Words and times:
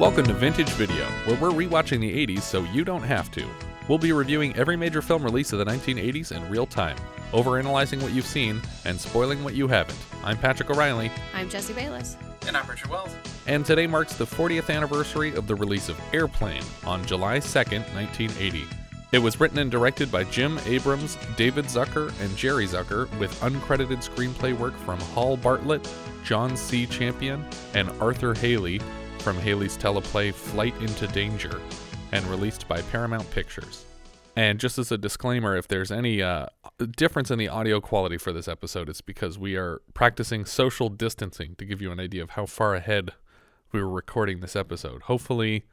Welcome 0.00 0.24
to 0.28 0.32
Vintage 0.32 0.70
Video, 0.70 1.04
where 1.26 1.36
we're 1.36 1.50
rewatching 1.50 2.00
the 2.00 2.26
80s 2.26 2.40
so 2.40 2.64
you 2.64 2.84
don't 2.84 3.02
have 3.02 3.30
to. 3.32 3.46
We'll 3.86 3.98
be 3.98 4.12
reviewing 4.12 4.56
every 4.56 4.74
major 4.74 5.02
film 5.02 5.22
release 5.22 5.52
of 5.52 5.58
the 5.58 5.66
1980s 5.66 6.34
in 6.34 6.48
real 6.48 6.64
time, 6.64 6.96
overanalyzing 7.32 8.00
what 8.00 8.12
you've 8.12 8.24
seen 8.24 8.62
and 8.86 8.98
spoiling 8.98 9.44
what 9.44 9.52
you 9.52 9.68
haven't. 9.68 9.98
I'm 10.24 10.38
Patrick 10.38 10.70
O'Reilly, 10.70 11.12
I'm 11.34 11.50
Jesse 11.50 11.74
Bayless. 11.74 12.16
And 12.46 12.56
I'm 12.56 12.66
Richard 12.66 12.88
Wells. 12.88 13.14
and 13.46 13.62
today 13.66 13.86
marks 13.86 14.14
the 14.14 14.24
40th 14.24 14.74
anniversary 14.74 15.34
of 15.34 15.46
the 15.46 15.54
release 15.54 15.90
of 15.90 16.00
Airplane 16.14 16.64
on 16.86 17.04
July 17.04 17.36
2nd, 17.36 17.84
1980. 17.92 18.64
It 19.12 19.18
was 19.18 19.38
written 19.38 19.58
and 19.58 19.70
directed 19.70 20.10
by 20.10 20.24
Jim 20.24 20.58
Abrams, 20.64 21.18
David 21.36 21.66
Zucker, 21.66 22.10
and 22.22 22.34
Jerry 22.38 22.66
Zucker, 22.66 23.06
with 23.18 23.38
uncredited 23.42 23.98
screenplay 23.98 24.56
work 24.56 24.78
from 24.78 24.98
Hall 24.98 25.36
Bartlett, 25.36 25.86
John 26.24 26.56
C. 26.56 26.86
Champion, 26.86 27.44
and 27.74 27.90
Arthur 28.00 28.32
Hailey 28.32 28.80
from 29.20 29.36
Hailey's 29.38 29.76
teleplay 29.76 30.32
Flight 30.32 30.74
into 30.80 31.06
Danger, 31.08 31.60
and 32.12 32.24
released 32.26 32.66
by 32.66 32.82
Paramount 32.82 33.30
Pictures. 33.30 33.84
And 34.36 34.58
just 34.58 34.78
as 34.78 34.90
a 34.90 34.98
disclaimer, 34.98 35.56
if 35.56 35.68
there's 35.68 35.92
any 35.92 36.22
uh, 36.22 36.46
difference 36.96 37.30
in 37.30 37.38
the 37.38 37.48
audio 37.48 37.80
quality 37.80 38.16
for 38.16 38.32
this 38.32 38.48
episode, 38.48 38.88
it's 38.88 39.00
because 39.00 39.38
we 39.38 39.56
are 39.56 39.82
practicing 39.92 40.44
social 40.44 40.88
distancing 40.88 41.54
to 41.56 41.64
give 41.64 41.82
you 41.82 41.92
an 41.92 42.00
idea 42.00 42.22
of 42.22 42.30
how 42.30 42.46
far 42.46 42.74
ahead 42.74 43.12
we 43.72 43.82
were 43.82 43.90
recording 43.90 44.40
this 44.40 44.56
episode. 44.56 45.02
Hopefully, 45.02 45.64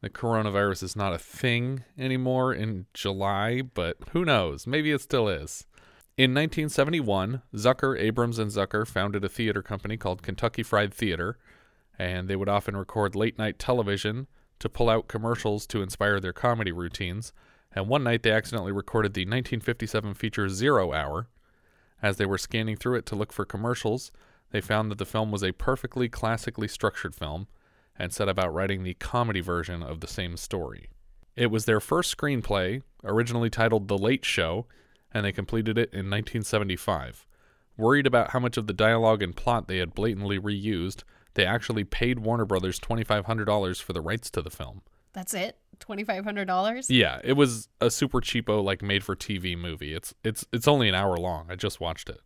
the 0.00 0.10
coronavirus 0.10 0.82
is 0.82 0.96
not 0.96 1.12
a 1.12 1.18
thing 1.18 1.84
anymore 1.96 2.52
in 2.52 2.86
July, 2.94 3.62
but 3.62 3.96
who 4.12 4.24
knows? 4.24 4.66
Maybe 4.66 4.90
it 4.90 5.00
still 5.00 5.28
is. 5.28 5.66
In 6.16 6.32
1971, 6.32 7.42
Zucker, 7.54 7.96
Abrams, 7.96 8.40
and 8.40 8.50
Zucker 8.50 8.84
founded 8.84 9.24
a 9.24 9.28
theater 9.28 9.62
company 9.62 9.96
called 9.96 10.22
Kentucky 10.22 10.64
Fried 10.64 10.92
Theater, 10.92 11.38
and 11.98 12.28
they 12.28 12.36
would 12.36 12.48
often 12.48 12.76
record 12.76 13.14
late 13.16 13.38
night 13.38 13.58
television 13.58 14.26
to 14.58 14.68
pull 14.68 14.88
out 14.88 15.08
commercials 15.08 15.66
to 15.66 15.82
inspire 15.82 16.20
their 16.20 16.32
comedy 16.32 16.72
routines. 16.72 17.32
And 17.72 17.88
one 17.88 18.04
night 18.04 18.22
they 18.22 18.32
accidentally 18.32 18.72
recorded 18.72 19.14
the 19.14 19.22
1957 19.22 20.14
feature 20.14 20.48
Zero 20.48 20.92
Hour. 20.92 21.28
As 22.00 22.16
they 22.16 22.26
were 22.26 22.38
scanning 22.38 22.76
through 22.76 22.96
it 22.96 23.06
to 23.06 23.16
look 23.16 23.32
for 23.32 23.44
commercials, 23.44 24.12
they 24.50 24.60
found 24.60 24.90
that 24.90 24.98
the 24.98 25.04
film 25.04 25.30
was 25.30 25.42
a 25.42 25.52
perfectly 25.52 26.08
classically 26.08 26.68
structured 26.68 27.14
film 27.14 27.48
and 27.98 28.12
set 28.12 28.28
about 28.28 28.54
writing 28.54 28.84
the 28.84 28.94
comedy 28.94 29.40
version 29.40 29.82
of 29.82 30.00
the 30.00 30.06
same 30.06 30.36
story. 30.36 30.88
It 31.36 31.50
was 31.50 31.64
their 31.64 31.80
first 31.80 32.16
screenplay, 32.16 32.82
originally 33.04 33.50
titled 33.50 33.88
The 33.88 33.98
Late 33.98 34.24
Show, 34.24 34.66
and 35.12 35.24
they 35.24 35.32
completed 35.32 35.76
it 35.78 35.92
in 35.92 36.10
1975. 36.10 37.26
Worried 37.76 38.06
about 38.06 38.30
how 38.30 38.40
much 38.40 38.56
of 38.56 38.66
the 38.66 38.72
dialogue 38.72 39.22
and 39.22 39.36
plot 39.36 39.68
they 39.68 39.78
had 39.78 39.94
blatantly 39.94 40.38
reused, 40.38 41.02
they 41.38 41.46
actually 41.46 41.84
paid 41.84 42.18
Warner 42.18 42.44
Brothers 42.44 42.80
$2,500 42.80 43.80
for 43.80 43.92
the 43.92 44.00
rights 44.00 44.28
to 44.32 44.42
the 44.42 44.50
film. 44.50 44.82
That's 45.12 45.32
it? 45.34 45.56
$2,500? 45.78 46.86
Yeah, 46.88 47.20
it 47.22 47.34
was 47.34 47.68
a 47.80 47.90
super 47.90 48.20
cheapo, 48.20 48.62
like 48.62 48.82
made 48.82 49.04
for 49.04 49.14
TV 49.14 49.56
movie. 49.56 49.94
It's 49.94 50.12
it's 50.24 50.44
it's 50.52 50.66
only 50.68 50.88
an 50.88 50.94
hour 50.96 51.16
long. 51.16 51.46
I 51.48 51.54
just 51.54 51.80
watched 51.80 52.08
it 52.10 52.20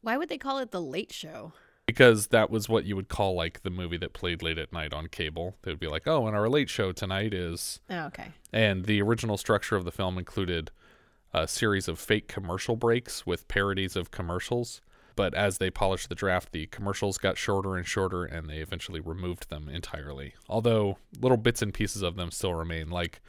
Why 0.00 0.16
would 0.16 0.30
they 0.30 0.38
call 0.38 0.58
it 0.58 0.70
The 0.70 0.80
Late 0.82 1.12
Show? 1.12 1.52
because 1.86 2.28
that 2.28 2.48
was 2.48 2.66
what 2.66 2.86
you 2.86 2.96
would 2.96 3.08
call 3.10 3.34
like 3.34 3.62
the 3.62 3.68
movie 3.68 3.98
that 3.98 4.14
played 4.14 4.42
late 4.42 4.56
at 4.56 4.72
night 4.72 4.94
on 4.94 5.06
cable. 5.08 5.56
They 5.62 5.70
would 5.70 5.78
be 5.80 5.86
like, 5.86 6.08
"Oh, 6.08 6.26
and 6.26 6.34
our 6.34 6.48
late 6.48 6.70
show 6.70 6.92
tonight 6.92 7.34
is," 7.34 7.78
Oh, 7.90 8.06
okay. 8.06 8.28
and 8.54 8.86
the 8.86 9.02
original 9.02 9.36
structure 9.36 9.76
of 9.76 9.84
the 9.84 9.92
film 9.92 10.16
included 10.16 10.70
a 11.34 11.46
series 11.46 11.86
of 11.86 11.98
fake 11.98 12.26
commercial 12.26 12.74
breaks 12.74 13.26
with 13.26 13.46
parodies 13.48 13.96
of 13.96 14.10
commercials. 14.10 14.80
But 15.16 15.32
as 15.34 15.58
they 15.58 15.70
polished 15.70 16.08
the 16.08 16.14
draft, 16.14 16.50
the 16.52 16.66
commercials 16.66 17.18
got 17.18 17.38
shorter 17.38 17.76
and 17.76 17.86
shorter, 17.86 18.24
and 18.24 18.48
they 18.48 18.58
eventually 18.58 19.00
removed 19.00 19.48
them 19.50 19.68
entirely. 19.68 20.34
Although 20.48 20.98
little 21.20 21.36
bits 21.36 21.62
and 21.62 21.72
pieces 21.72 22.02
of 22.02 22.16
them 22.16 22.30
still 22.30 22.54
remain, 22.54 22.90
like 22.90 23.20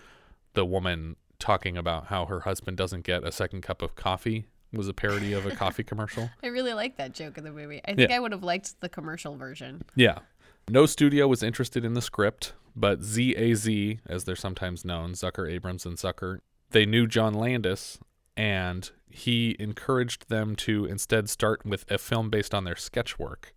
the 0.54 0.66
woman 0.66 1.16
talking 1.38 1.78
about 1.78 2.08
how 2.08 2.26
her 2.26 2.42
husband 2.42 2.78
doesn't 2.78 3.04
get 3.04 3.24
a 3.24 3.32
second 3.32 3.62
cup 3.62 3.82
of 3.82 3.96
coffee 3.96 4.46
was 4.74 4.88
a 4.88 4.94
parody 4.94 5.32
of 5.34 5.46
a 5.46 5.52
coffee 5.56 5.84
commercial. 5.92 6.30
I 6.44 6.48
really 6.48 6.74
like 6.74 6.98
that 6.98 7.14
joke 7.14 7.38
in 7.38 7.44
the 7.44 7.52
movie. 7.52 7.82
I 7.86 7.94
think 7.94 8.10
Yeah. 8.10 8.16
I 8.16 8.20
would 8.20 8.32
have 8.32 8.44
liked 8.44 8.80
the 8.82 8.90
commercial 8.90 9.36
version. 9.36 9.84
Yeah. 9.96 10.20
No 10.68 10.86
studio 10.88 11.28
was 11.28 11.44
interested 11.44 11.86
in 11.86 11.94
the 11.94 12.02
script, 12.02 12.54
but 12.76 13.04
ZAZ, 13.04 13.68
as 14.08 14.24
they're 14.24 14.36
sometimes 14.36 14.84
known, 14.84 15.12
Zucker, 15.14 15.50
Abrams, 15.52 15.86
and 15.86 15.98
Zucker, 15.98 16.40
they 16.72 16.86
knew 16.86 17.06
John 17.06 17.34
Landis, 17.36 18.00
and 18.38 18.92
he 19.10 19.56
encouraged 19.60 20.30
them 20.30 20.56
to 20.56 20.86
instead 20.86 21.30
start 21.30 21.66
with 21.66 21.90
a 21.90 21.98
film 21.98 22.30
based 22.30 22.54
on 22.54 22.64
their 22.64 22.76
sketch 22.76 23.18
work. 23.18 23.54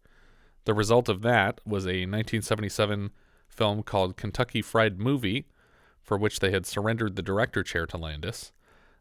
The 0.64 0.74
result 0.74 1.08
of 1.08 1.22
that 1.22 1.60
was 1.66 1.84
a 1.84 2.06
1977 2.06 3.10
film 3.48 3.82
called 3.82 4.16
Kentucky 4.16 4.62
Fried 4.62 5.00
Movie, 5.00 5.46
for 6.02 6.16
which 6.16 6.40
they 6.40 6.50
had 6.50 6.66
surrendered 6.66 7.16
the 7.16 7.22
director 7.22 7.62
chair 7.62 7.86
to 7.86 7.96
Landis. 7.96 8.52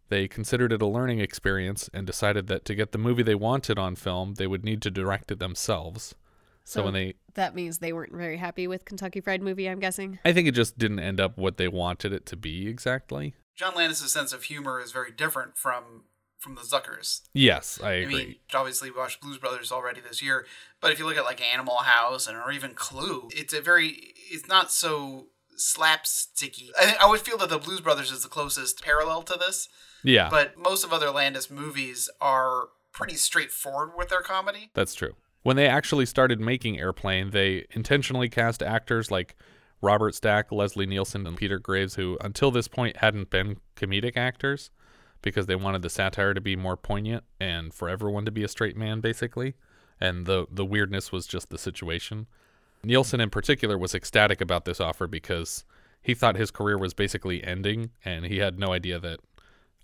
They 0.09 0.27
considered 0.27 0.71
it 0.71 0.81
a 0.81 0.88
learning 0.88 1.19
experience 1.19 1.89
and 1.94 2.07
decided 2.07 2.47
that 2.47 2.65
to 2.65 2.75
get 2.75 2.91
the 2.91 2.97
movie 2.97 3.23
they 3.23 3.35
wanted 3.35 3.77
on 3.77 3.95
film, 3.95 4.35
they 4.35 4.47
would 4.47 4.63
need 4.63 4.81
to 4.83 4.91
direct 4.91 5.31
it 5.31 5.39
themselves. 5.39 6.15
So, 6.63 6.83
when 6.83 6.94
they 6.94 7.13
That 7.35 7.55
means 7.55 7.77
they 7.77 7.94
weren't 7.94 8.13
very 8.13 8.38
happy 8.38 8.67
with 8.67 8.83
Kentucky 8.83 9.21
Fried 9.21 9.41
Movie, 9.41 9.69
I'm 9.69 9.79
guessing. 9.79 10.19
I 10.25 10.33
think 10.33 10.47
it 10.47 10.53
just 10.53 10.77
didn't 10.77 10.99
end 10.99 11.19
up 11.19 11.38
what 11.38 11.57
they 11.57 11.67
wanted 11.67 12.11
it 12.11 12.25
to 12.27 12.35
be 12.35 12.67
exactly. 12.67 13.35
John 13.57 13.73
Landis' 13.75 14.12
sense 14.13 14.31
of 14.31 14.44
humor 14.44 14.79
is 14.79 14.91
very 14.91 15.12
different 15.12 15.57
from 15.57 16.03
from 16.38 16.53
the 16.53 16.62
Zuckers. 16.62 17.22
Yes, 17.34 17.79
I 17.84 17.90
I 17.90 17.94
agree. 17.94 18.16
mean, 18.16 18.35
obviously 18.53 18.91
we 18.91 18.97
watched 18.97 19.19
Blues 19.22 19.40
Brothers 19.40 19.72
already 19.72 20.00
this 20.01 20.22
year, 20.22 20.45
but 20.79 20.91
if 20.91 21.00
you 21.00 21.06
look 21.06 21.18
at 21.18 21.23
like 21.25 21.41
Animal 21.41 21.78
House 21.78 22.28
and 22.28 22.38
or 22.38 22.51
even 22.51 22.73
Clue, 22.75 23.29
it's 23.34 23.53
a 23.53 23.62
very 23.62 24.13
it's 24.29 24.47
not 24.47 24.72
so 24.72 25.28
slapsticky. 25.57 26.69
I, 26.79 26.85
think 26.85 27.03
I 27.03 27.09
would 27.09 27.22
feel 27.22 27.38
that 27.38 27.50
the 27.50 27.57
Blues 27.57 27.81
Brothers 27.81 28.12
is 28.12 28.22
the 28.22 28.29
closest 28.29 28.84
parallel 28.84 29.23
to 29.23 29.34
this, 29.38 29.68
yeah, 30.03 30.29
but 30.29 30.57
most 30.57 30.84
of 30.84 30.94
other 30.94 31.09
Landis 31.09 31.50
movies 31.50 32.09
are 32.22 32.69
pretty 32.91 33.16
straightforward 33.16 33.91
with 33.97 34.09
their 34.09 34.22
comedy. 34.22 34.69
that's 34.74 34.94
true. 34.94 35.16
When 35.44 35.56
they 35.56 35.68
actually 35.68 36.06
started 36.06 36.39
making 36.41 36.78
Airplane, 36.79 37.29
they 37.31 37.66
intentionally 37.72 38.28
cast 38.28 38.62
actors 38.62 39.09
like 39.09 39.35
Robert 39.81 40.15
Stack, 40.15 40.51
Leslie 40.51 40.85
Nielsen, 40.85 41.27
and 41.27 41.38
Peter 41.38 41.59
Graves, 41.59 41.95
who 41.95 42.17
until 42.21 42.51
this 42.51 42.67
point 42.67 42.97
hadn't 42.97 43.29
been 43.29 43.57
comedic 43.75 44.17
actors 44.17 44.71
because 45.21 45.45
they 45.45 45.55
wanted 45.55 45.81
the 45.81 45.89
satire 45.89 46.33
to 46.33 46.41
be 46.41 46.55
more 46.55 46.77
poignant 46.77 47.23
and 47.39 47.73
for 47.73 47.89
everyone 47.89 48.25
to 48.25 48.31
be 48.31 48.43
a 48.43 48.47
straight 48.47 48.77
man, 48.77 49.01
basically. 49.01 49.55
And 49.99 50.25
the, 50.25 50.45
the 50.51 50.65
weirdness 50.65 51.11
was 51.11 51.25
just 51.25 51.49
the 51.49 51.57
situation. 51.57 52.27
Nielsen, 52.83 53.19
in 53.19 53.29
particular, 53.29 53.77
was 53.77 53.95
ecstatic 53.95 54.41
about 54.41 54.65
this 54.65 54.79
offer 54.79 55.07
because 55.07 55.63
he 56.01 56.13
thought 56.13 56.35
his 56.35 56.51
career 56.51 56.77
was 56.77 56.94
basically 56.94 57.44
ending 57.44 57.89
and 58.05 58.25
he 58.25 58.38
had 58.38 58.59
no 58.59 58.71
idea 58.71 58.99
that 58.99 59.19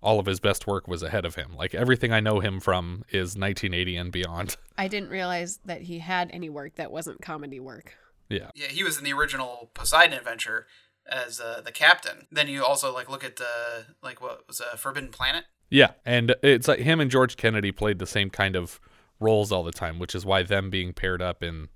all 0.02 0.20
of 0.20 0.25
his 0.25 0.40
best 0.40 0.68
work 0.68 0.88
was 0.88 1.02
ahead 1.02 1.25
of 1.25 1.36
him. 1.36 1.56
Like 1.56 1.74
everything 1.74 2.12
I 2.12 2.20
know 2.20 2.40
him 2.40 2.60
from 2.60 3.04
is 3.10 3.36
1980 3.38 3.96
and 3.96 4.12
beyond. 4.12 4.58
I 4.78 4.88
didn't 4.88 5.10
realize 5.10 5.60
that 5.66 5.81
he 5.81 6.00
had 6.00 6.30
any 6.31 6.50
work 6.50 6.75
that 6.75 6.92
wasn't 6.92 7.22
comedy 7.22 7.60
work. 7.60 7.96
Yeah. 8.30 8.50
Yeah, 8.56 8.68
he 8.68 8.84
was 8.84 8.98
in 8.98 9.04
the 9.04 9.14
original 9.14 9.72
Poseidon 9.74 10.18
Adventure 10.18 10.68
as 11.10 11.40
uh, 11.40 11.62
the 11.64 11.72
captain. 11.72 12.28
Then 12.32 12.48
you 12.48 12.64
also 12.64 12.94
like 12.94 13.10
look 13.10 13.24
at 13.24 13.40
uh, 13.42 13.84
like 14.02 14.22
what 14.22 14.48
was 14.48 14.62
uh, 14.62 14.76
Forbidden 14.78 15.10
Planet. 15.10 15.46
Yeah, 15.70 15.92
and 16.06 16.36
it's 16.44 16.68
like 16.68 16.80
him 16.80 17.00
and 17.00 17.10
George 17.10 17.36
Kennedy 17.36 17.72
played 17.72 18.00
the 18.00 18.06
same 18.06 18.30
kind 18.30 18.56
of 18.56 18.80
roles 19.20 19.52
all 19.52 19.64
the 19.64 19.72
time, 19.72 20.00
which 20.00 20.14
is 20.14 20.25
why 20.25 20.44
them 20.44 20.70
being 20.70 20.94
paired 20.94 21.22
up 21.22 21.42
in 21.44 21.70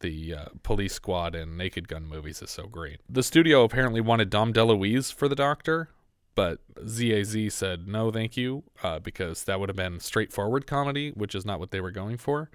the 0.00 0.34
uh, 0.34 0.44
Police 0.62 0.94
Squad 0.94 1.34
and 1.34 1.56
Naked 1.56 1.88
Gun 1.88 2.06
movies 2.06 2.42
is 2.42 2.50
so 2.50 2.66
great. 2.66 3.00
The 3.08 3.22
studio 3.22 3.64
apparently 3.64 4.00
wanted 4.00 4.30
Dom 4.30 4.52
DeLuise 4.52 5.12
for 5.12 5.28
the 5.28 5.34
Doctor, 5.34 5.90
but 6.34 6.60
ZAZ 6.86 7.52
said 7.54 7.86
no, 7.86 8.10
thank 8.10 8.36
you, 8.36 8.64
uh, 8.82 8.98
because 8.98 9.44
that 9.44 9.60
would 9.60 9.68
have 9.68 9.76
been 9.76 10.00
straightforward 10.00 10.66
comedy, 10.66 11.10
which 11.10 11.34
is 11.34 11.44
not 11.44 11.60
what 11.60 11.70
they 11.70 11.80
were 11.80 11.90
going 11.90 12.16
for. 12.16 12.50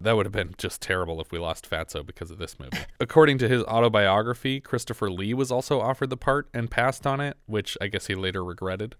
That 0.00 0.16
would 0.16 0.26
have 0.26 0.32
been 0.32 0.54
just 0.58 0.80
terrible 0.80 1.20
if 1.20 1.32
we 1.32 1.38
lost 1.38 1.68
Fatso 1.68 2.06
because 2.06 2.30
of 2.30 2.38
this 2.38 2.58
movie. 2.60 2.78
According 3.00 3.38
to 3.38 3.48
his 3.48 3.64
autobiography, 3.64 4.60
Christopher 4.60 5.10
Lee 5.10 5.34
was 5.34 5.50
also 5.50 5.80
offered 5.80 6.10
the 6.10 6.16
part 6.16 6.48
and 6.54 6.70
passed 6.70 7.06
on 7.06 7.20
it, 7.20 7.36
which 7.46 7.76
I 7.80 7.88
guess 7.88 8.06
he 8.06 8.14
later 8.14 8.44
regretted. 8.44 8.94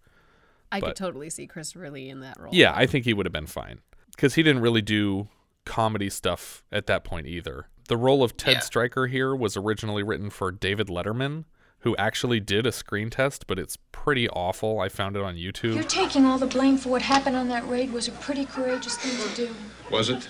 I 0.72 0.80
But- 0.80 0.86
could 0.88 0.96
totally 0.96 1.30
see 1.30 1.46
Christopher 1.46 1.90
Lee 1.90 2.08
in 2.10 2.20
that 2.20 2.38
role. 2.40 2.52
Yeah, 2.52 2.72
I 2.74 2.86
think 2.86 3.04
he 3.04 3.14
would 3.14 3.26
have 3.26 3.32
been 3.32 3.46
fine 3.46 3.80
because 4.10 4.34
he 4.34 4.42
didn't 4.42 4.60
really 4.62 4.82
do 4.82 5.28
comedy 5.64 6.10
stuff 6.10 6.62
at 6.72 6.86
that 6.86 7.04
point 7.04 7.26
either. 7.26 7.68
The 7.88 7.96
role 7.96 8.22
of 8.24 8.36
Ted 8.36 8.54
Yeah. 8.54 8.60
Stryker 8.60 9.06
here 9.06 9.34
was 9.36 9.56
originally 9.56 10.02
written 10.02 10.30
for 10.30 10.50
David 10.50 10.88
Letterman, 10.88 11.44
who 11.80 11.94
actually 11.96 12.40
did 12.40 12.66
a 12.66 12.72
screen 12.72 13.08
test, 13.08 13.46
but 13.46 13.58
it's 13.58 13.78
pretty 13.92 14.28
awful. 14.30 14.80
I 14.80 14.88
found 14.88 15.16
it 15.16 15.22
on 15.22 15.36
YouTube. 15.36 15.74
You're 15.74 15.84
taking 15.84 16.26
all 16.26 16.36
the 16.38 16.46
blame 16.46 16.76
for 16.76 16.88
what 16.88 17.02
happened 17.02 17.36
on 17.36 17.48
that 17.48 17.66
raid 17.68 17.92
was 17.92 18.08
a 18.08 18.12
pretty 18.12 18.44
courageous 18.44 18.96
thing 18.96 19.16
to 19.30 19.46
do. 19.46 19.54
Was 19.90 20.10
it? 20.10 20.28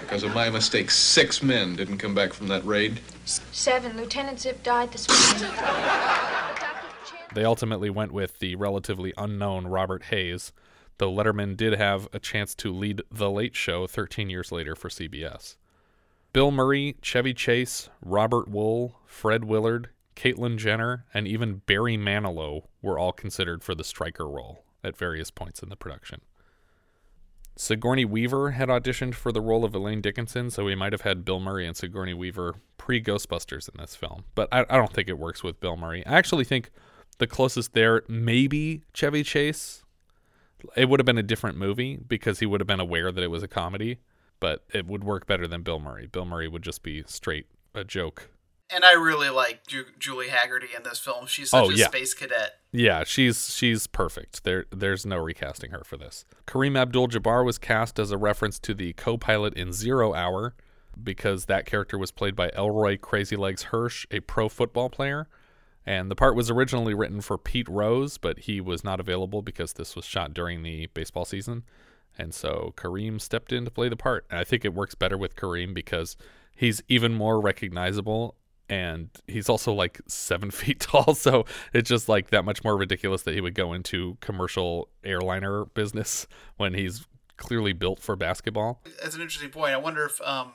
Because 0.00 0.22
of 0.22 0.34
my 0.34 0.50
mistake, 0.50 0.90
six 0.90 1.42
men 1.42 1.76
didn't 1.76 1.98
come 1.98 2.14
back 2.14 2.32
from 2.32 2.48
that 2.48 2.64
raid. 2.64 3.00
Seven. 3.24 3.96
Lieutenant 3.96 4.40
Zip 4.40 4.62
died 4.62 4.92
this 4.92 5.08
morning. 5.08 5.56
They 7.34 7.44
ultimately 7.44 7.90
went 7.90 8.12
with 8.12 8.38
the 8.40 8.56
relatively 8.56 9.12
unknown 9.16 9.66
Robert 9.68 10.04
Hays, 10.04 10.52
though 10.98 11.12
Letterman 11.12 11.56
did 11.56 11.74
have 11.74 12.08
a 12.12 12.18
chance 12.18 12.54
to 12.56 12.72
lead 12.72 13.02
The 13.10 13.30
Late 13.30 13.54
Show 13.54 13.86
13 13.86 14.28
years 14.28 14.50
later 14.50 14.74
for 14.74 14.88
CBS. 14.88 15.56
Bill 16.32 16.50
Murray, 16.50 16.96
Chevy 17.02 17.34
Chase, 17.34 17.88
Robert 18.04 18.50
Wuhl, 18.50 18.94
Fred 19.06 19.44
Willard, 19.44 19.90
Caitlyn 20.16 20.58
Jenner, 20.58 21.04
and 21.14 21.26
even 21.26 21.62
Barry 21.66 21.96
Manilow 21.96 22.64
were 22.82 22.98
all 22.98 23.12
considered 23.12 23.62
for 23.62 23.74
the 23.74 23.84
Stryker 23.84 24.28
role 24.28 24.64
at 24.82 24.96
various 24.96 25.30
points 25.30 25.62
in 25.62 25.68
the 25.68 25.76
production. 25.76 26.20
Sigourney 27.60 28.06
Weaver 28.06 28.52
had 28.52 28.70
auditioned 28.70 29.14
for 29.14 29.32
the 29.32 29.40
role 29.42 29.66
of 29.66 29.74
Elaine 29.74 30.00
Dickinson, 30.00 30.50
so 30.50 30.64
we 30.64 30.74
might 30.74 30.92
have 30.92 31.02
had 31.02 31.26
Bill 31.26 31.40
Murray 31.40 31.66
and 31.66 31.76
Sigourney 31.76 32.14
Weaver 32.14 32.54
pre 32.78 33.02
Ghostbusters 33.02 33.68
in 33.68 33.78
this 33.78 33.94
film. 33.94 34.24
But 34.34 34.48
I, 34.50 34.64
I 34.70 34.78
don't 34.78 34.94
think 34.94 35.08
it 35.10 35.18
works 35.18 35.44
with 35.44 35.60
Bill 35.60 35.76
Murray. 35.76 36.02
I 36.06 36.14
actually 36.14 36.44
think 36.44 36.70
the 37.18 37.26
closest 37.26 37.74
there, 37.74 38.02
maybe 38.08 38.80
Chevy 38.94 39.22
Chase. 39.22 39.84
It 40.74 40.88
would 40.88 41.00
have 41.00 41.04
been 41.04 41.18
a 41.18 41.22
different 41.22 41.58
movie 41.58 41.98
because 41.98 42.38
he 42.38 42.46
would 42.46 42.62
have 42.62 42.66
been 42.66 42.80
aware 42.80 43.12
that 43.12 43.22
it 43.22 43.30
was 43.30 43.42
a 43.42 43.48
comedy, 43.48 43.98
but 44.40 44.64
it 44.72 44.86
would 44.86 45.04
work 45.04 45.26
better 45.26 45.46
than 45.46 45.60
Bill 45.60 45.80
Murray. 45.80 46.06
Bill 46.06 46.24
Murray 46.24 46.48
would 46.48 46.62
just 46.62 46.82
be 46.82 47.04
straight 47.06 47.44
a 47.74 47.84
joke. 47.84 48.30
And 48.72 48.84
I 48.84 48.92
really 48.92 49.30
like 49.30 49.66
Ju- 49.66 49.86
Julie 49.98 50.28
Hagerty 50.28 50.76
in 50.76 50.82
this 50.84 50.98
film. 51.00 51.26
She's 51.26 51.50
such 51.50 51.64
Oh, 51.66 51.70
a 51.70 51.74
yeah. 51.74 51.88
space 51.88 52.14
cadet. 52.14 52.52
Yeah, 52.72 53.02
she's 53.04 53.52
she's 53.54 53.86
perfect. 53.86 54.44
There 54.44 54.66
there's 54.70 55.04
no 55.04 55.16
recasting 55.18 55.70
her 55.72 55.82
for 55.84 55.96
this. 55.96 56.24
Kareem 56.46 56.78
Abdul-Jabbar 56.78 57.44
was 57.44 57.58
cast 57.58 57.98
as 57.98 58.12
a 58.12 58.16
reference 58.18 58.58
to 58.60 58.74
the 58.74 58.92
co-pilot 58.92 59.54
in 59.54 59.72
Zero 59.72 60.14
Hour 60.14 60.54
because 61.02 61.46
that 61.46 61.66
character 61.66 61.98
was 61.98 62.10
played 62.12 62.36
by 62.36 62.50
Elroy 62.50 62.96
Crazy 62.98 63.34
Legs 63.36 63.64
Hirsch, 63.64 64.06
a 64.10 64.20
pro 64.20 64.48
football 64.48 64.88
player. 64.88 65.28
And 65.86 66.10
the 66.10 66.14
part 66.16 66.36
was 66.36 66.50
originally 66.50 66.94
written 66.94 67.20
for 67.22 67.38
Pete 67.38 67.68
Rose, 67.68 68.18
but 68.18 68.40
he 68.40 68.60
was 68.60 68.84
not 68.84 69.00
available 69.00 69.40
because 69.42 69.72
this 69.72 69.96
was 69.96 70.04
shot 70.04 70.34
during 70.34 70.62
the 70.62 70.86
baseball 70.94 71.24
season. 71.24 71.64
And 72.18 72.34
so 72.34 72.74
Kareem 72.76 73.20
stepped 73.20 73.50
in 73.52 73.64
to 73.64 73.70
play 73.70 73.88
the 73.88 73.96
part. 73.96 74.26
And 74.30 74.38
I 74.38 74.44
think 74.44 74.64
it 74.64 74.74
works 74.74 74.94
better 74.94 75.16
with 75.16 75.36
Kareem 75.36 75.72
because 75.72 76.16
he's 76.54 76.82
even 76.88 77.14
more 77.14 77.40
recognizable 77.40 78.36
and 78.70 79.10
he's 79.26 79.48
also 79.48 79.72
like 79.72 80.00
seven 80.06 80.50
feet 80.52 80.80
tall. 80.80 81.14
So 81.14 81.44
it's 81.74 81.90
just 81.90 82.08
like 82.08 82.30
that 82.30 82.44
much 82.44 82.64
more 82.64 82.76
ridiculous 82.76 83.22
that 83.22 83.34
he 83.34 83.42
would 83.42 83.54
go 83.54 83.74
into 83.74 84.16
commercial 84.20 84.88
airliner 85.04 85.66
business 85.66 86.26
when 86.56 86.72
he's 86.72 87.06
clearly 87.36 87.72
built 87.72 88.00
for 88.00 88.16
basketball. 88.16 88.80
That's 89.02 89.16
an 89.16 89.20
interesting 89.20 89.50
point. 89.50 89.74
I 89.74 89.78
wonder 89.78 90.06
if 90.06 90.20
um, 90.22 90.52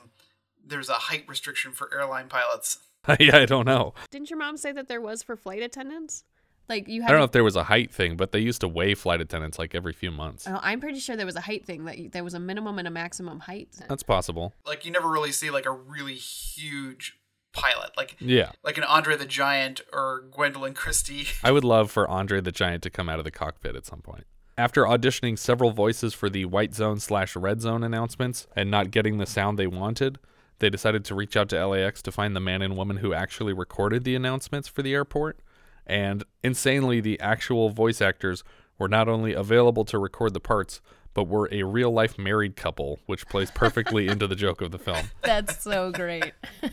there's 0.66 0.88
a 0.88 0.94
height 0.94 1.24
restriction 1.28 1.72
for 1.72 1.92
airline 1.94 2.28
pilots. 2.28 2.78
yeah, 3.20 3.36
I 3.36 3.44
don't 3.44 3.66
know. 3.66 3.92
Didn't 4.10 4.30
your 4.30 4.38
mom 4.38 4.56
say 4.56 4.72
that 4.72 4.88
there 4.88 5.00
was 5.00 5.22
for 5.22 5.36
flight 5.36 5.62
attendants? 5.62 6.24
Like 6.68 6.88
you 6.88 7.02
had 7.02 7.08
I 7.08 7.12
don't 7.12 7.20
know 7.20 7.26
if 7.26 7.32
there 7.32 7.44
was 7.44 7.54
a 7.54 7.62
height 7.62 7.92
thing, 7.92 8.16
but 8.16 8.32
they 8.32 8.40
used 8.40 8.60
to 8.62 8.68
weigh 8.68 8.94
flight 8.94 9.20
attendants 9.20 9.56
like 9.56 9.74
every 9.74 9.92
few 9.92 10.10
months. 10.10 10.46
Oh, 10.48 10.58
I'm 10.60 10.80
pretty 10.80 10.98
sure 10.98 11.14
there 11.14 11.26
was 11.26 11.36
a 11.36 11.40
height 11.42 11.64
thing 11.64 11.84
that 11.84 11.98
you, 11.98 12.08
there 12.08 12.24
was 12.24 12.34
a 12.34 12.40
minimum 12.40 12.80
and 12.80 12.88
a 12.88 12.90
maximum 12.90 13.38
height. 13.38 13.68
That's 13.88 14.02
possible. 14.02 14.52
Like 14.64 14.84
you 14.84 14.90
never 14.90 15.08
really 15.08 15.30
see 15.30 15.50
like 15.50 15.66
a 15.66 15.70
really 15.70 16.14
huge 16.14 17.16
pilot, 17.56 17.90
like 17.96 18.16
Yeah. 18.20 18.52
like 18.62 18.78
an 18.78 18.84
Andre 18.84 19.16
the 19.16 19.26
Giant 19.26 19.80
or 19.92 20.24
Gwendoline 20.30 20.74
Christie. 20.74 21.26
I 21.44 21.50
would 21.52 21.64
love 21.64 21.90
for 21.90 22.08
Andre 22.08 22.40
the 22.40 22.52
Giant 22.52 22.82
to 22.84 22.90
come 22.90 23.08
out 23.08 23.18
of 23.18 23.24
the 23.24 23.30
cockpit 23.30 23.74
at 23.76 23.86
some 23.86 24.00
point. 24.00 24.24
After 24.58 24.84
auditioning 24.84 25.38
several 25.38 25.70
voices 25.72 26.14
for 26.14 26.30
the 26.30 26.44
White 26.46 26.74
Zone 26.74 26.98
slash 26.98 27.36
Red 27.36 27.60
Zone 27.60 27.82
announcements 27.82 28.46
and 28.56 28.70
not 28.70 28.90
getting 28.90 29.18
the 29.18 29.26
sound 29.26 29.58
they 29.58 29.66
wanted, 29.66 30.18
they 30.60 30.70
decided 30.70 31.04
to 31.06 31.14
reach 31.14 31.36
out 31.36 31.50
to 31.50 31.66
LAX 31.66 32.00
to 32.02 32.12
find 32.12 32.34
the 32.34 32.40
man 32.40 32.62
and 32.62 32.76
woman 32.76 32.98
who 32.98 33.12
actually 33.12 33.52
recorded 33.52 34.04
the 34.04 34.14
announcements 34.14 34.66
for 34.68 34.80
the 34.82 34.94
airport. 34.94 35.38
And 35.86 36.24
insanely, 36.42 37.00
the 37.00 37.20
actual 37.20 37.68
voice 37.68 38.00
actors 38.00 38.42
were 38.78 38.88
not 38.88 39.08
only 39.08 39.34
available 39.34 39.84
to 39.84 39.98
record 39.98 40.32
the 40.32 40.40
parts, 40.40 40.80
but 41.12 41.28
were 41.28 41.48
a 41.52 41.62
real 41.62 41.90
life 41.90 42.18
married 42.18 42.56
couple, 42.56 42.98
which 43.06 43.26
plays 43.28 43.50
perfectly 43.50 44.08
into 44.12 44.26
the 44.26 44.34
joke 44.36 44.62
of 44.62 44.70
the 44.70 44.78
film. 44.78 45.10
That's 45.22 45.62
so 45.62 45.90
great. 45.92 46.32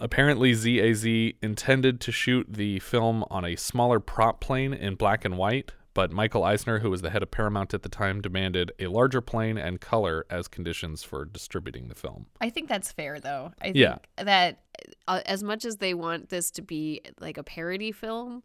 Apparently, 0.00 0.54
ZAZ 0.54 1.04
intended 1.42 2.00
to 2.00 2.10
shoot 2.12 2.46
the 2.50 2.78
film 2.80 3.24
on 3.30 3.44
a 3.44 3.54
smaller 3.56 4.00
prop 4.00 4.40
plane 4.40 4.72
in 4.72 4.94
black 4.94 5.24
and 5.26 5.36
white, 5.36 5.72
but 5.92 6.10
Michael 6.10 6.42
Eisner, 6.42 6.78
who 6.78 6.88
was 6.88 7.02
the 7.02 7.10
head 7.10 7.22
of 7.22 7.30
Paramount 7.30 7.74
at 7.74 7.82
the 7.82 7.88
time, 7.90 8.22
demanded 8.22 8.72
a 8.78 8.86
larger 8.86 9.20
plane 9.20 9.58
and 9.58 9.80
color 9.80 10.24
as 10.30 10.48
conditions 10.48 11.02
for 11.02 11.24
distributing 11.26 11.88
the 11.88 11.94
film. 11.94 12.26
I 12.40 12.48
think 12.48 12.68
that's 12.68 12.90
fair 12.92 13.20
though. 13.20 13.52
I 13.60 13.64
think 13.64 13.76
Yeah. 13.76 13.98
that 14.16 14.60
uh, 15.06 15.20
as 15.26 15.42
much 15.42 15.64
as 15.66 15.76
they 15.76 15.92
want 15.92 16.30
this 16.30 16.50
to 16.52 16.62
be 16.62 17.02
like 17.20 17.36
a 17.36 17.42
parody 17.42 17.92
film, 17.92 18.42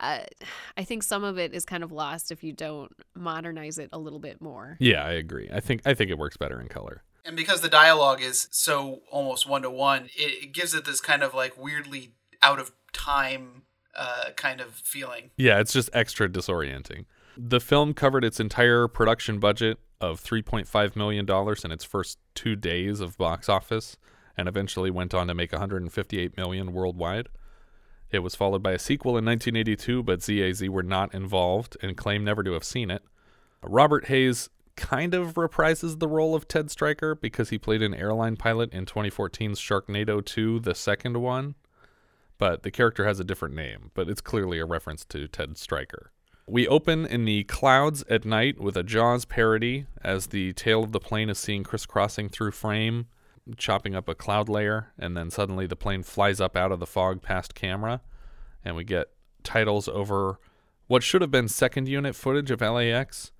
uh, 0.00 0.20
I 0.76 0.84
think 0.84 1.02
some 1.02 1.22
of 1.22 1.38
it 1.38 1.52
is 1.52 1.64
kind 1.66 1.84
of 1.84 1.92
lost 1.92 2.32
if 2.32 2.42
you 2.42 2.52
don't 2.52 2.90
modernize 3.14 3.78
it 3.78 3.90
a 3.92 3.98
little 3.98 4.18
bit 4.18 4.40
more. 4.40 4.76
Yeah, 4.80 5.04
I 5.04 5.12
agree. 5.12 5.50
I 5.52 5.60
think 5.60 5.82
I 5.84 5.92
think 5.94 6.10
it 6.10 6.18
works 6.18 6.36
better 6.38 6.60
in 6.60 6.68
color. 6.68 7.02
And 7.24 7.36
because 7.36 7.62
the 7.62 7.68
dialogue 7.68 8.20
is 8.20 8.48
so 8.50 9.00
almost 9.10 9.48
one 9.48 9.62
to 9.62 9.70
one, 9.70 10.10
it 10.14 10.52
gives 10.52 10.74
it 10.74 10.84
this 10.84 11.00
kind 11.00 11.22
of 11.22 11.32
like 11.34 11.56
weirdly 11.56 12.12
out 12.42 12.58
of 12.58 12.72
time 12.92 13.62
uh, 13.96 14.30
kind 14.36 14.60
of 14.60 14.74
feeling. 14.74 15.30
Yeah, 15.36 15.60
it's 15.60 15.72
just 15.72 15.88
extra 15.92 16.28
disorienting. 16.28 17.06
The 17.36 17.60
film 17.60 17.94
covered 17.94 18.24
its 18.24 18.40
entire 18.40 18.86
production 18.88 19.38
budget 19.38 19.78
of 20.00 20.22
$3.5 20.22 20.96
million 20.96 21.26
in 21.64 21.70
its 21.72 21.84
first 21.84 22.18
two 22.34 22.56
days 22.56 23.00
of 23.00 23.16
box 23.16 23.48
office 23.48 23.96
and 24.36 24.48
eventually 24.48 24.90
went 24.90 25.14
on 25.14 25.28
to 25.28 25.34
make 25.34 25.52
158 25.52 26.36
million 26.36 26.72
worldwide. 26.72 27.28
It 28.10 28.18
was 28.20 28.34
followed 28.34 28.62
by 28.62 28.72
a 28.72 28.78
sequel 28.78 29.16
in 29.16 29.24
1982, 29.24 30.02
but 30.02 30.22
ZAZ 30.22 30.68
were 30.68 30.82
not 30.82 31.14
involved 31.14 31.76
and 31.82 31.96
claim 31.96 32.24
never 32.24 32.42
to 32.42 32.52
have 32.52 32.64
seen 32.64 32.90
it. 32.90 33.02
Robert 33.62 34.06
Hays 34.06 34.50
kind 34.76 35.14
of 35.14 35.34
reprises 35.34 35.98
the 35.98 36.08
role 36.08 36.34
of 36.34 36.48
Ted 36.48 36.70
Stryker 36.70 37.14
because 37.14 37.50
he 37.50 37.58
played 37.58 37.82
an 37.82 37.94
airline 37.94 38.36
pilot 38.36 38.72
in 38.72 38.86
2014's 38.86 39.60
Sharknado 39.60 40.24
2, 40.24 40.60
the 40.60 40.74
second 40.74 41.18
one 41.18 41.54
but 42.38 42.62
the 42.62 42.70
character 42.70 43.04
has 43.04 43.20
a 43.20 43.24
different 43.24 43.54
name, 43.54 43.90
but 43.94 44.08
it's 44.08 44.20
clearly 44.20 44.58
a 44.58 44.66
reference 44.66 45.04
to 45.06 45.28
Ted 45.28 45.56
Stryker. 45.56 46.10
We 46.46 46.68
open 46.68 47.06
in 47.06 47.24
the 47.24 47.44
clouds 47.44 48.04
at 48.10 48.24
night 48.24 48.60
with 48.60 48.76
a 48.76 48.82
Jaws 48.82 49.24
parody 49.24 49.86
as 50.02 50.26
the 50.26 50.52
tail 50.52 50.82
of 50.82 50.92
the 50.92 51.00
plane 51.00 51.30
is 51.30 51.38
seen 51.38 51.64
crisscrossing 51.64 52.28
through 52.28 52.50
frame, 52.50 53.06
chopping 53.56 53.94
up 53.94 54.08
a 54.08 54.14
cloud 54.14 54.48
layer, 54.48 54.92
and 54.98 55.16
then 55.16 55.30
suddenly 55.30 55.66
the 55.66 55.76
plane 55.76 56.02
flies 56.02 56.40
up 56.40 56.56
out 56.56 56.72
of 56.72 56.80
the 56.80 56.86
fog 56.86 57.22
past 57.22 57.54
camera, 57.54 58.02
and 58.64 58.76
we 58.76 58.84
get 58.84 59.08
titles 59.42 59.88
over 59.88 60.38
what 60.86 61.02
should 61.02 61.22
have 61.22 61.30
been 61.30 61.48
second 61.48 61.88
unit 61.88 62.14
footage 62.14 62.50
of 62.50 62.60
LAX, 62.60 63.32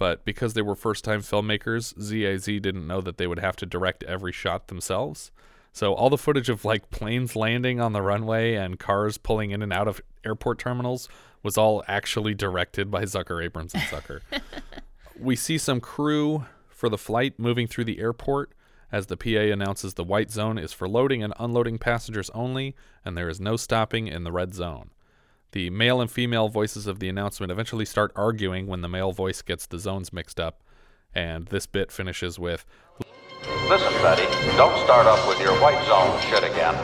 but 0.00 0.24
because 0.24 0.54
they 0.54 0.62
were 0.62 0.74
first 0.74 1.04
time 1.04 1.20
filmmakers, 1.20 1.92
ZAZ 2.00 2.46
didn't 2.46 2.86
know 2.86 3.02
that 3.02 3.18
they 3.18 3.26
would 3.26 3.38
have 3.38 3.54
to 3.56 3.66
direct 3.66 4.02
every 4.04 4.32
shot 4.32 4.68
themselves. 4.68 5.30
So 5.74 5.92
all 5.92 6.08
the 6.08 6.16
footage 6.16 6.48
of 6.48 6.64
like 6.64 6.90
planes 6.90 7.36
landing 7.36 7.82
on 7.82 7.92
the 7.92 8.00
runway 8.00 8.54
and 8.54 8.78
cars 8.78 9.18
pulling 9.18 9.50
in 9.50 9.60
and 9.60 9.74
out 9.74 9.88
of 9.88 10.00
airport 10.24 10.58
terminals 10.58 11.10
was 11.42 11.58
all 11.58 11.84
actually 11.86 12.32
directed 12.32 12.90
by 12.90 13.02
Zucker, 13.02 13.44
Abrams, 13.44 13.74
and 13.74 13.82
Zucker. 13.82 14.22
we 15.20 15.36
see 15.36 15.58
some 15.58 15.82
crew 15.82 16.46
for 16.70 16.88
the 16.88 16.96
flight 16.96 17.38
moving 17.38 17.66
through 17.66 17.84
the 17.84 18.00
airport 18.00 18.52
as 18.90 19.08
the 19.08 19.18
PA 19.18 19.52
announces 19.52 19.92
the 19.92 20.02
white 20.02 20.30
zone 20.30 20.56
is 20.56 20.72
for 20.72 20.88
loading 20.88 21.22
and 21.22 21.34
unloading 21.38 21.76
passengers 21.76 22.30
only, 22.30 22.74
and 23.04 23.18
there 23.18 23.28
is 23.28 23.38
no 23.38 23.58
stopping 23.58 24.06
in 24.06 24.24
the 24.24 24.32
red 24.32 24.54
zone. 24.54 24.92
The 25.52 25.70
male 25.70 26.00
and 26.00 26.10
female 26.10 26.48
voices 26.48 26.86
of 26.86 27.00
the 27.00 27.08
announcement 27.08 27.50
eventually 27.50 27.84
start 27.84 28.12
arguing 28.14 28.66
when 28.66 28.82
the 28.82 28.88
male 28.88 29.12
voice 29.12 29.42
gets 29.42 29.66
the 29.66 29.78
zones 29.78 30.12
mixed 30.12 30.38
up, 30.38 30.62
and 31.14 31.46
this 31.46 31.66
bit 31.66 31.90
finishes 31.90 32.38
with 32.38 32.64
Listen, 33.68 33.92
Betty, 34.02 34.24
don't 34.56 34.84
start 34.84 35.06
up 35.06 35.26
with 35.28 35.40
your 35.40 35.54
white 35.60 35.84
zone 35.86 36.20
shit 36.28 36.44
again. 36.44 36.74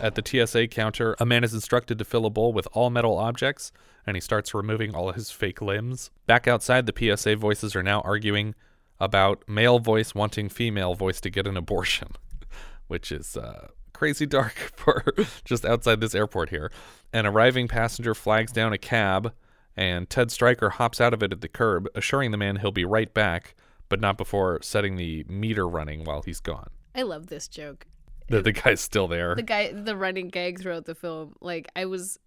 At 0.00 0.14
the 0.14 0.22
TSA 0.24 0.68
counter, 0.68 1.16
a 1.18 1.26
man 1.26 1.42
is 1.42 1.54
instructed 1.54 1.98
to 1.98 2.04
fill 2.04 2.26
a 2.26 2.30
bowl 2.30 2.52
with 2.52 2.68
all 2.72 2.90
metal 2.90 3.16
objects, 3.16 3.72
and 4.06 4.16
he 4.16 4.20
starts 4.20 4.54
removing 4.54 4.94
all 4.94 5.10
his 5.12 5.30
fake 5.30 5.60
limbs. 5.60 6.10
Back 6.26 6.46
outside, 6.46 6.86
the 6.86 7.16
PSA 7.16 7.36
voices 7.36 7.74
are 7.74 7.82
now 7.82 8.00
arguing 8.02 8.54
about 9.00 9.42
male 9.48 9.78
voice 9.78 10.14
wanting 10.14 10.48
female 10.48 10.94
voice 10.94 11.20
to 11.22 11.30
get 11.30 11.46
an 11.46 11.56
abortion, 11.56 12.08
which 12.86 13.10
is 13.10 13.36
uh, 13.36 13.68
crazy 13.98 14.26
dark 14.26 14.54
for 14.76 15.02
just 15.44 15.64
outside 15.64 16.00
this 16.00 16.14
airport 16.14 16.50
here. 16.50 16.70
An 17.12 17.26
arriving 17.26 17.66
passenger 17.66 18.14
flags 18.14 18.52
down 18.52 18.72
a 18.72 18.78
cab, 18.78 19.32
and 19.76 20.08
Ted 20.08 20.30
Stryker 20.30 20.70
hops 20.70 21.00
out 21.00 21.12
of 21.12 21.22
it 21.22 21.32
at 21.32 21.40
the 21.40 21.48
curb, 21.48 21.88
assuring 21.96 22.30
the 22.30 22.36
man 22.36 22.56
he'll 22.56 22.70
be 22.70 22.84
right 22.84 23.12
back, 23.12 23.54
but 23.88 24.00
not 24.00 24.16
before 24.16 24.60
setting 24.62 24.96
the 24.96 25.24
meter 25.28 25.66
running 25.68 26.04
while 26.04 26.22
he's 26.22 26.38
gone. 26.40 26.70
I 26.94 27.02
love 27.02 27.26
this 27.26 27.48
joke. 27.48 27.86
that 28.28 28.44
the 28.44 28.52
guy's 28.52 28.80
still 28.80 29.08
there. 29.08 29.34
the 29.34 29.42
guy 29.42 29.72
the 29.72 29.96
running 29.96 30.28
gag 30.28 30.60
throughout 30.60 30.84
the 30.84 30.94
film 30.94 31.34
like 31.40 31.66
i 31.74 31.86
was 31.86 32.18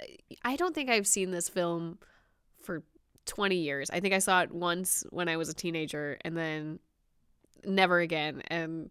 i 0.43 0.55
don't 0.55 0.73
think 0.73 0.89
i've 0.89 1.05
seen 1.05 1.29
this 1.29 1.47
film 1.47 1.99
for 2.63 2.81
20 3.27 3.55
years 3.55 3.91
i 3.91 3.99
think 3.99 4.11
i 4.13 4.17
saw 4.19 4.41
it 4.41 4.51
once 4.51 5.03
when 5.11 5.29
i 5.29 5.37
was 5.37 5.47
a 5.47 5.53
teenager 5.53 6.17
and 6.25 6.35
then 6.35 6.79
never 7.65 7.99
again 7.99 8.41
and 8.47 8.89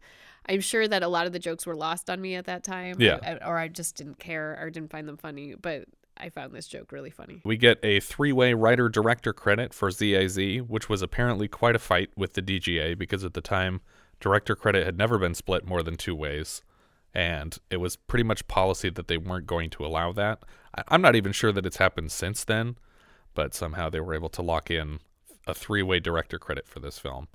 i'm 0.49 0.61
sure 0.61 0.87
that 0.89 1.03
a 1.03 1.09
lot 1.09 1.27
of 1.27 1.33
the 1.33 1.39
jokes 1.39 1.67
were 1.67 1.77
lost 1.77 2.09
on 2.11 2.21
me 2.21 2.35
at 2.35 2.47
that 2.47 2.63
time 2.65 2.97
Yeah. 2.99 3.19
I- 3.23 3.47
or 3.47 3.59
i 3.59 3.69
just 3.69 3.97
didn't 3.97 4.19
care 4.19 4.59
or 4.61 4.71
didn't 4.71 4.91
find 4.91 5.07
them 5.09 5.17
funny 5.17 5.55
but 5.61 5.85
i 6.17 6.29
found 6.29 6.53
this 6.53 6.67
joke 6.67 6.93
really 6.93 7.11
funny 7.11 7.41
We 7.45 7.57
get 7.57 7.79
a 7.83 8.01
three 8.01 8.33
way 8.33 8.55
writer 8.55 8.89
director 8.89 9.33
credit 9.33 9.73
for 9.73 9.91
ZAZ, 9.91 10.37
which 10.67 10.89
was 10.89 11.03
apparently 11.03 11.49
quite 11.49 11.75
a 11.77 11.79
fight 11.79 12.11
with 12.17 12.35
the 12.35 12.43
DGA 12.43 12.97
because 12.99 13.25
at 13.25 13.33
the 13.35 13.41
time, 13.41 13.81
director 14.21 14.55
credit 14.55 14.85
had 14.85 14.99
never 14.99 15.17
been 15.19 15.35
split 15.35 15.65
more 15.67 15.83
than 15.83 15.97
two 15.97 16.15
ways. 16.15 16.63
And 17.15 17.57
it 17.71 17.79
was 17.79 17.97
pretty 17.97 18.23
much 18.25 18.47
policy 18.49 18.91
that 18.91 19.09
they 19.09 19.17
weren't 19.17 19.47
going 19.47 19.71
to 19.71 19.85
allow 19.87 20.13
that. 20.13 20.43
I- 20.77 20.85
I'm 20.89 21.01
not 21.01 21.17
even 21.17 21.33
sure 21.33 21.53
that 21.53 21.65
it's 21.65 21.79
happened 21.79 22.13
since 22.13 22.45
then, 22.45 22.77
but 23.35 23.55
somehow 23.55 23.89
they 23.89 24.01
were 24.01 24.15
able 24.15 24.29
to 24.29 24.43
lock 24.43 24.71
in 24.71 25.01
a 25.47 25.55
three 25.55 25.83
way 25.83 26.01
director 26.01 26.39
credit 26.39 26.69
for 26.69 26.81
this 26.81 26.99
film. 26.99 27.29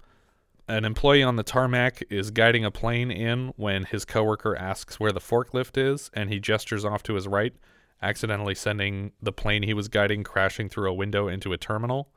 An 0.67 0.83
employee 0.83 1.21
on 1.21 1.35
the 1.35 1.43
tarmac 1.43 2.01
is 2.09 2.31
guiding 2.31 2.65
a 2.65 2.71
plane 2.71 3.11
in 3.11 3.53
when 3.55 3.83
his 3.83 4.03
coworker 4.03 4.55
asks 4.55 4.99
where 4.99 5.11
the 5.11 5.19
forklift 5.19 5.77
is, 5.77 6.09
and 6.13 6.31
he 6.31 6.39
gestures 6.39 6.83
off 6.83 7.03
to 7.03 7.13
his 7.13 7.27
right, 7.27 7.53
accidentally 8.01 8.55
sending 8.55 9.11
the 9.21 9.31
plane 9.31 9.61
he 9.61 9.75
was 9.75 9.87
guiding 9.87 10.23
crashing 10.23 10.67
through 10.67 10.89
a 10.89 10.93
window 10.93 11.27
into 11.27 11.53
a 11.53 11.57
terminal. 11.57 12.09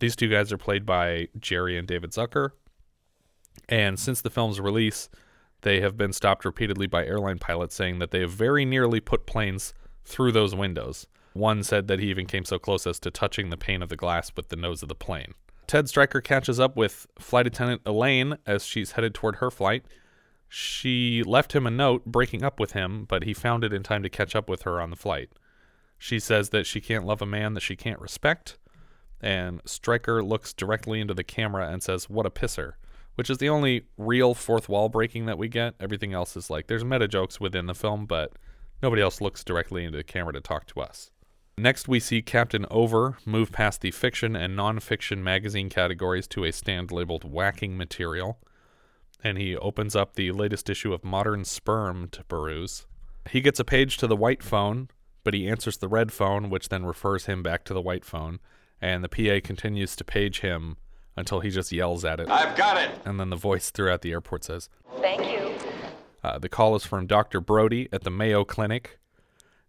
These 0.00 0.16
two 0.16 0.28
guys 0.28 0.52
are 0.52 0.58
played 0.58 0.84
by 0.84 1.28
Jerry 1.38 1.78
and 1.78 1.86
David 1.86 2.10
Zucker. 2.10 2.50
And 3.68 3.96
since 3.96 4.20
the 4.20 4.30
film's 4.30 4.60
release, 4.60 5.08
they 5.62 5.80
have 5.80 5.96
been 5.96 6.12
stopped 6.12 6.44
repeatedly 6.44 6.88
by 6.88 7.06
airline 7.06 7.38
pilots 7.38 7.76
saying 7.76 8.00
that 8.00 8.10
they 8.10 8.20
have 8.20 8.32
very 8.32 8.64
nearly 8.64 8.98
put 8.98 9.24
planes 9.24 9.72
through 10.04 10.32
those 10.32 10.52
windows. 10.52 11.06
One 11.32 11.62
said 11.62 11.86
that 11.86 12.00
he 12.00 12.10
even 12.10 12.26
came 12.26 12.44
so 12.44 12.58
close 12.58 12.88
as 12.88 12.98
to 13.00 13.12
touching 13.12 13.50
the 13.50 13.56
pane 13.56 13.82
of 13.82 13.88
the 13.88 13.96
glass 13.96 14.32
with 14.34 14.48
the 14.48 14.56
nose 14.56 14.82
of 14.82 14.88
the 14.88 14.94
plane. 14.96 15.34
Ted 15.66 15.88
Stryker 15.88 16.20
catches 16.20 16.60
up 16.60 16.76
with 16.76 17.06
flight 17.18 17.46
attendant 17.46 17.82
Elaine 17.86 18.38
as 18.46 18.64
she's 18.64 18.92
headed 18.92 19.14
toward 19.14 19.36
her 19.36 19.50
flight. 19.50 19.84
She 20.48 21.22
left 21.24 21.54
him 21.54 21.66
a 21.66 21.70
note 21.70 22.04
breaking 22.04 22.44
up 22.44 22.60
with 22.60 22.72
him, 22.72 23.06
but 23.06 23.24
he 23.24 23.32
found 23.34 23.64
it 23.64 23.72
in 23.72 23.82
time 23.82 24.02
to 24.02 24.08
catch 24.08 24.36
up 24.36 24.48
with 24.48 24.62
her 24.62 24.80
on 24.80 24.90
the 24.90 24.96
flight. 24.96 25.30
She 25.98 26.20
says 26.20 26.50
that 26.50 26.66
she 26.66 26.80
can't 26.80 27.06
love 27.06 27.22
a 27.22 27.26
man 27.26 27.54
that 27.54 27.62
she 27.62 27.76
can't 27.76 28.00
respect, 28.00 28.58
and 29.20 29.60
Stryker 29.64 30.22
looks 30.22 30.52
directly 30.52 31.00
into 31.00 31.14
the 31.14 31.24
camera 31.24 31.68
and 31.68 31.82
says, 31.82 32.10
What 32.10 32.26
a 32.26 32.30
pisser, 32.30 32.74
which 33.14 33.30
is 33.30 33.38
the 33.38 33.48
only 33.48 33.86
real 33.96 34.34
fourth 34.34 34.68
wall 34.68 34.88
breaking 34.88 35.26
that 35.26 35.38
we 35.38 35.48
get. 35.48 35.74
Everything 35.80 36.12
else 36.12 36.36
is 36.36 36.50
like 36.50 36.66
there's 36.66 36.84
meta 36.84 37.08
jokes 37.08 37.40
within 37.40 37.66
the 37.66 37.74
film, 37.74 38.06
but 38.06 38.32
nobody 38.82 39.00
else 39.00 39.20
looks 39.20 39.42
directly 39.42 39.84
into 39.84 39.96
the 39.96 40.04
camera 40.04 40.34
to 40.34 40.40
talk 40.40 40.66
to 40.66 40.80
us. 40.80 41.10
Next, 41.56 41.86
we 41.86 42.00
see 42.00 42.20
Captain 42.20 42.66
Oveur 42.70 43.16
move 43.24 43.52
past 43.52 43.80
the 43.80 43.92
fiction 43.92 44.34
and 44.34 44.58
nonfiction 44.58 45.18
magazine 45.18 45.68
categories 45.68 46.26
to 46.28 46.44
a 46.44 46.52
stand 46.52 46.90
labeled 46.90 47.24
whacking 47.24 47.76
material, 47.76 48.38
and 49.22 49.38
he 49.38 49.56
opens 49.56 49.94
up 49.94 50.14
the 50.14 50.32
latest 50.32 50.68
issue 50.68 50.92
of 50.92 51.04
Modern 51.04 51.44
Sperm 51.44 52.08
to 52.10 52.24
peruse. 52.24 52.86
He 53.30 53.40
gets 53.40 53.60
a 53.60 53.64
page 53.64 53.96
to 53.98 54.08
the 54.08 54.16
white 54.16 54.42
phone, 54.42 54.88
but 55.22 55.32
he 55.32 55.48
answers 55.48 55.76
the 55.76 55.88
red 55.88 56.12
phone, 56.12 56.50
which 56.50 56.70
then 56.70 56.84
refers 56.84 57.26
him 57.26 57.42
back 57.42 57.64
to 57.64 57.74
the 57.74 57.80
white 57.80 58.04
phone, 58.04 58.40
and 58.80 59.04
the 59.04 59.08
PA 59.08 59.46
continues 59.46 59.94
to 59.96 60.04
page 60.04 60.40
him 60.40 60.76
until 61.16 61.38
he 61.38 61.50
just 61.50 61.70
yells 61.70 62.04
at 62.04 62.18
it. 62.18 62.28
I've 62.28 62.56
got 62.56 62.76
it. 62.76 62.90
And 63.04 63.20
then 63.20 63.30
the 63.30 63.36
voice 63.36 63.70
throughout 63.70 64.02
the 64.02 64.10
airport 64.10 64.42
says, 64.44 64.68
Thank 65.00 65.22
you. 65.30 65.54
uh, 66.24 66.38
the 66.40 66.48
call 66.48 66.74
is 66.74 66.84
from 66.84 67.06
Dr. 67.06 67.40
Brody 67.40 67.88
at 67.92 68.02
the 68.02 68.10
Mayo 68.10 68.44
Clinic. 68.44 68.98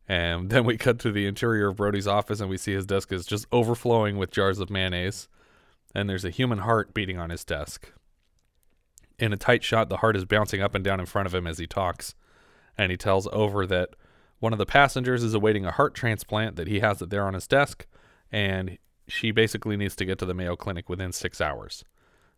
And 0.08 0.50
then 0.50 0.66
we 0.66 0.78
cut 0.78 1.00
to 1.00 1.12
the 1.12 1.26
interior 1.26 1.70
of 1.70 1.78
Brody's 1.78 2.08
office 2.08 2.40
and 2.40 2.50
we 2.50 2.58
see 2.58 2.74
his 2.74 2.86
desk 2.86 3.12
is 3.12 3.26
just 3.26 3.48
overflowing 3.52 4.18
with 4.18 4.32
jars 4.32 4.60
of 4.60 4.70
mayonnaise. 4.70 5.28
And 5.94 6.10
there's 6.10 6.26
a 6.26 6.30
human 6.30 6.60
heart 6.60 6.94
beating 6.94 7.18
on 7.18 7.30
his 7.30 7.44
desk. 7.44 7.92
In 9.18 9.34
a 9.34 9.38
tight 9.38 9.64
shot, 9.64 9.90
the 9.90 9.98
heart 9.98 10.16
is 10.16 10.26
bouncing 10.26 10.62
up 10.62 10.76
and 10.76 10.84
down 10.84 11.00
in 11.00 11.06
front 11.06 11.26
of 11.26 11.34
him 11.34 11.48
as 11.48 11.58
he 11.58 11.66
talks. 11.66 12.16
And 12.78 12.92
he 12.92 12.98
tells 12.98 13.28
Oveur 13.28 13.66
that 13.68 13.96
one 14.40 14.52
of 14.52 14.60
the 14.60 14.66
passengers 14.66 15.24
is 15.24 15.34
awaiting 15.34 15.66
a 15.66 15.72
heart 15.72 15.96
transplant, 15.96 16.58
that 16.58 16.68
he 16.68 16.82
has 16.82 17.02
it 17.02 17.10
there 17.10 17.26
on 17.26 17.34
his 17.34 17.48
desk. 17.48 17.88
And 18.32 18.78
she 19.08 19.32
basically 19.32 19.78
needs 19.78 19.96
to 19.96 20.06
get 20.06 20.20
to 20.20 20.26
the 20.26 20.34
Mayo 20.34 20.56
Clinic 20.56 20.90
within 20.90 21.12
six 21.12 21.40
hours. 21.40 21.86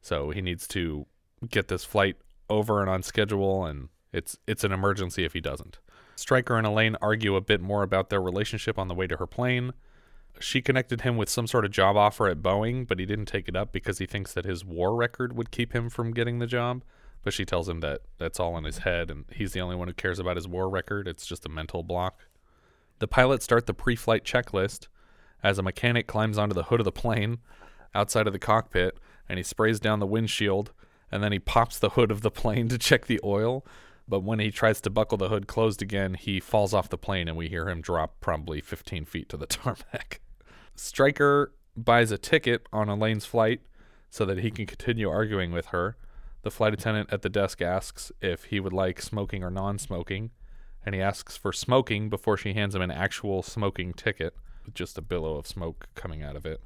So 0.01 0.29
he 0.29 0.41
needs 0.41 0.67
to 0.69 1.07
get 1.49 1.67
this 1.67 1.83
flight 1.83 2.17
over 2.49 2.81
and 2.81 2.89
on 2.89 3.03
schedule, 3.03 3.65
and 3.65 3.89
it's 4.13 4.37
it's 4.47 4.63
an 4.63 4.71
emergency 4.71 5.23
if 5.23 5.33
he 5.33 5.41
doesn't. 5.41 5.79
Stryker 6.17 6.57
and 6.57 6.67
Elaine 6.67 6.97
argue 7.01 7.35
a 7.35 7.41
bit 7.41 7.61
more 7.61 7.83
about 7.83 8.09
their 8.09 8.21
relationship 8.21 8.77
on 8.77 8.87
the 8.87 8.95
way 8.95 9.07
to 9.07 9.17
her 9.17 9.27
plane. 9.27 9.73
She 10.39 10.61
connected 10.61 11.01
him 11.01 11.15
with 11.15 11.29
some 11.29 11.47
sort 11.47 11.63
of 11.63 11.71
job 11.71 11.95
offer 11.95 12.27
at 12.27 12.41
Boeing, 12.41 12.87
but 12.87 12.99
he 12.99 13.05
didn't 13.05 13.25
take 13.25 13.47
it 13.47 13.55
up 13.55 13.71
because 13.71 13.99
he 13.99 14.05
thinks 14.05 14.33
that 14.33 14.45
his 14.45 14.65
war 14.65 14.95
record 14.95 15.37
would 15.37 15.51
keep 15.51 15.73
him 15.73 15.89
from 15.89 16.11
getting 16.11 16.39
the 16.39 16.47
job. 16.47 16.83
But 17.23 17.33
she 17.33 17.45
tells 17.45 17.69
him 17.69 17.79
that 17.81 18.01
that's 18.17 18.39
all 18.39 18.57
in 18.57 18.63
his 18.63 18.79
head, 18.79 19.09
and 19.09 19.25
he's 19.31 19.53
the 19.53 19.61
only 19.61 19.75
one 19.75 19.87
who 19.87 19.93
cares 19.93 20.19
about 20.19 20.37
his 20.37 20.47
war 20.47 20.69
record. 20.69 21.07
It's 21.07 21.25
just 21.25 21.45
a 21.45 21.49
mental 21.49 21.83
block. 21.83 22.25
The 22.99 23.07
pilots 23.07 23.45
start 23.45 23.65
the 23.65 23.73
pre 23.73 23.95
flight 23.95 24.23
checklist 24.23 24.87
as 25.43 25.57
a 25.57 25.63
mechanic 25.63 26.07
climbs 26.07 26.37
onto 26.37 26.55
the 26.55 26.63
hood 26.63 26.79
of 26.79 26.85
the 26.85 26.91
plane 26.91 27.39
outside 27.93 28.27
of 28.27 28.33
the 28.33 28.39
cockpit 28.39 28.97
and 29.29 29.37
he 29.37 29.43
sprays 29.43 29.79
down 29.79 29.99
the 29.99 30.07
windshield 30.07 30.71
and 31.11 31.23
then 31.23 31.31
he 31.31 31.39
pops 31.39 31.79
the 31.79 31.91
hood 31.91 32.11
of 32.11 32.21
the 32.21 32.31
plane 32.31 32.67
to 32.69 32.77
check 32.77 33.05
the 33.05 33.19
oil. 33.23 33.65
But 34.07 34.21
when 34.21 34.39
he 34.39 34.51
tries 34.51 34.79
to 34.81 34.89
buckle 34.89 35.17
the 35.17 35.29
hood 35.29 35.47
closed 35.47 35.81
again, 35.81 36.13
he 36.13 36.39
falls 36.39 36.73
off 36.73 36.89
the 36.89 36.97
plane 36.97 37.27
and 37.27 37.37
we 37.37 37.49
hear 37.49 37.67
him 37.67 37.81
drop 37.81 38.19
probably 38.21 38.61
15 38.61 39.05
feet 39.05 39.29
to 39.29 39.37
the 39.37 39.45
tarmac. 39.47 40.21
Stryker 40.75 41.53
buys 41.75 42.11
a 42.11 42.17
ticket 42.17 42.67
on 42.71 42.89
Elaine's 42.89 43.25
flight 43.25 43.61
so 44.09 44.25
that 44.25 44.39
he 44.39 44.51
can 44.51 44.65
continue 44.65 45.09
arguing 45.09 45.51
with 45.51 45.67
her. 45.67 45.97
The 46.43 46.51
flight 46.51 46.73
attendant 46.73 47.11
at 47.11 47.21
the 47.21 47.29
desk 47.29 47.61
asks 47.61 48.11
if 48.21 48.45
he 48.45 48.59
would 48.59 48.73
like 48.73 49.01
smoking 49.01 49.43
or 49.43 49.51
non 49.51 49.77
smoking, 49.77 50.31
and 50.85 50.95
he 50.95 51.01
asks 51.01 51.35
for 51.35 51.51
smoking 51.51 52.09
before 52.09 52.37
she 52.37 52.53
hands 52.53 52.73
him 52.73 52.81
an 52.81 52.91
actual 52.91 53.43
smoking 53.43 53.93
ticket 53.93 54.33
with 54.65 54.73
just 54.73 54.97
a 54.97 55.01
billow 55.01 55.35
of 55.35 55.45
smoke 55.45 55.87
coming 55.95 56.23
out 56.23 56.35
of 56.35 56.45
it. 56.45 56.61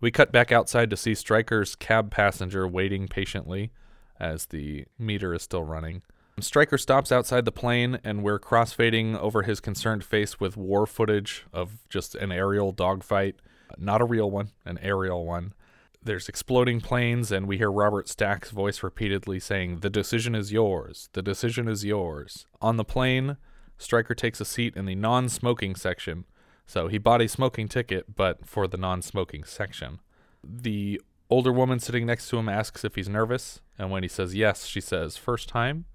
We 0.00 0.10
cut 0.10 0.30
back 0.30 0.52
outside 0.52 0.90
to 0.90 0.96
see 0.96 1.14
Stryker's 1.14 1.74
cab 1.74 2.10
passenger 2.10 2.68
waiting 2.68 3.08
patiently 3.08 3.72
as 4.20 4.46
the 4.46 4.84
meter 4.98 5.32
is 5.32 5.42
still 5.42 5.64
running. 5.64 6.02
Stryker 6.38 6.76
stops 6.76 7.10
outside 7.10 7.46
the 7.46 7.52
plane, 7.52 7.98
and 8.04 8.22
we're 8.22 8.38
crossfading 8.38 9.18
over 9.18 9.42
his 9.42 9.58
concerned 9.58 10.04
face 10.04 10.38
with 10.38 10.54
war 10.54 10.86
footage 10.86 11.46
of 11.50 11.88
just 11.88 12.14
an 12.14 12.30
aerial 12.30 12.72
dogfight. 12.72 13.36
Not 13.78 14.02
a 14.02 14.04
real 14.04 14.30
one, 14.30 14.50
an 14.66 14.78
aerial 14.82 15.24
one. 15.24 15.54
There's 16.02 16.28
exploding 16.28 16.82
planes, 16.82 17.32
and 17.32 17.48
we 17.48 17.56
hear 17.56 17.72
Robert 17.72 18.06
Stack's 18.06 18.50
voice 18.50 18.82
repeatedly 18.82 19.40
saying, 19.40 19.80
The 19.80 19.88
decision 19.88 20.34
is 20.34 20.52
yours. 20.52 21.08
The 21.14 21.22
decision 21.22 21.68
is 21.68 21.86
yours. 21.86 22.44
On 22.60 22.76
the 22.76 22.84
plane, 22.84 23.38
Stryker 23.78 24.14
takes 24.14 24.38
a 24.38 24.44
seat 24.44 24.76
in 24.76 24.84
the 24.84 24.94
non 24.94 25.30
smoking 25.30 25.74
section. 25.74 26.26
So 26.66 26.88
he 26.88 26.98
bought 26.98 27.22
a 27.22 27.28
smoking 27.28 27.66
ticket, 27.66 28.14
but 28.14 28.44
for 28.44 28.68
the 28.68 28.76
non 28.76 29.00
smoking 29.00 29.44
section. 29.44 30.00
The 30.44 31.00
older 31.30 31.52
woman 31.52 31.80
sitting 31.80 32.04
next 32.04 32.28
to 32.28 32.36
him 32.36 32.48
asks 32.50 32.84
if 32.84 32.94
he's 32.94 33.08
nervous, 33.08 33.62
and 33.78 33.90
when 33.90 34.02
he 34.02 34.08
says 34.08 34.34
yes, 34.34 34.66
she 34.66 34.82
says, 34.82 35.16
First 35.16 35.48
time? 35.48 35.86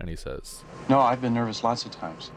And 0.00 0.08
he 0.08 0.16
says, 0.16 0.64
No, 0.88 1.00
I've 1.00 1.20
been 1.20 1.34
nervous 1.34 1.64
lots 1.64 1.84
of 1.84 1.90
times. 1.90 2.30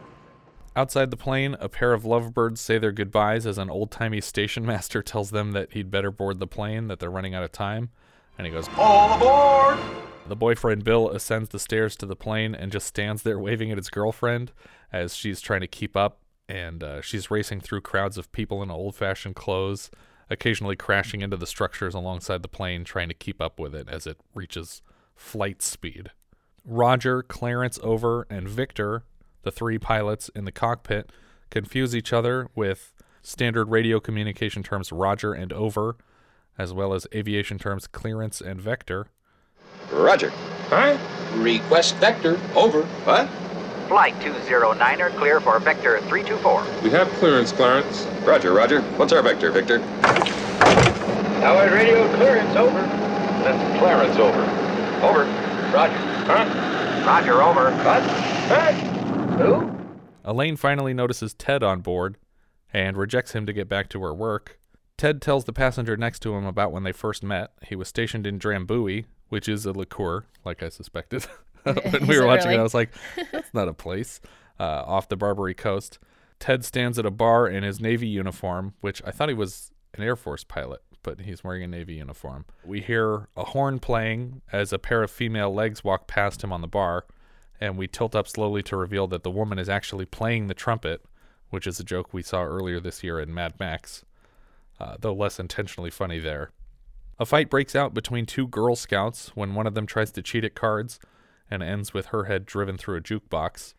Outside 0.74 1.10
the 1.10 1.18
plane, 1.18 1.54
a 1.60 1.68
pair 1.68 1.92
of 1.92 2.06
lovebirds 2.06 2.60
say 2.60 2.78
their 2.78 2.92
goodbyes 2.92 3.44
as 3.44 3.58
an 3.58 3.68
old 3.68 3.90
timey 3.90 4.22
station 4.22 4.64
master 4.66 5.02
tells 5.02 5.30
them 5.30 5.52
that 5.52 5.72
he'd 5.72 5.90
better 5.90 6.10
board 6.10 6.38
the 6.38 6.46
plane, 6.46 6.88
that 6.88 6.98
they're 6.98 7.10
running 7.10 7.34
out 7.34 7.44
of 7.44 7.52
time. 7.52 7.90
And 8.38 8.46
he 8.46 8.52
goes, 8.52 8.68
All 8.76 9.16
aboard! 9.16 9.78
The 10.26 10.36
boyfriend 10.36 10.84
Bill 10.84 11.10
ascends 11.10 11.50
the 11.50 11.58
stairs 11.58 11.96
to 11.96 12.06
the 12.06 12.16
plane 12.16 12.54
and 12.54 12.72
just 12.72 12.86
stands 12.86 13.22
there 13.22 13.38
waving 13.38 13.70
at 13.70 13.76
his 13.76 13.90
girlfriend 13.90 14.52
as 14.92 15.14
she's 15.14 15.40
trying 15.40 15.60
to 15.60 15.66
keep 15.66 15.96
up. 15.96 16.20
And 16.48 16.82
uh, 16.82 17.00
she's 17.00 17.30
racing 17.30 17.60
through 17.60 17.80
crowds 17.82 18.16
of 18.16 18.32
people 18.32 18.62
in 18.62 18.70
old 18.70 18.94
fashioned 18.94 19.36
clothes, 19.36 19.90
occasionally 20.30 20.76
crashing 20.76 21.22
into 21.22 21.36
the 21.36 21.46
structures 21.46 21.94
alongside 21.94 22.42
the 22.42 22.48
plane, 22.48 22.84
trying 22.84 23.08
to 23.08 23.14
keep 23.14 23.40
up 23.40 23.58
with 23.58 23.74
it 23.74 23.88
as 23.88 24.06
it 24.06 24.18
reaches 24.34 24.80
flight 25.14 25.60
speed. 25.60 26.10
Roger, 26.64 27.22
Clarence 27.22 27.78
Over, 27.82 28.26
and 28.30 28.48
Victor, 28.48 29.02
the 29.42 29.50
three 29.50 29.78
pilots 29.78 30.30
in 30.34 30.44
the 30.44 30.52
cockpit, 30.52 31.10
confuse 31.50 31.94
each 31.94 32.12
other 32.12 32.48
with 32.54 32.92
standard 33.20 33.66
radio 33.66 34.00
communication 34.00 34.62
terms 34.62 34.92
Roger 34.92 35.32
and 35.32 35.52
Over, 35.52 35.96
as 36.56 36.72
well 36.72 36.94
as 36.94 37.06
aviation 37.14 37.58
terms 37.58 37.86
clearance 37.86 38.40
and 38.40 38.60
vector. 38.60 39.08
Roger. 39.90 40.30
Huh? 40.68 40.96
Request 41.34 41.96
vector. 41.96 42.38
Over. 42.54 42.82
What? 42.82 43.28
Flight 43.88 44.14
209er 44.20 45.14
clear 45.16 45.40
for 45.40 45.58
Vector 45.58 45.98
324. 46.02 46.64
We 46.82 46.90
have 46.90 47.08
clearance, 47.14 47.52
Clarence. 47.52 48.06
Roger, 48.24 48.52
Roger. 48.52 48.80
What's 48.96 49.12
our 49.12 49.22
vector, 49.22 49.50
Victor? 49.50 49.80
Howard 51.40 51.72
radio 51.72 52.06
clearance 52.16 52.56
over. 52.56 52.80
That's 53.42 53.78
Clarence 53.78 54.16
over. 54.16 54.42
Over. 55.04 55.41
Roger. 55.72 55.96
Huh? 55.96 57.04
Roger 57.06 57.42
over. 57.42 57.70
What? 57.84 58.02
Who? 59.40 59.70
Elaine 60.24 60.56
finally 60.56 60.94
notices 60.94 61.34
Ted 61.34 61.62
on 61.62 61.80
board 61.80 62.18
and 62.72 62.96
rejects 62.96 63.32
him 63.32 63.46
to 63.46 63.52
get 63.52 63.68
back 63.68 63.88
to 63.90 64.02
her 64.02 64.14
work. 64.14 64.58
Ted 64.96 65.20
tells 65.20 65.44
the 65.44 65.52
passenger 65.52 65.96
next 65.96 66.20
to 66.20 66.34
him 66.34 66.44
about 66.44 66.72
when 66.72 66.84
they 66.84 66.92
first 66.92 67.22
met. 67.22 67.52
He 67.62 67.74
was 67.74 67.88
stationed 67.88 68.26
in 68.26 68.38
Drambuie, 68.38 69.06
which 69.30 69.48
is 69.48 69.66
a 69.66 69.72
liqueur, 69.72 70.26
like 70.44 70.62
I 70.62 70.68
suspected. 70.68 71.26
when 71.62 72.06
we 72.06 72.18
were 72.18 72.24
it 72.24 72.26
watching 72.26 72.50
it. 72.50 72.58
I 72.58 72.62
was 72.62 72.74
like, 72.74 72.90
that's 73.30 73.54
not 73.54 73.68
a 73.68 73.72
place. 73.72 74.20
Uh, 74.58 74.82
off 74.84 75.08
the 75.08 75.16
Barbary 75.16 75.54
coast. 75.54 75.98
Ted 76.38 76.64
stands 76.64 76.98
at 76.98 77.06
a 77.06 77.10
bar 77.10 77.46
in 77.46 77.62
his 77.62 77.80
Navy 77.80 78.08
uniform, 78.08 78.74
which 78.80 79.00
I 79.06 79.12
thought 79.12 79.28
he 79.28 79.34
was 79.34 79.70
an 79.94 80.02
Air 80.02 80.16
Force 80.16 80.42
pilot, 80.42 80.82
but 81.02 81.20
he's 81.20 81.44
wearing 81.44 81.62
a 81.62 81.68
Navy 81.68 81.94
uniform. 81.94 82.44
We 82.64 82.80
hear 82.80 83.28
a 83.36 83.44
horn 83.44 83.78
playing 83.78 84.42
as 84.52 84.72
a 84.72 84.78
pair 84.78 85.02
of 85.02 85.10
female 85.10 85.52
legs 85.52 85.84
walk 85.84 86.06
past 86.06 86.42
him 86.42 86.52
on 86.52 86.60
the 86.60 86.68
bar, 86.68 87.06
and 87.60 87.76
we 87.76 87.86
tilt 87.86 88.14
up 88.14 88.28
slowly 88.28 88.62
to 88.64 88.76
reveal 88.76 89.06
that 89.08 89.22
the 89.22 89.30
woman 89.30 89.58
is 89.58 89.68
actually 89.68 90.06
playing 90.06 90.46
the 90.46 90.54
trumpet, 90.54 91.04
which 91.50 91.66
is 91.66 91.78
a 91.78 91.84
joke 91.84 92.12
we 92.12 92.22
saw 92.22 92.42
earlier 92.42 92.80
this 92.80 93.02
year 93.04 93.20
in 93.20 93.34
Mad 93.34 93.54
Max, 93.60 94.04
uh, 94.80 94.96
though 94.98 95.14
less 95.14 95.38
intentionally 95.38 95.90
funny 95.90 96.18
there. 96.18 96.50
A 97.18 97.26
fight 97.26 97.50
breaks 97.50 97.76
out 97.76 97.94
between 97.94 98.26
two 98.26 98.48
Girl 98.48 98.74
Scouts 98.74 99.32
when 99.34 99.54
one 99.54 99.66
of 99.66 99.74
them 99.74 99.86
tries 99.86 100.10
to 100.12 100.22
cheat 100.22 100.44
at 100.44 100.54
cards 100.54 100.98
and 101.50 101.62
ends 101.62 101.92
with 101.92 102.06
her 102.06 102.24
head 102.24 102.46
driven 102.46 102.76
through 102.76 102.96
a 102.96 103.00
jukebox. 103.00 103.74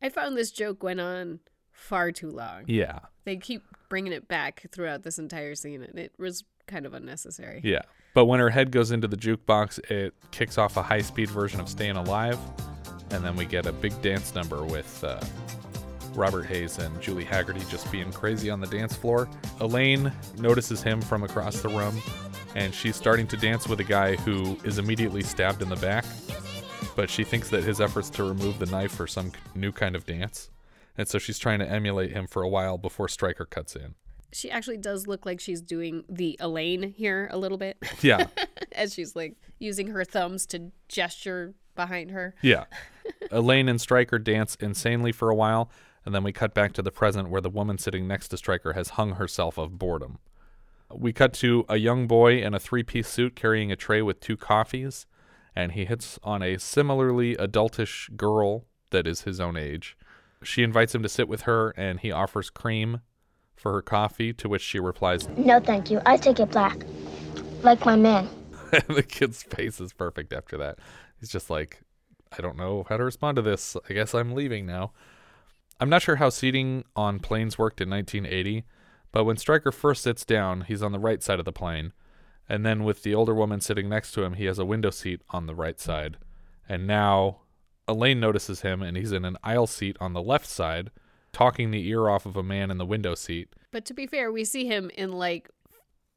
I 0.00 0.08
found 0.08 0.36
this 0.36 0.50
joke 0.50 0.82
went 0.82 1.00
on 1.00 1.40
far 1.80 2.12
too 2.12 2.30
long. 2.30 2.64
Yeah. 2.66 3.00
They 3.24 3.36
keep 3.36 3.62
bringing 3.88 4.12
it 4.12 4.28
back 4.28 4.66
throughout 4.70 5.02
this 5.02 5.18
entire 5.18 5.54
scene, 5.54 5.82
and 5.82 5.98
it 5.98 6.12
was 6.18 6.44
kind 6.66 6.86
of 6.86 6.94
unnecessary. 6.94 7.60
Yeah. 7.64 7.82
But 8.14 8.26
when 8.26 8.40
her 8.40 8.50
head 8.50 8.70
goes 8.70 8.90
into 8.90 9.08
the 9.08 9.16
jukebox, 9.16 9.90
it 9.90 10.14
kicks 10.30 10.58
off 10.58 10.76
a 10.76 10.82
high 10.82 11.02
speed 11.02 11.30
version 11.30 11.60
of 11.60 11.68
Staying 11.68 11.96
Alive. 11.96 12.38
And 13.10 13.24
then 13.24 13.34
we 13.34 13.44
get 13.44 13.66
a 13.66 13.72
big 13.72 14.00
dance 14.02 14.34
number 14.34 14.64
with 14.64 15.02
uh, 15.02 15.20
Robert 16.14 16.44
Hays 16.44 16.78
and 16.78 17.00
Julie 17.00 17.24
Hagerty 17.24 17.68
just 17.70 17.90
being 17.90 18.12
crazy 18.12 18.50
on 18.50 18.60
the 18.60 18.66
dance 18.66 18.94
floor. 18.94 19.28
Elaine 19.60 20.12
notices 20.38 20.82
him 20.82 21.00
from 21.00 21.22
across 21.22 21.60
the 21.60 21.68
room, 21.68 22.00
and 22.54 22.74
she's 22.74 22.96
starting 22.96 23.26
to 23.28 23.36
dance 23.36 23.68
with 23.68 23.80
a 23.80 23.84
guy 23.84 24.16
who 24.16 24.56
is 24.64 24.78
immediately 24.78 25.22
stabbed 25.22 25.62
in 25.62 25.68
the 25.68 25.76
back. 25.76 26.04
But 26.96 27.10
she 27.10 27.24
thinks 27.24 27.48
that 27.50 27.64
his 27.64 27.80
efforts 27.80 28.10
to 28.10 28.24
remove 28.24 28.58
the 28.58 28.66
knife 28.66 28.98
are 29.00 29.06
some 29.06 29.32
new 29.54 29.72
kind 29.72 29.96
of 29.96 30.04
dance. 30.04 30.50
And 31.00 31.08
so 31.08 31.18
she's 31.18 31.38
trying 31.38 31.60
to 31.60 31.66
emulate 31.66 32.12
him 32.12 32.26
for 32.26 32.42
a 32.42 32.48
while 32.48 32.76
before 32.76 33.08
Stryker 33.08 33.46
cuts 33.46 33.74
in. 33.74 33.94
She 34.34 34.50
actually 34.50 34.76
does 34.76 35.06
look 35.06 35.24
like 35.24 35.40
she's 35.40 35.62
doing 35.62 36.04
the 36.10 36.36
Elaine 36.38 36.92
here 36.94 37.30
a 37.32 37.38
little 37.38 37.56
bit. 37.56 37.78
Yeah. 38.02 38.26
As 38.72 38.92
she's 38.92 39.16
like 39.16 39.36
using 39.58 39.86
her 39.86 40.04
thumbs 40.04 40.44
to 40.48 40.72
gesture 40.88 41.54
behind 41.74 42.10
her. 42.10 42.34
Yeah. 42.42 42.64
Elaine 43.30 43.66
and 43.66 43.80
Stryker 43.80 44.18
dance 44.18 44.56
insanely 44.56 45.10
for 45.10 45.30
a 45.30 45.34
while, 45.34 45.70
and 46.04 46.14
then 46.14 46.22
we 46.22 46.34
cut 46.34 46.52
back 46.52 46.74
to 46.74 46.82
the 46.82 46.92
present 46.92 47.30
where 47.30 47.40
the 47.40 47.48
woman 47.48 47.78
sitting 47.78 48.06
next 48.06 48.28
to 48.28 48.36
Stryker 48.36 48.74
has 48.74 48.90
hung 48.90 49.12
herself 49.12 49.56
of 49.56 49.78
boredom. 49.78 50.18
We 50.94 51.14
cut 51.14 51.32
to 51.34 51.64
a 51.66 51.78
young 51.78 52.08
boy 52.08 52.42
in 52.42 52.52
a 52.52 52.60
three 52.60 52.82
piece 52.82 53.08
suit 53.08 53.34
carrying 53.34 53.72
a 53.72 53.76
tray 53.76 54.02
with 54.02 54.20
two 54.20 54.36
coffees, 54.36 55.06
and 55.56 55.72
he 55.72 55.86
hits 55.86 56.18
on 56.22 56.42
a 56.42 56.58
similarly 56.58 57.36
adultish 57.36 58.14
girl 58.18 58.66
that 58.90 59.06
is 59.06 59.22
his 59.22 59.40
own 59.40 59.56
age. 59.56 59.96
She 60.42 60.62
invites 60.62 60.94
him 60.94 61.02
to 61.02 61.08
sit 61.08 61.28
with 61.28 61.42
her, 61.42 61.70
and 61.76 62.00
he 62.00 62.10
offers 62.10 62.50
cream 62.50 63.00
for 63.56 63.72
her 63.72 63.82
coffee, 63.82 64.32
to 64.34 64.48
which 64.48 64.62
she 64.62 64.80
replies, 64.80 65.28
No, 65.36 65.60
thank 65.60 65.90
you. 65.90 66.00
I 66.06 66.16
take 66.16 66.40
it 66.40 66.50
black. 66.50 66.84
Like 67.62 67.84
my 67.84 67.96
man. 67.96 68.28
the 68.88 69.02
kid's 69.02 69.42
face 69.42 69.80
is 69.80 69.92
perfect 69.92 70.32
after 70.32 70.56
that. 70.58 70.78
He's 71.18 71.28
just 71.28 71.50
like, 71.50 71.82
I 72.36 72.40
don't 72.40 72.56
know 72.56 72.86
how 72.88 72.96
to 72.96 73.04
respond 73.04 73.36
to 73.36 73.42
this. 73.42 73.76
I 73.88 73.92
guess 73.92 74.14
I'm 74.14 74.34
leaving 74.34 74.64
now. 74.64 74.92
I'm 75.78 75.90
not 75.90 76.02
sure 76.02 76.16
how 76.16 76.28
seating 76.28 76.84
on 76.94 77.20
planes 77.20 77.58
worked 77.58 77.80
in 77.80 77.90
1980, 77.90 78.64
but 79.12 79.24
when 79.24 79.36
Stryker 79.36 79.72
first 79.72 80.02
sits 80.02 80.24
down, 80.24 80.62
he's 80.62 80.82
on 80.82 80.92
the 80.92 80.98
right 80.98 81.22
side 81.22 81.38
of 81.38 81.44
the 81.44 81.52
plane. 81.52 81.92
And 82.48 82.64
then 82.64 82.84
with 82.84 83.02
the 83.02 83.14
older 83.14 83.34
woman 83.34 83.60
sitting 83.60 83.88
next 83.88 84.12
to 84.12 84.22
him, 84.22 84.34
he 84.34 84.44
has 84.44 84.58
a 84.58 84.64
window 84.64 84.90
seat 84.90 85.22
on 85.30 85.46
the 85.46 85.54
right 85.54 85.80
side. 85.80 86.16
And 86.68 86.86
now 86.86 87.40
Elaine 87.90 88.20
notices 88.20 88.60
him, 88.62 88.82
and 88.82 88.96
he's 88.96 89.12
in 89.12 89.24
an 89.24 89.36
aisle 89.42 89.66
seat 89.66 89.96
on 90.00 90.12
the 90.12 90.22
left 90.22 90.46
side, 90.46 90.90
talking 91.32 91.70
the 91.70 91.86
ear 91.88 92.08
off 92.08 92.24
of 92.26 92.36
a 92.36 92.42
man 92.42 92.70
in 92.70 92.78
the 92.78 92.86
window 92.86 93.14
seat. 93.14 93.52
But 93.72 93.84
to 93.86 93.94
be 93.94 94.06
fair, 94.06 94.32
we 94.32 94.44
see 94.44 94.66
him 94.66 94.90
in 94.96 95.12
like 95.12 95.50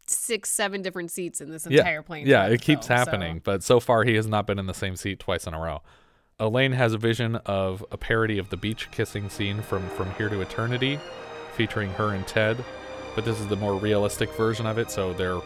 six, 0.08 0.50
seven 0.52 0.82
different 0.82 1.12
seats 1.12 1.42
in 1.42 1.50
this 1.50 1.66
entire 1.66 2.02
plane. 2.02 2.28
Yeah, 2.28 2.46
it 2.48 2.62
keeps 2.62 2.88
film, 2.88 2.98
so- 2.98 3.06
happening, 3.12 3.42
but 3.44 3.64
so 3.64 3.80
far 3.80 4.04
he 4.04 4.16
has 4.16 4.28
not 4.28 4.48
been 4.48 4.60
in 4.60 4.68
the 4.68 4.74
same 4.74 4.96
seat 4.96 5.20
twice 5.20 5.48
in 5.48 5.54
a 5.54 5.60
row. 5.60 5.82
Elaine 6.40 6.74
has 6.74 6.94
a 6.94 6.98
vision 6.98 7.36
of 7.46 7.86
a 7.92 7.98
parody 7.98 8.38
of 8.38 8.50
the 8.50 8.58
beach 8.58 8.90
kissing 8.92 9.30
scene 9.30 9.62
from 9.62 9.88
From 9.90 10.12
Here 10.16 10.30
to 10.30 10.42
Eternity, 10.42 11.00
featuring 11.56 11.92
her 11.92 12.14
and 12.14 12.26
Ted, 12.28 12.64
but 13.16 13.24
this 13.24 13.40
is 13.40 13.48
the 13.48 13.56
more 13.56 13.76
realistic 13.76 14.34
version 14.36 14.66
of 14.66 14.78
it, 14.78 14.90
so 14.90 15.14
they're 15.14 15.42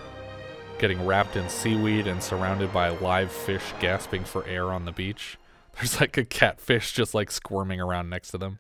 getting 0.80 1.06
wrapped 1.06 1.36
in 1.36 1.48
seaweed 1.50 2.08
and 2.08 2.22
surrounded 2.24 2.72
by 2.72 2.90
live 2.90 3.32
fish 3.32 3.74
gasping 3.80 4.24
for 4.24 4.46
air 4.48 4.72
on 4.72 4.86
the 4.86 4.92
beach. 4.92 5.38
There's 5.78 6.00
like 6.00 6.18
a 6.18 6.26
catfish 6.26 6.92
just 6.94 7.14
like 7.14 7.32
squirming 7.32 7.80
around 7.80 8.10
next 8.10 8.30
to 8.32 8.38
them. 8.38 8.60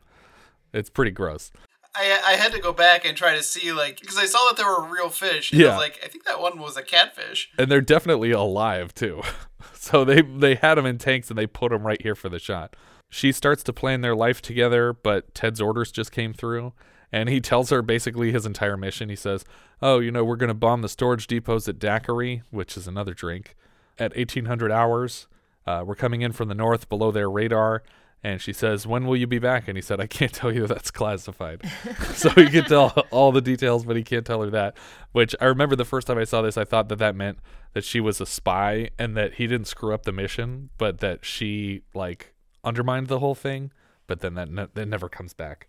It's 0.73 0.89
pretty 0.89 1.11
gross. 1.11 1.51
I, 1.95 2.19
I 2.25 2.31
had 2.33 2.51
to 2.51 2.59
go 2.59 2.73
back 2.73 3.05
and 3.05 3.17
try 3.17 3.35
to 3.35 3.41
see 3.41 3.71
like 3.71 3.99
because 3.99 4.17
I 4.17 4.25
saw 4.25 4.39
that 4.49 4.57
there 4.57 4.67
were 4.67 4.83
real 4.87 5.09
fish. 5.09 5.51
And 5.51 5.61
I 5.61 5.65
Yeah. 5.65 5.71
was 5.71 5.79
like, 5.79 5.99
I 6.03 6.07
think 6.07 6.25
that 6.25 6.39
one 6.39 6.59
was 6.59 6.77
a 6.77 6.83
catfish. 6.83 7.49
and 7.57 7.71
they're 7.71 7.81
definitely 7.81 8.31
alive 8.31 8.93
too. 8.93 9.23
so 9.73 10.05
they 10.05 10.21
they 10.21 10.55
had 10.55 10.75
them 10.75 10.85
in 10.85 10.97
tanks 10.99 11.29
and 11.29 11.37
they 11.37 11.47
put 11.47 11.71
them 11.71 11.87
right 11.87 12.01
here 12.01 12.15
for 12.15 12.29
the 12.29 12.39
shot. 12.39 12.75
She 13.09 13.31
starts 13.31 13.63
to 13.63 13.73
plan 13.73 14.01
their 14.01 14.15
life 14.15 14.41
together, 14.41 14.91
but 14.93 15.33
Ted's 15.33 15.61
orders 15.61 15.91
just 15.93 16.11
came 16.11 16.33
through, 16.33 16.73
and 17.09 17.29
he 17.29 17.39
tells 17.39 17.69
her 17.69 17.81
basically 17.81 18.33
his 18.33 18.45
entire 18.45 18.75
mission. 18.75 19.07
He 19.07 19.15
says, 19.15 19.45
"Oh, 19.81 19.99
you 19.99 20.11
know, 20.11 20.25
we're 20.25 20.35
going 20.35 20.49
to 20.49 20.53
bomb 20.53 20.81
the 20.81 20.89
storage 20.89 21.25
depots 21.25 21.69
at 21.69 21.79
Daiquiri, 21.79 22.43
which 22.51 22.75
is 22.75 22.85
another 22.85 23.13
drink, 23.13 23.55
at 23.97 24.13
1800 24.17 24.73
hours. 24.73 25.27
Uh, 25.67 25.83
we're 25.85 25.95
coming 25.95 26.21
in 26.21 26.31
from 26.31 26.47
the 26.47 26.55
north 26.55 26.89
below 26.89 27.11
their 27.11 27.29
radar." 27.29 27.83
And 28.23 28.41
she 28.41 28.51
says, 28.51 28.87
"When 28.87 29.05
will 29.05 29.15
you 29.15 29.27
be 29.27 29.37
back?" 29.37 29.67
And 29.67 29.77
he 29.77 29.81
said, 29.81 29.99
"I 29.99 30.07
can't 30.07 30.33
tell 30.39 30.51
you. 30.51 30.65
That's 30.65 30.89
classified." 30.89 31.61
so 32.13 32.29
he 32.29 32.47
can 32.47 32.63
tell 32.65 32.89
all 33.11 33.31
the 33.31 33.41
details, 33.41 33.85
but 33.85 33.95
he 33.95 34.03
can't 34.03 34.25
tell 34.25 34.41
her 34.41 34.49
that. 34.49 34.75
Which 35.11 35.35
I 35.39 35.45
remember 35.45 35.75
the 35.75 35.85
first 35.85 36.07
time 36.07 36.17
I 36.17 36.23
saw 36.23 36.41
this, 36.41 36.57
I 36.57 36.63
thought 36.63 36.89
that 36.89 36.97
that 36.97 37.15
meant 37.15 37.39
that 37.73 37.83
she 37.83 37.99
was 37.99 38.19
a 38.19 38.25
spy 38.25 38.89
and 38.97 39.15
that 39.15 39.35
he 39.35 39.45
didn't 39.45 39.67
screw 39.67 39.93
up 39.93 40.03
the 40.03 40.11
mission, 40.11 40.69
but 40.77 40.99
that 40.99 41.25
she 41.25 41.83
like 41.93 42.33
undermined 42.63 43.07
the 43.07 43.19
whole 43.19 43.35
thing. 43.35 43.71
But 44.07 44.21
then 44.21 44.33
that 44.33 44.49
ne- 44.49 44.67
that 44.73 44.87
never 44.87 45.09
comes 45.09 45.33
back. 45.33 45.67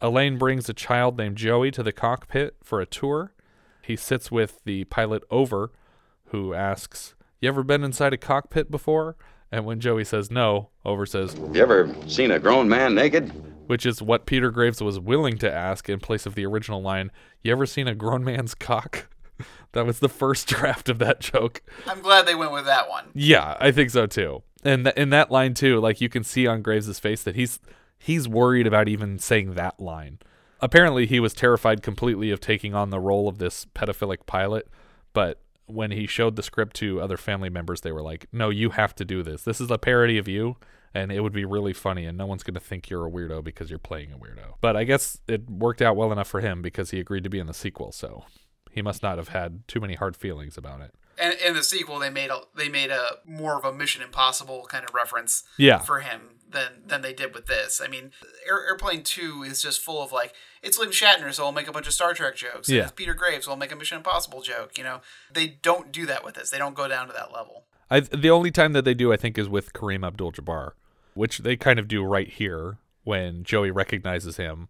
Elaine 0.00 0.38
brings 0.38 0.68
a 0.68 0.74
child 0.74 1.18
named 1.18 1.36
Joey 1.36 1.72
to 1.72 1.82
the 1.82 1.92
cockpit 1.92 2.56
for 2.62 2.80
a 2.80 2.86
tour. 2.86 3.32
He 3.82 3.96
sits 3.96 4.30
with 4.30 4.60
the 4.64 4.84
pilot 4.84 5.24
Oveur, 5.30 5.72
who 6.26 6.54
asks, 6.54 7.16
"You 7.40 7.48
ever 7.48 7.64
been 7.64 7.82
inside 7.82 8.12
a 8.12 8.18
cockpit 8.18 8.70
before?" 8.70 9.16
And 9.50 9.64
when 9.64 9.80
Joey 9.80 10.04
says 10.04 10.30
no, 10.30 10.70
Oveur 10.84 11.06
says, 11.06 11.34
You 11.52 11.62
ever 11.62 11.94
seen 12.06 12.30
a 12.30 12.38
grown 12.38 12.68
man 12.68 12.94
naked? 12.94 13.32
which 13.66 13.84
is 13.84 14.00
what 14.00 14.24
Peter 14.24 14.50
Graves 14.50 14.80
was 14.82 14.98
willing 14.98 15.36
to 15.36 15.52
ask 15.52 15.90
in 15.90 16.00
place 16.00 16.24
of 16.24 16.34
the 16.34 16.46
original 16.46 16.80
line, 16.80 17.10
You 17.42 17.52
ever 17.52 17.66
seen 17.66 17.86
a 17.86 17.94
grown 17.94 18.24
man's 18.24 18.54
cock? 18.54 19.08
that 19.72 19.86
was 19.86 20.00
the 20.00 20.08
first 20.08 20.48
draft 20.48 20.88
of 20.88 20.98
that 20.98 21.20
joke. 21.20 21.62
I'm 21.86 22.00
glad 22.00 22.26
they 22.26 22.34
went 22.34 22.52
with 22.52 22.64
that 22.64 22.88
one. 22.88 23.06
Yeah, 23.14 23.56
I 23.60 23.70
think 23.70 23.90
so 23.90 24.06
too. 24.06 24.42
And 24.64 24.84
th- 24.84 24.96
in 24.96 25.10
that 25.10 25.30
line 25.30 25.54
too, 25.54 25.80
like 25.80 26.00
you 26.00 26.08
can 26.08 26.24
see 26.24 26.46
on 26.46 26.62
Graves' 26.62 26.98
face 26.98 27.22
that 27.22 27.36
he's 27.36 27.60
he's 27.98 28.28
worried 28.28 28.66
about 28.66 28.88
even 28.88 29.18
saying 29.18 29.54
that 29.54 29.78
line. 29.78 30.18
Apparently, 30.60 31.06
he 31.06 31.20
was 31.20 31.34
terrified 31.34 31.82
completely 31.82 32.30
of 32.30 32.40
taking 32.40 32.74
on 32.74 32.90
the 32.90 32.98
role 32.98 33.28
of 33.28 33.38
this 33.38 33.64
pedophilic 33.74 34.26
pilot, 34.26 34.66
but 35.12 35.40
when 35.68 35.90
he 35.90 36.06
showed 36.06 36.36
the 36.36 36.42
script 36.42 36.74
to 36.76 37.00
other 37.00 37.16
family 37.16 37.48
members, 37.50 37.82
they 37.82 37.92
were 37.92 38.02
like, 38.02 38.26
"No, 38.32 38.50
you 38.50 38.70
have 38.70 38.94
to 38.96 39.04
do 39.04 39.22
this. 39.22 39.42
This 39.42 39.60
is 39.60 39.70
a 39.70 39.78
parody 39.78 40.18
of 40.18 40.26
you, 40.28 40.56
and 40.94 41.12
it 41.12 41.20
would 41.20 41.32
be 41.32 41.44
really 41.44 41.72
funny, 41.72 42.04
and 42.06 42.16
no 42.18 42.26
one's 42.26 42.42
going 42.42 42.54
to 42.54 42.60
think 42.60 42.88
you're 42.90 43.06
a 43.06 43.10
weirdo 43.10 43.44
because 43.44 43.70
you're 43.70 43.78
playing 43.78 44.12
a 44.12 44.18
weirdo." 44.18 44.54
But 44.60 44.76
I 44.76 44.84
guess 44.84 45.18
it 45.28 45.48
worked 45.48 45.80
out 45.82 45.96
well 45.96 46.10
enough 46.12 46.28
for 46.28 46.40
him 46.40 46.62
because 46.62 46.90
he 46.90 46.98
agreed 47.00 47.24
to 47.24 47.30
be 47.30 47.38
in 47.38 47.46
the 47.46 47.54
sequel, 47.54 47.92
so 47.92 48.24
he 48.70 48.82
must 48.82 49.02
not 49.02 49.18
have 49.18 49.28
had 49.28 49.66
too 49.68 49.80
many 49.80 49.94
hard 49.94 50.16
feelings 50.16 50.56
about 50.56 50.80
it. 50.80 50.94
And 51.20 51.34
in 51.44 51.54
the 51.54 51.62
sequel, 51.64 51.98
they 51.98 52.10
made 52.10 52.30
a 52.30 52.40
they 52.56 52.68
made 52.68 52.90
a 52.90 53.18
more 53.26 53.58
of 53.58 53.64
a 53.64 53.72
Mission 53.72 54.02
Impossible 54.02 54.66
kind 54.68 54.84
of 54.88 54.94
reference 54.94 55.42
Yeah. 55.56 55.78
for 55.78 56.00
him 56.00 56.37
than 56.50 56.82
than 56.86 57.02
they 57.02 57.12
did 57.12 57.34
with 57.34 57.46
this. 57.46 57.80
I 57.84 57.88
mean, 57.88 58.10
Air, 58.48 58.66
Airplane 58.66 59.02
Two 59.02 59.42
is 59.42 59.62
just 59.62 59.80
full 59.80 60.02
of 60.02 60.12
like 60.12 60.34
it's 60.62 60.78
William 60.78 60.92
Shatner, 60.92 61.32
so 61.32 61.44
I'll 61.44 61.52
make 61.52 61.68
a 61.68 61.72
bunch 61.72 61.86
of 61.86 61.92
Star 61.92 62.14
Trek 62.14 62.36
jokes. 62.36 62.68
and 62.68 62.76
Yeah. 62.76 62.82
it's 62.84 62.92
Peter 62.92 63.14
Graves, 63.14 63.44
so 63.44 63.50
I'll 63.52 63.56
make 63.56 63.72
a 63.72 63.76
Mission 63.76 63.98
Impossible 63.98 64.40
joke. 64.42 64.76
You 64.78 64.84
know, 64.84 65.00
they 65.32 65.46
don't 65.46 65.92
do 65.92 66.06
that 66.06 66.24
with 66.24 66.34
this. 66.34 66.50
They 66.50 66.58
don't 66.58 66.74
go 66.74 66.88
down 66.88 67.06
to 67.08 67.12
that 67.12 67.32
level. 67.32 67.64
I 67.90 68.00
the 68.00 68.30
only 68.30 68.50
time 68.50 68.72
that 68.72 68.84
they 68.84 68.94
do, 68.94 69.12
I 69.12 69.16
think, 69.16 69.38
is 69.38 69.48
with 69.48 69.72
Kareem 69.72 70.06
Abdul-Jabbar, 70.06 70.72
which 71.14 71.38
they 71.38 71.56
kind 71.56 71.78
of 71.78 71.88
do 71.88 72.02
right 72.04 72.28
here 72.28 72.78
when 73.04 73.44
Joey 73.44 73.70
recognizes 73.70 74.36
him, 74.36 74.68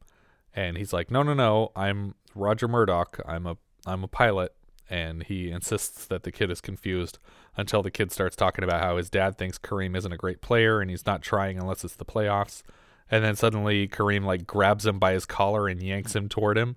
and 0.54 0.76
he's 0.76 0.92
like, 0.92 1.10
"No, 1.10 1.22
no, 1.22 1.34
no, 1.34 1.72
I'm 1.74 2.14
Roger 2.34 2.68
Murdoch. 2.68 3.20
I'm 3.26 3.46
a 3.46 3.56
I'm 3.86 4.04
a 4.04 4.08
pilot." 4.08 4.54
And 4.90 5.22
he 5.24 5.50
insists 5.50 6.06
that 6.06 6.22
the 6.22 6.32
kid 6.32 6.50
is 6.50 6.60
confused 6.60 7.18
until 7.56 7.82
the 7.82 7.90
kid 7.90 8.10
starts 8.10 8.36
talking 8.36 8.64
about 8.64 8.80
how 8.80 8.96
his 8.96 9.10
dad 9.10 9.36
thinks 9.36 9.58
Kareem 9.58 9.96
isn't 9.96 10.12
a 10.12 10.16
great 10.16 10.40
player 10.40 10.80
and 10.80 10.90
he's 10.90 11.04
not 11.04 11.22
trying 11.22 11.58
unless 11.58 11.84
it's 11.84 11.96
the 11.96 12.04
playoffs. 12.04 12.62
And 13.10 13.24
then 13.24 13.36
suddenly 13.36 13.88
Kareem 13.88 14.24
like 14.24 14.46
grabs 14.46 14.86
him 14.86 14.98
by 14.98 15.12
his 15.12 15.26
collar 15.26 15.68
and 15.68 15.82
yanks 15.82 16.14
him 16.14 16.28
toward 16.28 16.56
him. 16.56 16.76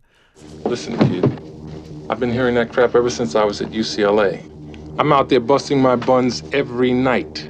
Listen, 0.65 0.97
kid. 0.97 1.25
I've 2.09 2.19
been 2.19 2.31
hearing 2.31 2.55
that 2.55 2.73
crap 2.73 2.95
ever 2.95 3.09
since 3.09 3.35
I 3.35 3.43
was 3.43 3.61
at 3.61 3.69
UCLA. 3.69 4.43
I'm 4.99 5.13
out 5.13 5.29
there 5.29 5.39
busting 5.39 5.81
my 5.81 5.95
buns 5.95 6.43
every 6.51 6.91
night. 6.91 7.47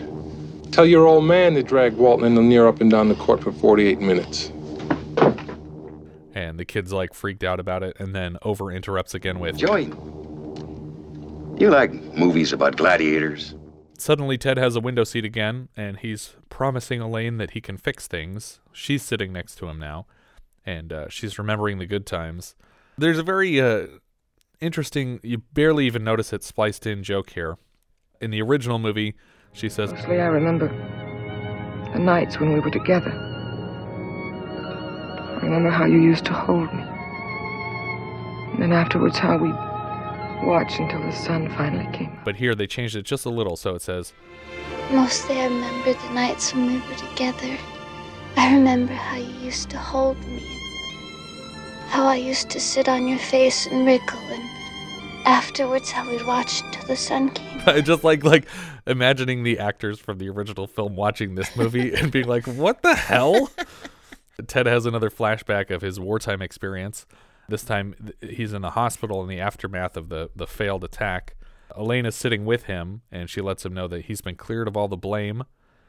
Tell 0.71 0.85
your 0.85 1.07
old 1.07 1.25
man 1.25 1.55
to 1.55 1.63
drag 1.63 1.93
Walton 1.93 2.25
and 2.25 2.35
Lanier 2.35 2.67
up 2.67 2.79
and 2.81 2.89
down 2.89 3.09
the 3.09 3.15
court 3.15 3.43
for 3.43 3.51
48 3.51 3.99
minutes. 3.99 4.51
And 6.33 6.59
the 6.59 6.65
kid's 6.65 6.93
like 6.93 7.13
freaked 7.13 7.43
out 7.43 7.59
about 7.59 7.83
it 7.83 7.97
and 7.99 8.15
then 8.15 8.37
over 8.41 8.71
interrupts 8.71 9.13
again 9.13 9.39
with 9.39 9.57
Joey, 9.57 9.91
you 11.61 11.69
like 11.69 11.93
movies 12.15 12.51
about 12.51 12.75
gladiators? 12.75 13.55
Suddenly, 13.97 14.37
Ted 14.39 14.57
has 14.57 14.75
a 14.75 14.79
window 14.79 15.03
seat 15.03 15.23
again, 15.23 15.69
and 15.77 15.99
he's 15.99 16.35
promising 16.49 17.01
Elaine 17.01 17.37
that 17.37 17.51
he 17.51 17.61
can 17.61 17.77
fix 17.77 18.07
things. 18.07 18.59
She's 18.71 19.03
sitting 19.03 19.31
next 19.31 19.55
to 19.55 19.67
him 19.67 19.77
now, 19.77 20.07
and 20.65 20.91
uh, 20.91 21.07
she's 21.09 21.37
remembering 21.37 21.77
the 21.77 21.85
good 21.85 22.07
times. 22.07 22.55
There's 22.97 23.19
a 23.19 23.23
very 23.23 23.61
uh, 23.61 23.85
interesting, 24.59 25.19
you 25.21 25.39
barely 25.53 25.85
even 25.85 26.03
notice 26.03 26.33
it 26.33 26.43
spliced 26.43 26.87
in 26.87 27.03
joke 27.03 27.29
here. 27.29 27.57
In 28.19 28.31
the 28.31 28.41
original 28.41 28.79
movie, 28.79 29.13
she 29.53 29.69
says, 29.69 29.93
Mostly 29.93 30.19
I 30.19 30.27
remember 30.27 30.67
the 31.93 31.99
nights 31.99 32.39
when 32.39 32.53
we 32.53 32.59
were 32.59 32.71
together. 32.71 33.11
I 35.41 35.43
remember 35.43 35.69
how 35.69 35.85
you 35.85 36.01
used 36.01 36.25
to 36.25 36.33
hold 36.33 36.73
me. 36.73 36.81
And 38.53 38.61
then 38.63 38.71
afterwards, 38.71 39.19
how 39.19 39.37
we 39.37 39.51
watched 40.43 40.79
until 40.79 41.01
the 41.01 41.11
sun 41.11 41.49
finally 41.55 41.89
came. 41.95 42.19
but 42.23 42.35
here 42.35 42.55
they 42.55 42.67
changed 42.67 42.95
it 42.95 43.03
just 43.03 43.25
a 43.25 43.29
little, 43.29 43.55
so 43.55 43.75
it 43.75 43.81
says, 43.81 44.13
Mostly 44.91 45.39
I 45.39 45.45
remember 45.45 45.93
the 45.93 46.09
nights 46.13 46.53
when 46.53 46.67
we 46.67 46.79
were 46.79 46.95
together. 46.95 47.57
I 48.35 48.53
remember 48.53 48.93
how 48.93 49.17
you 49.17 49.33
used 49.45 49.69
to 49.69 49.77
hold 49.77 50.17
me. 50.27 50.43
How 51.87 52.05
I 52.07 52.15
used 52.15 52.49
to 52.51 52.59
sit 52.59 52.87
on 52.89 53.07
your 53.07 53.19
face 53.19 53.67
and 53.67 53.85
wriggle 53.85 54.19
and 54.19 54.49
afterwards 55.25 55.91
how 55.91 56.09
we'd 56.09 56.25
watch 56.25 56.61
until 56.61 56.87
the 56.87 56.95
sun 56.95 57.29
came. 57.29 57.61
I 57.65 57.81
just 57.81 58.03
like 58.03 58.23
like 58.23 58.45
imagining 58.87 59.43
the 59.43 59.59
actors 59.59 59.99
from 59.99 60.17
the 60.17 60.29
original 60.29 60.67
film 60.67 60.95
watching 60.95 61.35
this 61.35 61.55
movie 61.55 61.93
and 61.93 62.11
being 62.11 62.27
like, 62.27 62.45
"What 62.47 62.81
the 62.81 62.95
hell?" 62.95 63.49
Ted 64.47 64.65
has 64.65 64.85
another 64.85 65.09
flashback 65.09 65.69
of 65.69 65.81
his 65.81 65.99
wartime 65.99 66.41
experience. 66.41 67.05
This 67.47 67.63
time 67.63 67.95
th- 68.03 68.35
he's 68.37 68.53
in 68.53 68.61
the 68.61 68.71
hospital 68.71 69.21
in 69.21 69.27
the 69.27 69.39
aftermath 69.39 69.97
of 69.97 70.09
the 70.09 70.29
the 70.35 70.47
failed 70.47 70.83
attack. 70.83 71.35
Elaine 71.75 72.05
is 72.05 72.15
sitting 72.15 72.45
with 72.45 72.63
him 72.63 73.01
and 73.11 73.29
she 73.29 73.41
lets 73.41 73.65
him 73.65 73.73
know 73.73 73.87
that 73.87 74.05
he's 74.05 74.21
been 74.21 74.35
cleared 74.35 74.67
of 74.67 74.75
all 74.75 74.87
the 74.87 74.97
blame. 74.97 75.43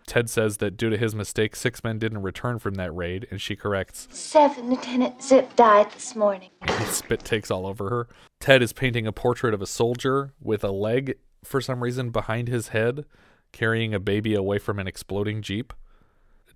Ted 0.06 0.28
says 0.28 0.58
that 0.58 0.76
due 0.76 0.90
to 0.90 0.96
his 0.96 1.14
mistake, 1.14 1.54
six 1.54 1.82
men 1.84 1.98
didn't 1.98 2.22
return 2.22 2.58
from 2.58 2.74
that 2.74 2.94
raid, 2.94 3.26
and 3.30 3.40
she 3.40 3.54
corrects, 3.54 4.08
Seven 4.10 4.68
Lieutenant 4.68 5.22
Zip 5.22 5.54
died 5.56 5.90
this 5.92 6.16
morning. 6.16 6.50
Spit 6.86 7.24
takes 7.24 7.50
all 7.50 7.66
over 7.66 7.88
her. 7.88 8.08
Ted 8.40 8.62
is 8.62 8.72
painting 8.72 9.06
a 9.06 9.12
portrait 9.12 9.54
of 9.54 9.62
a 9.62 9.66
soldier 9.66 10.32
with 10.40 10.64
a 10.64 10.72
leg, 10.72 11.18
for 11.44 11.60
some 11.60 11.82
reason, 11.82 12.10
behind 12.10 12.48
his 12.48 12.68
head, 12.68 13.04
carrying 13.52 13.94
a 13.94 14.00
baby 14.00 14.34
away 14.34 14.58
from 14.58 14.78
an 14.78 14.88
exploding 14.88 15.40
Jeep. 15.40 15.72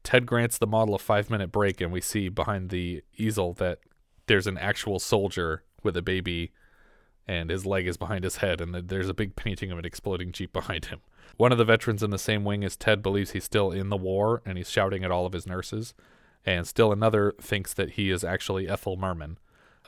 Ted 0.02 0.26
grants 0.26 0.58
the 0.58 0.66
model 0.66 0.94
a 0.94 0.98
five 0.98 1.30
minute 1.30 1.52
break, 1.52 1.80
and 1.80 1.92
we 1.92 2.00
see 2.00 2.28
behind 2.28 2.70
the 2.70 3.02
easel 3.16 3.52
that 3.54 3.78
there's 4.26 4.46
an 4.46 4.58
actual 4.58 4.98
soldier 4.98 5.62
with 5.82 5.96
a 5.96 6.02
baby, 6.02 6.52
and 7.26 7.50
his 7.50 7.66
leg 7.66 7.86
is 7.86 7.96
behind 7.96 8.24
his 8.24 8.36
head, 8.36 8.60
and 8.60 8.74
there's 8.74 9.08
a 9.08 9.14
big 9.14 9.36
painting 9.36 9.70
of 9.70 9.78
an 9.78 9.84
exploding 9.84 10.32
Jeep 10.32 10.52
behind 10.52 10.86
him. 10.86 11.00
One 11.36 11.52
of 11.52 11.58
the 11.58 11.64
veterans 11.64 12.02
in 12.02 12.10
the 12.10 12.18
same 12.18 12.44
wing 12.44 12.64
as 12.64 12.76
Ted 12.76 13.02
believes 13.02 13.32
he's 13.32 13.44
still 13.44 13.70
in 13.70 13.88
the 13.88 13.96
war, 13.96 14.42
and 14.46 14.56
he's 14.56 14.70
shouting 14.70 15.04
at 15.04 15.10
all 15.10 15.26
of 15.26 15.32
his 15.32 15.46
nurses. 15.46 15.94
And 16.44 16.66
still 16.66 16.92
another 16.92 17.34
thinks 17.40 17.74
that 17.74 17.92
he 17.92 18.10
is 18.10 18.22
actually 18.22 18.68
Ethel 18.68 18.96
Merman. 18.96 19.38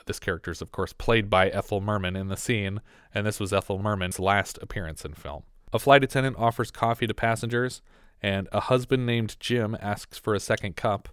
This 0.05 0.19
character 0.19 0.51
is, 0.51 0.61
of 0.61 0.71
course, 0.71 0.91
played 0.91 1.29
by 1.29 1.49
Ethel 1.49 1.81
Merman 1.81 2.15
in 2.15 2.27
the 2.27 2.35
scene, 2.37 2.81
and 3.13 3.25
this 3.25 3.39
was 3.39 3.53
Ethel 3.53 3.79
Merman's 3.79 4.19
last 4.19 4.57
appearance 4.61 5.05
in 5.05 5.13
film. 5.13 5.43
A 5.71 5.79
flight 5.79 6.03
attendant 6.03 6.37
offers 6.37 6.71
coffee 6.71 7.07
to 7.07 7.13
passengers, 7.13 7.81
and 8.21 8.49
a 8.51 8.59
husband 8.59 9.05
named 9.05 9.37
Jim 9.39 9.77
asks 9.79 10.17
for 10.17 10.33
a 10.33 10.39
second 10.39 10.75
cup. 10.75 11.09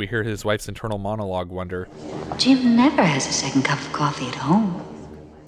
We 0.00 0.06
hear 0.06 0.22
his 0.22 0.46
wife's 0.46 0.66
internal 0.66 0.96
monologue 0.96 1.50
wonder, 1.50 1.86
Jim 2.38 2.74
never 2.74 3.04
has 3.04 3.26
a 3.26 3.34
second 3.34 3.66
cup 3.66 3.78
of 3.78 3.92
coffee 3.92 4.28
at 4.28 4.34
home. 4.34 4.82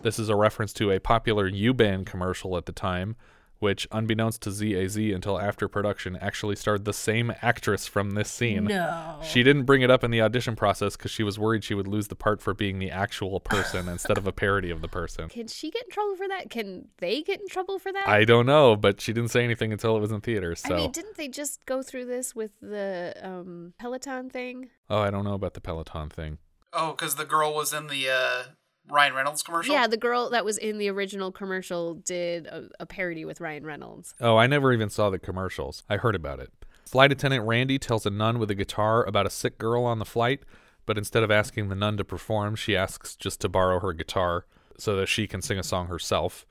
This 0.02 0.18
is 0.18 0.28
a 0.28 0.36
reference 0.36 0.74
to 0.74 0.90
a 0.90 1.00
popular 1.00 1.50
Yuban 1.50 2.04
commercial 2.04 2.58
at 2.58 2.66
the 2.66 2.72
time, 2.72 3.16
which, 3.62 3.86
unbeknownst 3.90 4.42
to 4.42 4.50
ZAZ 4.50 4.96
until 4.96 5.38
after 5.40 5.68
production, 5.68 6.16
actually 6.20 6.56
starred 6.56 6.84
the 6.84 6.92
same 6.92 7.32
actress 7.40 7.86
from 7.86 8.10
this 8.10 8.30
scene. 8.30 8.64
No. 8.64 9.18
She 9.22 9.42
didn't 9.42 9.64
bring 9.64 9.82
it 9.82 9.90
up 9.90 10.04
in 10.04 10.10
the 10.10 10.20
audition 10.20 10.56
process 10.56 10.96
because 10.96 11.10
she 11.10 11.22
was 11.22 11.38
worried 11.38 11.64
she 11.64 11.74
would 11.74 11.86
lose 11.86 12.08
the 12.08 12.16
part 12.16 12.42
for 12.42 12.52
being 12.52 12.78
the 12.78 12.90
actual 12.90 13.40
person 13.40 13.88
instead 13.96 14.18
of 14.18 14.26
a 14.26 14.32
parody 14.32 14.70
of 14.70 14.82
the 14.82 14.88
person. 14.88 15.28
Can 15.28 15.46
she 15.46 15.70
get 15.70 15.84
in 15.84 15.90
trouble 15.90 16.16
for 16.16 16.28
that? 16.28 16.50
Can 16.50 16.88
they 16.98 17.22
get 17.22 17.40
in 17.40 17.48
trouble 17.48 17.78
for 17.78 17.92
that? 17.92 18.08
I 18.08 18.24
don't 18.24 18.46
know, 18.46 18.76
but 18.76 19.00
she 19.00 19.12
didn't 19.12 19.30
say 19.30 19.44
anything 19.44 19.72
until 19.72 19.96
it 19.96 20.00
was 20.00 20.12
in 20.12 20.20
theaters. 20.20 20.60
So, 20.60 20.74
I 20.74 20.78
mean, 20.78 20.90
didn't 20.92 21.16
they 21.16 21.28
just 21.28 21.64
go 21.64 21.82
through 21.82 22.06
this 22.06 22.34
with 22.34 22.50
the 22.60 23.14
um, 23.22 23.74
Peloton 23.78 24.28
thing? 24.28 24.70
oh, 24.90 24.98
I 24.98 25.10
don't 25.10 25.24
know 25.24 25.34
about 25.34 25.54
the 25.54 25.60
Peloton 25.60 26.10
thing. 26.10 26.38
Oh, 26.72 26.92
because 26.92 27.16
the 27.16 27.24
girl 27.24 27.54
was 27.54 27.72
in 27.72 27.86
the 27.86 28.08
uh, 28.08 28.42
Ryan 28.90 29.14
Reynolds 29.14 29.42
commercial. 29.42 29.74
Yeah, 29.74 29.86
the 29.86 29.96
girl 29.96 30.30
that 30.30 30.44
was 30.44 30.58
in 30.58 30.78
the 30.78 30.88
original 30.90 31.32
commercial 31.32 31.94
did 31.94 32.46
a, 32.46 32.68
a 32.80 32.86
parody 32.86 33.24
with 33.24 33.40
Ryan 33.40 33.64
Reynolds. 33.64 34.14
Oh, 34.20 34.36
I 34.36 34.46
never 34.46 34.72
even 34.72 34.90
saw 34.90 35.10
the 35.10 35.18
commercials. 35.18 35.82
I 35.88 35.96
heard 35.96 36.14
about 36.14 36.40
it. 36.40 36.50
Flight 36.86 37.12
attendant 37.12 37.46
Randy 37.46 37.78
tells 37.78 38.04
a 38.04 38.10
nun 38.10 38.38
with 38.38 38.50
a 38.50 38.54
guitar 38.54 39.04
about 39.04 39.26
a 39.26 39.30
sick 39.30 39.56
girl 39.56 39.84
on 39.84 39.98
the 39.98 40.04
flight, 40.04 40.42
but 40.84 40.98
instead 40.98 41.22
of 41.22 41.30
asking 41.30 41.68
the 41.68 41.74
nun 41.74 41.96
to 41.96 42.04
perform, 42.04 42.56
she 42.56 42.76
asks 42.76 43.16
just 43.16 43.40
to 43.40 43.48
borrow 43.48 43.80
her 43.80 43.92
guitar 43.92 44.46
so 44.76 44.96
that 44.96 45.06
she 45.06 45.26
can 45.26 45.40
sing 45.40 45.58
a 45.58 45.62
song 45.62 45.86
herself. 45.86 46.44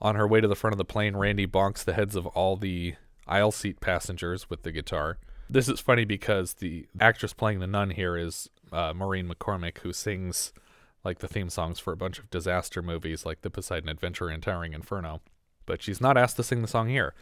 On 0.00 0.14
her 0.14 0.26
way 0.26 0.40
to 0.40 0.48
the 0.48 0.56
front 0.56 0.72
of 0.72 0.78
the 0.78 0.84
plane, 0.84 1.16
Randy 1.16 1.46
bonks 1.46 1.84
the 1.84 1.92
heads 1.92 2.16
of 2.16 2.26
all 2.28 2.56
the 2.56 2.94
aisle 3.26 3.52
seat 3.52 3.80
passengers 3.80 4.50
with 4.50 4.62
the 4.62 4.72
guitar. 4.72 5.18
This 5.48 5.68
is 5.68 5.78
funny 5.78 6.04
because 6.04 6.54
the 6.54 6.86
actress 6.98 7.32
playing 7.32 7.60
the 7.60 7.66
nun 7.66 7.90
here 7.90 8.16
is 8.16 8.50
uh, 8.72 8.92
Maureen 8.94 9.28
McCormick, 9.28 9.78
who 9.78 9.92
sings 9.92 10.52
like 11.06 11.20
the 11.20 11.28
theme 11.28 11.48
songs 11.48 11.78
for 11.78 11.92
a 11.92 11.96
bunch 11.96 12.18
of 12.18 12.28
disaster 12.30 12.82
movies 12.82 13.24
like 13.24 13.42
The 13.42 13.50
Poseidon 13.50 13.88
Adventure 13.88 14.28
and 14.28 14.42
Towering 14.42 14.74
Inferno. 14.74 15.22
But 15.64 15.80
she's 15.80 16.00
not 16.00 16.18
asked 16.18 16.36
to 16.36 16.42
sing 16.42 16.62
the 16.62 16.68
song 16.68 16.88
here. 16.88 17.14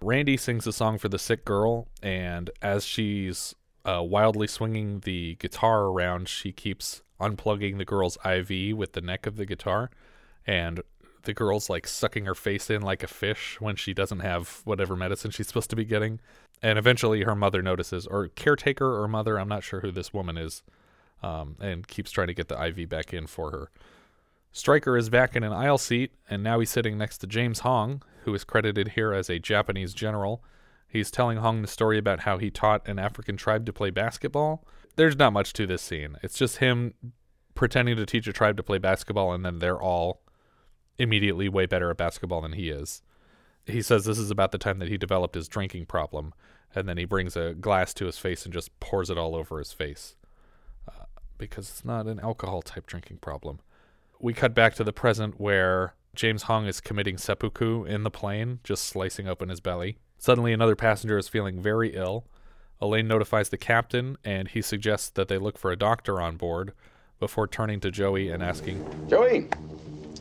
Randy 0.00 0.36
sings 0.36 0.66
a 0.66 0.72
song 0.72 0.96
for 0.96 1.08
the 1.08 1.18
sick 1.18 1.44
girl, 1.44 1.88
and 2.02 2.50
as 2.62 2.84
she's 2.84 3.54
uh, 3.84 4.02
wildly 4.02 4.46
swinging 4.46 5.00
the 5.00 5.34
guitar 5.36 5.84
around, 5.86 6.28
she 6.28 6.52
keeps 6.52 7.02
unplugging 7.20 7.78
the 7.78 7.84
girl's 7.84 8.16
IV 8.24 8.76
with 8.76 8.92
the 8.92 9.00
neck 9.00 9.26
of 9.26 9.36
the 9.36 9.46
guitar, 9.46 9.90
and 10.46 10.82
the 11.24 11.34
girl's 11.34 11.68
like 11.68 11.86
sucking 11.86 12.24
her 12.24 12.34
face 12.34 12.70
in 12.70 12.82
like 12.82 13.02
a 13.02 13.08
fish 13.08 13.60
when 13.60 13.76
she 13.76 13.92
doesn't 13.92 14.20
have 14.20 14.60
whatever 14.64 14.96
medicine 14.96 15.30
she's 15.30 15.46
supposed 15.46 15.70
to 15.70 15.76
be 15.76 15.84
getting. 15.84 16.20
And 16.62 16.78
eventually 16.78 17.22
her 17.22 17.34
mother 17.34 17.62
notices, 17.62 18.06
or 18.06 18.28
caretaker 18.28 19.00
or 19.00 19.08
mother, 19.08 19.38
I'm 19.38 19.48
not 19.48 19.64
sure 19.64 19.80
who 19.80 19.90
this 19.90 20.12
woman 20.12 20.36
is, 20.36 20.62
um, 21.22 21.56
and 21.60 21.86
keeps 21.86 22.10
trying 22.10 22.26
to 22.26 22.34
get 22.34 22.48
the 22.48 22.62
IV 22.62 22.88
back 22.88 23.12
in 23.12 23.26
for 23.26 23.50
her. 23.50 23.70
Stryker 24.50 24.96
is 24.96 25.08
back 25.08 25.34
in 25.34 25.42
an 25.42 25.52
aisle 25.52 25.78
seat, 25.78 26.12
and 26.28 26.42
now 26.42 26.60
he's 26.60 26.70
sitting 26.70 26.98
next 26.98 27.18
to 27.18 27.26
James 27.26 27.60
Hong, 27.60 28.02
who 28.24 28.34
is 28.34 28.44
credited 28.44 28.88
here 28.88 29.12
as 29.12 29.30
a 29.30 29.38
Japanese 29.38 29.94
general. 29.94 30.44
He's 30.86 31.10
telling 31.10 31.38
Hong 31.38 31.62
the 31.62 31.68
story 31.68 31.96
about 31.96 32.20
how 32.20 32.36
he 32.36 32.50
taught 32.50 32.86
an 32.86 32.98
African 32.98 33.38
tribe 33.38 33.64
to 33.64 33.72
play 33.72 33.88
basketball. 33.88 34.66
There's 34.96 35.16
not 35.16 35.32
much 35.32 35.54
to 35.54 35.66
this 35.66 35.80
scene. 35.80 36.18
It's 36.22 36.36
just 36.36 36.58
him 36.58 36.92
pretending 37.54 37.96
to 37.96 38.04
teach 38.04 38.26
a 38.26 38.32
tribe 38.32 38.58
to 38.58 38.62
play 38.62 38.76
basketball, 38.76 39.32
and 39.32 39.44
then 39.44 39.58
they're 39.58 39.80
all 39.80 40.20
immediately 40.98 41.48
way 41.48 41.64
better 41.64 41.90
at 41.90 41.96
basketball 41.96 42.42
than 42.42 42.52
he 42.52 42.68
is. 42.68 43.00
He 43.64 43.80
says 43.80 44.04
this 44.04 44.18
is 44.18 44.30
about 44.30 44.52
the 44.52 44.58
time 44.58 44.80
that 44.80 44.88
he 44.88 44.98
developed 44.98 45.34
his 45.34 45.48
drinking 45.48 45.86
problem, 45.86 46.34
and 46.74 46.86
then 46.86 46.98
he 46.98 47.06
brings 47.06 47.36
a 47.36 47.54
glass 47.54 47.94
to 47.94 48.06
his 48.06 48.18
face 48.18 48.44
and 48.44 48.52
just 48.52 48.78
pours 48.80 49.08
it 49.08 49.16
all 49.16 49.34
over 49.34 49.58
his 49.58 49.72
face 49.72 50.16
because 51.48 51.68
it's 51.68 51.84
not 51.84 52.06
an 52.06 52.20
alcohol 52.20 52.62
type 52.62 52.86
drinking 52.86 53.18
problem. 53.18 53.60
We 54.20 54.32
cut 54.32 54.54
back 54.54 54.74
to 54.76 54.84
the 54.84 54.92
present 54.92 55.40
where 55.40 55.94
James 56.14 56.44
Hong 56.44 56.66
is 56.66 56.80
committing 56.80 57.18
seppuku 57.18 57.84
in 57.84 58.04
the 58.04 58.10
plane, 58.10 58.60
just 58.62 58.84
slicing 58.84 59.26
open 59.26 59.48
his 59.48 59.60
belly. 59.60 59.98
Suddenly, 60.18 60.52
another 60.52 60.76
passenger 60.76 61.18
is 61.18 61.28
feeling 61.28 61.60
very 61.60 61.94
ill. 61.94 62.26
Elaine 62.80 63.08
notifies 63.08 63.48
the 63.48 63.56
captain, 63.56 64.16
and 64.24 64.48
he 64.48 64.62
suggests 64.62 65.10
that 65.10 65.28
they 65.28 65.38
look 65.38 65.58
for 65.58 65.72
a 65.72 65.76
doctor 65.76 66.20
on 66.20 66.36
board 66.36 66.72
before 67.18 67.46
turning 67.46 67.80
to 67.80 67.90
Joey 67.90 68.30
and 68.30 68.42
asking, 68.42 68.84
Joey, 69.08 69.48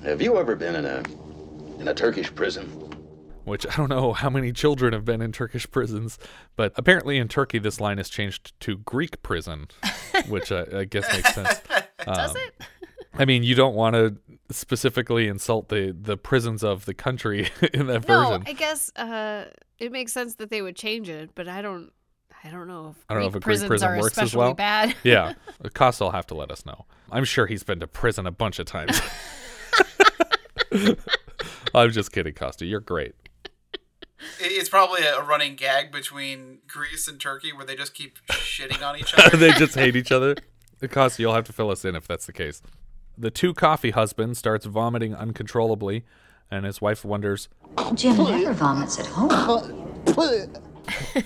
have 0.03 0.21
you 0.21 0.37
ever 0.37 0.55
been 0.55 0.75
in 0.75 0.85
a 0.85 1.03
in 1.79 1.87
a 1.87 1.93
Turkish 1.93 2.33
prison? 2.33 2.90
Which 3.43 3.65
I 3.67 3.75
don't 3.75 3.89
know 3.89 4.13
how 4.13 4.29
many 4.29 4.51
children 4.51 4.93
have 4.93 5.05
been 5.05 5.21
in 5.21 5.31
Turkish 5.31 5.69
prisons, 5.69 6.17
but 6.55 6.73
apparently 6.75 7.17
in 7.17 7.27
Turkey 7.27 7.59
this 7.59 7.79
line 7.79 7.99
is 7.99 8.09
changed 8.09 8.53
to 8.61 8.77
Greek 8.77 9.21
prison, 9.23 9.67
which 10.27 10.51
I, 10.51 10.65
I 10.73 10.83
guess 10.85 11.11
makes 11.11 11.33
sense. 11.33 11.61
Does 12.05 12.31
Um, 12.31 12.37
it? 12.37 12.53
I 13.13 13.25
mean, 13.25 13.43
you 13.43 13.55
don't 13.55 13.75
want 13.75 13.95
to 13.95 14.15
specifically 14.51 15.27
insult 15.27 15.69
the 15.69 15.95
the 15.99 16.17
prisons 16.17 16.63
of 16.63 16.85
the 16.85 16.93
country 16.93 17.49
in 17.73 17.87
that 17.87 18.07
No, 18.07 18.23
version. 18.29 18.43
I 18.47 18.53
guess 18.53 18.89
uh, 18.95 19.45
it 19.79 19.91
makes 19.91 20.13
sense 20.13 20.35
that 20.35 20.49
they 20.49 20.61
would 20.61 20.75
change 20.75 21.09
it, 21.09 21.31
but 21.35 21.47
I 21.47 21.61
don't. 21.61 21.91
I 22.43 22.49
don't 22.49 22.67
know 22.67 22.95
if 22.97 23.05
I 23.07 23.13
don't 23.13 23.21
know 23.21 23.27
if 23.29 23.35
a 23.35 23.39
Greek 23.39 23.43
Greek 23.43 23.43
prisons 23.59 23.67
prison 23.67 23.89
are 23.89 23.99
works 23.99 24.17
as 24.17 24.35
well. 24.35 24.53
bad. 24.55 24.95
yeah, 25.03 25.33
Costa 25.75 26.05
will 26.05 26.11
have 26.11 26.25
to 26.27 26.33
let 26.35 26.49
us 26.51 26.65
know. 26.65 26.85
I'm 27.11 27.23
sure 27.25 27.45
he's 27.45 27.63
been 27.63 27.79
to 27.81 27.87
prison 27.87 28.25
a 28.25 28.31
bunch 28.31 28.57
of 28.57 28.65
times. 28.65 28.99
I'm 31.75 31.91
just 31.91 32.11
kidding, 32.11 32.33
Costa. 32.33 32.65
You're 32.65 32.79
great. 32.79 33.13
It- 34.39 34.51
It's 34.51 34.69
probably 34.69 35.03
a 35.03 35.21
running 35.21 35.55
gag 35.55 35.91
between 35.91 36.59
Greece 36.67 37.07
and 37.07 37.19
Turkey 37.19 37.51
where 37.53 37.65
they 37.65 37.75
just 37.75 37.93
keep 37.93 38.17
shitting 38.29 38.81
on 38.87 38.97
each 38.97 39.13
other. 39.17 39.37
they 39.37 39.51
just 39.51 39.75
hate 39.75 39.95
each 39.95 40.11
other. 40.11 40.35
Costa, 40.89 41.21
you'll 41.21 41.35
have 41.35 41.43
to 41.45 41.53
fill 41.53 41.69
us 41.69 41.85
in 41.85 41.95
if 41.95 42.07
that's 42.07 42.25
the 42.25 42.33
case. 42.33 42.61
The 43.17 43.29
two 43.29 43.53
coffee 43.53 43.91
husband 43.91 44.35
starts 44.37 44.65
vomiting 44.65 45.13
uncontrollably, 45.13 46.03
and 46.49 46.65
his 46.65 46.81
wife 46.81 47.05
wonders 47.05 47.49
Jim 47.93 48.17
never 48.17 48.53
vomits 48.53 48.99
at 48.99 49.05
home. 49.05 50.03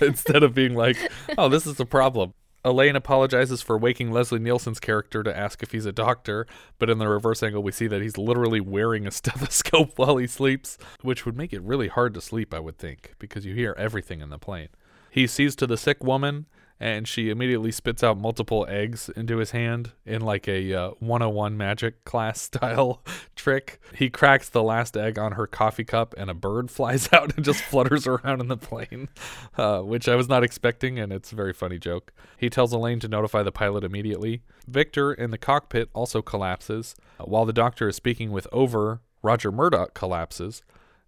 instead 0.00 0.42
of 0.42 0.54
being 0.54 0.74
like, 0.74 0.96
"Oh, 1.38 1.48
this 1.48 1.66
is 1.66 1.80
a 1.80 1.86
problem." 1.86 2.34
Elaine 2.66 2.96
apologizes 2.96 3.62
for 3.62 3.78
waking 3.78 4.10
Leslie 4.10 4.40
Nielsen's 4.40 4.80
character 4.80 5.22
to 5.22 5.34
ask 5.34 5.62
if 5.62 5.70
he's 5.70 5.86
a 5.86 5.92
doctor, 5.92 6.48
but 6.80 6.90
in 6.90 6.98
the 6.98 7.06
reverse 7.06 7.40
angle, 7.40 7.62
we 7.62 7.70
see 7.70 7.86
that 7.86 8.02
he's 8.02 8.18
literally 8.18 8.60
wearing 8.60 9.06
a 9.06 9.10
stethoscope 9.12 9.96
while 9.96 10.16
he 10.16 10.26
sleeps, 10.26 10.76
which 11.00 11.24
would 11.24 11.36
make 11.36 11.52
it 11.52 11.62
really 11.62 11.86
hard 11.86 12.12
to 12.14 12.20
sleep, 12.20 12.52
I 12.52 12.58
would 12.58 12.76
think, 12.76 13.14
because 13.20 13.46
you 13.46 13.54
hear 13.54 13.76
everything 13.78 14.20
in 14.20 14.30
the 14.30 14.38
plane. 14.38 14.70
He 15.08 15.28
sees 15.28 15.54
to 15.56 15.68
the 15.68 15.76
sick 15.76 16.02
woman, 16.02 16.46
and 16.78 17.08
she 17.08 17.30
immediately 17.30 17.70
spits 17.70 18.02
out 18.02 18.18
multiple 18.18 18.66
eggs 18.68 19.08
into 19.16 19.38
his 19.38 19.52
hand 19.52 19.92
in 20.04 20.20
like 20.20 20.46
a 20.46 20.74
uh, 20.74 20.90
101 20.98 21.56
magic 21.56 22.04
class 22.04 22.40
style 22.40 23.02
trick. 23.36 23.80
He 23.94 24.10
cracks 24.10 24.48
the 24.48 24.62
last 24.62 24.96
egg 24.96 25.18
on 25.18 25.32
her 25.32 25.46
coffee 25.46 25.84
cup, 25.84 26.14
and 26.18 26.30
a 26.30 26.34
bird 26.34 26.70
flies 26.76 27.08
out 27.12 27.34
and 27.36 27.44
just 27.44 27.62
flutters 27.62 28.06
around 28.06 28.40
in 28.40 28.48
the 28.48 28.56
plane, 28.56 29.08
uh, 29.56 29.80
which 29.80 30.08
I 30.08 30.16
was 30.16 30.28
not 30.28 30.44
expecting, 30.44 30.98
and 30.98 31.12
it's 31.12 31.32
a 31.32 31.36
very 31.36 31.52
funny 31.52 31.78
joke. 31.78 32.12
He 32.36 32.50
tells 32.50 32.72
Elaine 32.72 33.00
to 33.00 33.08
notify 33.08 33.42
the 33.42 33.52
pilot 33.52 33.84
immediately. 33.84 34.42
Victor 34.66 35.12
in 35.12 35.30
the 35.30 35.38
cockpit 35.38 35.88
also 35.94 36.20
collapses. 36.20 36.94
Uh, 37.18 37.24
while 37.24 37.46
the 37.46 37.52
doctor 37.52 37.88
is 37.88 37.96
speaking 37.96 38.32
with 38.32 38.46
Oveur, 38.52 39.00
Roger 39.22 39.50
Murdoch 39.50 39.94
collapses, 39.94 40.62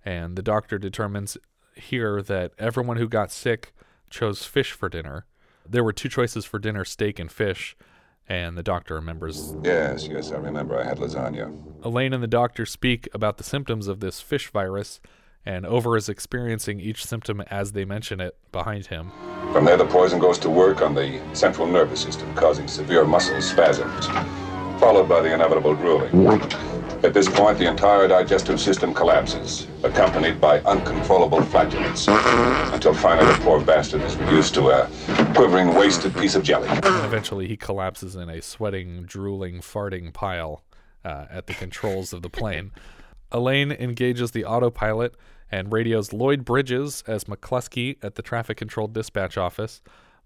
and 0.05 0.37
the 0.37 0.43
doctor 0.43 0.79
determines 0.79 1.37
here 1.75 2.23
that 2.23 2.53
everyone 2.59 2.97
who 2.97 3.09
got 3.09 3.31
sick 3.31 3.73
chose 4.11 4.45
fish 4.45 4.73
for 4.73 4.89
dinner. 4.89 5.27
There 5.71 5.85
were 5.85 5.93
two 5.93 6.09
choices 6.09 6.45
for 6.45 6.59
dinner 6.59 6.85
steak 6.85 7.19
and 7.19 7.31
fish, 7.31 7.77
and 8.27 8.57
the 8.57 8.63
doctor 8.63 8.95
remembers. 8.95 9.55
Yes, 9.63 10.09
yes, 10.09 10.33
I 10.33 10.37
remember 10.37 10.79
I 10.79 10.85
had 10.85 10.99
lasagna. 10.99 11.55
Elaine 11.85 12.15
and 12.15 12.23
the 12.23 12.27
doctor 12.29 12.65
speak 12.65 13.09
about 13.13 13.37
the 13.37 13.45
symptoms 13.45 13.87
of 13.87 14.01
this 14.01 14.21
fish 14.21 14.51
virus, 14.51 15.01
and 15.45 15.67
Oveur 15.67 15.97
is 15.97 16.09
experiencing 16.09 16.81
each 16.81 17.05
symptom 17.05 17.43
as 17.43 17.73
they 17.73 17.85
mention 17.85 18.21
it 18.21 18.37
behind 18.51 18.87
him. 18.87 19.13
From 19.53 19.65
there, 19.65 19.77
the 19.77 19.87
poison 19.87 20.19
goes 20.19 20.39
to 20.39 20.51
work 20.51 20.81
on 20.81 20.95
the 20.95 21.21
central 21.35 21.67
nervous 21.67 22.01
system, 22.01 22.35
causing 22.35 22.67
severe 22.67 23.05
muscle 23.05 23.41
spasms, 23.43 24.07
followed 24.81 25.09
by 25.09 25.21
the 25.21 25.33
inevitable 25.33 25.75
drooling. 25.75 26.11
At 27.05 27.15
this 27.15 27.29
point, 27.29 27.59
the 27.59 27.69
entire 27.69 28.09
digestive 28.09 28.61
system 28.61 28.93
collapses, 28.93 29.69
accompanied 29.85 30.41
by 30.41 30.59
uncontrollable 30.63 31.43
flatulence, 31.43 32.09
until 32.09 32.93
finally 32.93 33.33
the 33.33 33.39
poor 33.41 33.61
bastard 33.61 34.03
is 34.03 34.17
reduced 34.17 34.55
to 34.55 34.71
a 34.71 34.91
quivering, 35.33 35.75
wasted 35.75 36.13
piece 36.17 36.35
of 36.35 36.43
jelly. 36.43 36.69
Eventually, 36.69 37.47
he 37.47 37.57
collapses 37.57 38.17
in 38.17 38.29
a 38.29 38.43
sweating, 38.43 39.05
drooling, 39.05 39.61
farting 39.61 40.13
pile 40.13 40.65
uh, 41.05 41.27
at 41.31 41.47
the 41.47 41.55
controls 41.55 42.13
of 42.13 42.23
the 42.23 42.29
plane. 42.29 42.73
Elaine 43.31 43.71
engages 43.71 44.33
the 44.33 44.45
autopilot 44.45 45.15
and 45.53 45.73
radios 45.73 46.13
Lloyd 46.13 46.45
Bridges 46.45 47.05
as 47.07 47.25
McCluskey 47.25 47.97
at 48.03 48.17
the 48.17 48.23
traffic 48.23 48.57
control 48.57 48.89
dispatch 48.89 49.39
office. 49.39 49.81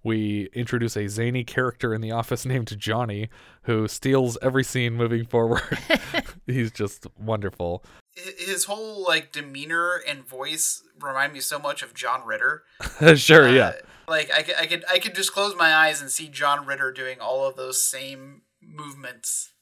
We 0.04 0.48
introduce 0.52 0.96
a 0.96 1.08
zany 1.08 1.44
character 1.44 1.94
in 1.94 2.00
the 2.00 2.10
office 2.10 2.44
named 2.46 2.76
Johnny 2.78 3.28
who 3.62 3.86
steals 3.88 4.36
every 4.42 4.64
scene 4.64 4.94
moving 4.94 5.24
forward. 5.24 5.62
He's 6.46 6.72
just 6.72 7.06
wonderful. 7.18 7.84
His 8.14 8.64
whole 8.64 9.04
like 9.06 9.32
demeanor 9.32 10.02
and 10.06 10.26
voice 10.26 10.82
remind 11.00 11.32
me 11.32 11.40
so 11.40 11.58
much 11.58 11.82
of 11.82 11.94
John 11.94 12.26
Ritter. 12.26 12.64
sure, 13.16 13.48
yeah. 13.48 13.68
Uh, 13.68 13.72
like 14.08 14.30
I 14.34 14.42
could, 14.42 14.54
I 14.56 14.66
could 14.66 14.84
I 14.90 14.98
could 14.98 15.14
just 15.14 15.32
close 15.32 15.54
my 15.56 15.74
eyes 15.74 16.02
and 16.02 16.10
see 16.10 16.28
John 16.28 16.66
Ritter 16.66 16.92
doing 16.92 17.20
all 17.20 17.46
of 17.46 17.56
those 17.56 17.82
same 17.82 18.42
movements. 18.60 19.52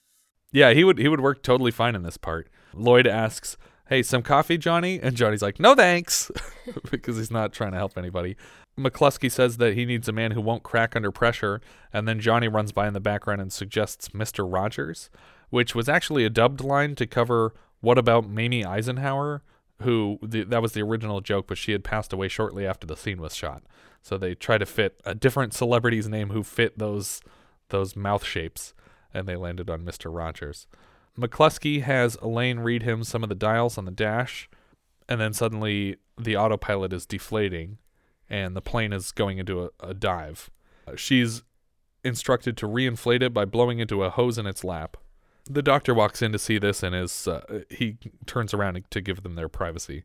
Yeah, 0.52 0.72
he 0.72 0.82
would 0.82 0.98
he 0.98 1.06
would 1.08 1.20
work 1.20 1.42
totally 1.42 1.70
fine 1.70 1.94
in 1.94 2.02
this 2.02 2.16
part. 2.16 2.48
Lloyd 2.74 3.06
asks, 3.06 3.56
"Hey, 3.88 4.02
some 4.02 4.22
coffee, 4.22 4.58
Johnny?" 4.58 4.98
And 5.00 5.14
Johnny's 5.16 5.42
like, 5.42 5.60
"No, 5.60 5.76
thanks," 5.76 6.32
because 6.90 7.18
he's 7.18 7.30
not 7.30 7.52
trying 7.52 7.70
to 7.70 7.76
help 7.78 7.96
anybody. 7.96 8.36
McCluskey 8.80 9.30
says 9.30 9.58
that 9.58 9.74
he 9.74 9.84
needs 9.84 10.08
a 10.08 10.12
man 10.12 10.32
who 10.32 10.40
won't 10.40 10.62
crack 10.62 10.96
under 10.96 11.10
pressure, 11.10 11.60
and 11.92 12.08
then 12.08 12.20
Johnny 12.20 12.48
runs 12.48 12.72
by 12.72 12.86
in 12.88 12.94
the 12.94 13.00
background 13.00 13.40
and 13.40 13.52
suggests 13.52 14.08
Mr. 14.10 14.50
Rogers, 14.50 15.10
which 15.50 15.74
was 15.74 15.88
actually 15.88 16.24
a 16.24 16.30
dubbed 16.30 16.60
line 16.60 16.94
to 16.96 17.06
cover 17.06 17.54
"What 17.80 17.98
about 17.98 18.28
Mamie 18.28 18.64
Eisenhower?" 18.64 19.42
Who 19.82 20.18
the, 20.22 20.44
that 20.44 20.60
was 20.60 20.72
the 20.72 20.82
original 20.82 21.20
joke, 21.20 21.46
but 21.46 21.56
she 21.56 21.72
had 21.72 21.84
passed 21.84 22.12
away 22.12 22.28
shortly 22.28 22.66
after 22.66 22.86
the 22.86 22.96
scene 22.96 23.20
was 23.20 23.34
shot. 23.34 23.62
So 24.02 24.18
they 24.18 24.34
try 24.34 24.58
to 24.58 24.66
fit 24.66 25.00
a 25.04 25.14
different 25.14 25.54
celebrity's 25.54 26.08
name 26.08 26.30
who 26.30 26.42
fit 26.42 26.78
those 26.78 27.22
those 27.70 27.96
mouth 27.96 28.24
shapes, 28.24 28.74
and 29.14 29.26
they 29.26 29.36
landed 29.36 29.70
on 29.70 29.84
Mr. 29.84 30.14
Rogers. 30.14 30.66
McCluskey 31.18 31.82
has 31.82 32.16
Elaine 32.22 32.60
read 32.60 32.82
him 32.82 33.04
some 33.04 33.22
of 33.22 33.28
the 33.28 33.34
dials 33.34 33.78
on 33.78 33.84
the 33.84 33.90
dash, 33.90 34.48
and 35.08 35.20
then 35.20 35.32
suddenly 35.32 35.96
the 36.18 36.36
autopilot 36.36 36.92
is 36.92 37.06
deflating, 37.06 37.78
and 38.30 38.56
the 38.56 38.62
plane 38.62 38.92
is 38.92 39.12
going 39.12 39.38
into 39.38 39.64
a, 39.64 39.70
a 39.80 39.94
dive. 39.94 40.50
Uh, 40.86 40.96
she's 40.96 41.42
instructed 42.04 42.56
to 42.58 42.66
reinflate 42.66 43.22
it 43.22 43.34
by 43.34 43.44
blowing 43.44 43.78
into 43.78 44.04
a 44.04 44.10
hose 44.10 44.38
in 44.38 44.46
its 44.46 44.64
lap. 44.64 44.96
The 45.48 45.62
doctor 45.62 45.92
walks 45.92 46.22
in 46.22 46.32
to 46.32 46.38
see 46.38 46.58
this, 46.58 46.82
and 46.82 46.94
is 46.94 47.26
uh, 47.26 47.62
he 47.68 47.98
turns 48.26 48.54
around 48.54 48.82
to 48.88 49.00
give 49.00 49.22
them 49.22 49.34
their 49.34 49.48
privacy. 49.48 50.04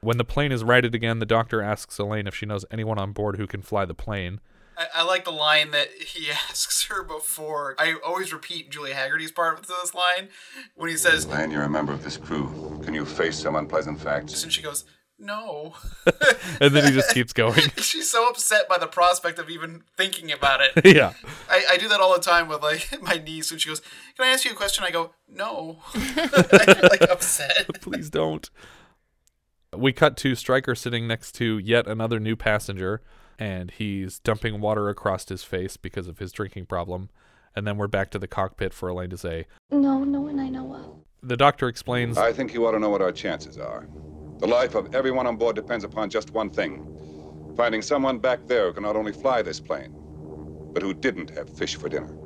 When 0.00 0.16
the 0.16 0.24
plane 0.24 0.50
is 0.50 0.64
righted 0.64 0.94
again, 0.94 1.18
the 1.18 1.26
doctor 1.26 1.62
asks 1.62 1.98
Elaine 1.98 2.26
if 2.26 2.34
she 2.34 2.46
knows 2.46 2.64
anyone 2.70 2.98
on 2.98 3.12
board 3.12 3.36
who 3.36 3.46
can 3.46 3.62
fly 3.62 3.84
the 3.84 3.94
plane. 3.94 4.40
I, 4.76 4.86
I 4.96 5.02
like 5.04 5.24
the 5.24 5.30
line 5.30 5.70
that 5.72 5.90
he 5.92 6.30
asks 6.50 6.84
her 6.84 7.02
before. 7.04 7.76
I 7.78 7.96
always 8.04 8.32
repeat 8.32 8.70
Julie 8.70 8.92
Hagerty's 8.92 9.30
part 9.30 9.58
of 9.58 9.66
this 9.66 9.94
line 9.94 10.28
when 10.74 10.88
he 10.88 10.96
says, 10.96 11.26
Elaine, 11.26 11.50
you're 11.50 11.62
a 11.62 11.70
member 11.70 11.92
of 11.92 12.02
this 12.02 12.16
crew. 12.16 12.80
Can 12.82 12.94
you 12.94 13.04
face 13.04 13.38
some 13.38 13.56
unpleasant 13.56 14.00
facts? 14.00 14.42
and 14.42 14.52
she 14.52 14.62
goes, 14.62 14.84
"No." 15.20 15.74
and 16.60 16.74
then 16.74 16.84
he 16.84 16.90
just 16.90 17.12
keeps 17.14 17.32
going. 17.32 17.60
She's 17.76 18.10
so 18.10 18.28
upset 18.28 18.68
by 18.68 18.78
the 18.78 18.86
prospect 18.86 19.38
of 19.38 19.48
even 19.50 19.82
thinking 19.96 20.32
about 20.32 20.60
it. 20.60 20.72
Yeah. 20.96 21.12
I, 21.48 21.64
I 21.70 21.76
do 21.76 21.88
that 21.88 22.00
all 22.00 22.12
the 22.12 22.20
time 22.20 22.48
with 22.48 22.62
like 22.62 23.00
my 23.02 23.18
niece 23.18 23.50
when 23.50 23.58
she 23.60 23.68
goes, 23.68 23.80
Can 24.16 24.26
I 24.26 24.30
ask 24.30 24.44
you 24.44 24.50
a 24.50 24.54
question? 24.54 24.82
I 24.82 24.90
go, 24.90 25.12
No. 25.28 25.78
I 25.94 26.64
get 26.66 26.82
like 26.90 27.02
upset. 27.02 27.80
Please 27.80 28.10
don't. 28.10 28.50
We 29.76 29.92
cut 29.92 30.16
to 30.18 30.34
Stryker 30.34 30.74
sitting 30.74 31.06
next 31.06 31.32
to 31.36 31.58
yet 31.58 31.86
another 31.86 32.18
new 32.18 32.34
passenger, 32.34 33.02
and 33.38 33.70
he's 33.70 34.18
dumping 34.18 34.60
water 34.60 34.88
across 34.88 35.28
his 35.28 35.44
face 35.44 35.76
because 35.76 36.08
of 36.08 36.18
his 36.18 36.32
drinking 36.32 36.66
problem. 36.66 37.08
And 37.54 37.66
then 37.66 37.76
we're 37.76 37.88
back 37.88 38.10
to 38.12 38.18
the 38.18 38.26
cockpit 38.28 38.72
for 38.72 38.88
Elaine 38.88 39.10
to 39.10 39.18
say, 39.18 39.46
No, 39.70 40.02
no 40.02 40.20
one 40.22 40.40
I 40.40 40.48
know 40.48 40.74
of. 40.74 40.96
The 41.22 41.36
doctor 41.36 41.68
explains, 41.68 42.16
I 42.16 42.32
think 42.32 42.54
you 42.54 42.66
ought 42.66 42.72
to 42.72 42.78
know 42.78 42.88
what 42.90 43.02
our 43.02 43.12
chances 43.12 43.58
are. 43.58 43.86
The 44.40 44.46
life 44.46 44.74
of 44.74 44.94
everyone 44.94 45.26
on 45.26 45.36
board 45.36 45.56
depends 45.56 45.84
upon 45.84 46.10
just 46.10 46.30
one 46.30 46.50
thing 46.50 46.86
finding 47.56 47.82
someone 47.82 48.18
back 48.18 48.46
there 48.46 48.66
who 48.68 48.72
can 48.72 48.84
not 48.84 48.96
only 48.96 49.12
fly 49.12 49.42
this 49.42 49.60
plane, 49.60 49.92
but 50.72 50.82
who 50.82 50.94
didn't 50.94 51.30
have 51.30 51.50
fish 51.50 51.76
for 51.76 51.88
dinner. 51.88 52.16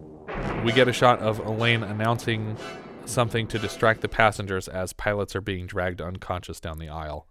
we 0.64 0.70
get 0.72 0.86
a 0.86 0.92
shot 0.92 1.18
of 1.20 1.38
Elaine 1.40 1.82
announcing 1.82 2.56
something 3.04 3.46
to 3.48 3.58
distract 3.58 4.00
the 4.00 4.08
passengers 4.08 4.68
as 4.68 4.92
pilots 4.92 5.34
are 5.34 5.40
being 5.40 5.66
dragged 5.66 6.00
unconscious 6.00 6.60
down 6.60 6.78
the 6.78 6.88
aisle. 6.88 7.26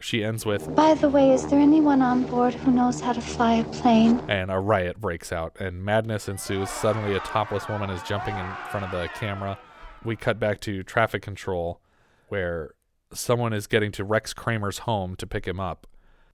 She 0.00 0.22
ends 0.24 0.46
with, 0.46 0.74
By 0.74 0.94
the 0.94 1.08
way, 1.10 1.32
is 1.32 1.46
there 1.48 1.58
anyone 1.58 2.00
on 2.02 2.22
board 2.24 2.54
who 2.54 2.70
knows 2.70 3.00
how 3.00 3.12
to 3.14 3.20
fly 3.20 3.54
a 3.54 3.64
plane? 3.64 4.20
and 4.28 4.50
a 4.50 4.58
riot 4.58 4.98
breaks 5.00 5.32
out, 5.32 5.56
and 5.60 5.84
madness 5.84 6.28
ensues. 6.28 6.70
Suddenly, 6.70 7.14
a 7.16 7.20
topless 7.20 7.68
woman 7.68 7.90
is 7.90 8.02
jumping 8.04 8.34
in 8.36 8.46
front 8.70 8.86
of 8.86 8.92
the 8.92 9.08
camera. 9.14 9.58
We 10.04 10.16
cut 10.16 10.38
back 10.38 10.60
to 10.60 10.82
traffic 10.82 11.20
control, 11.20 11.80
where 12.28 12.74
someone 13.12 13.52
is 13.52 13.66
getting 13.66 13.92
to 13.92 14.04
Rex 14.04 14.32
Kramer's 14.32 14.78
home 14.78 15.16
to 15.16 15.26
pick 15.26 15.46
him 15.46 15.60
up. 15.60 15.86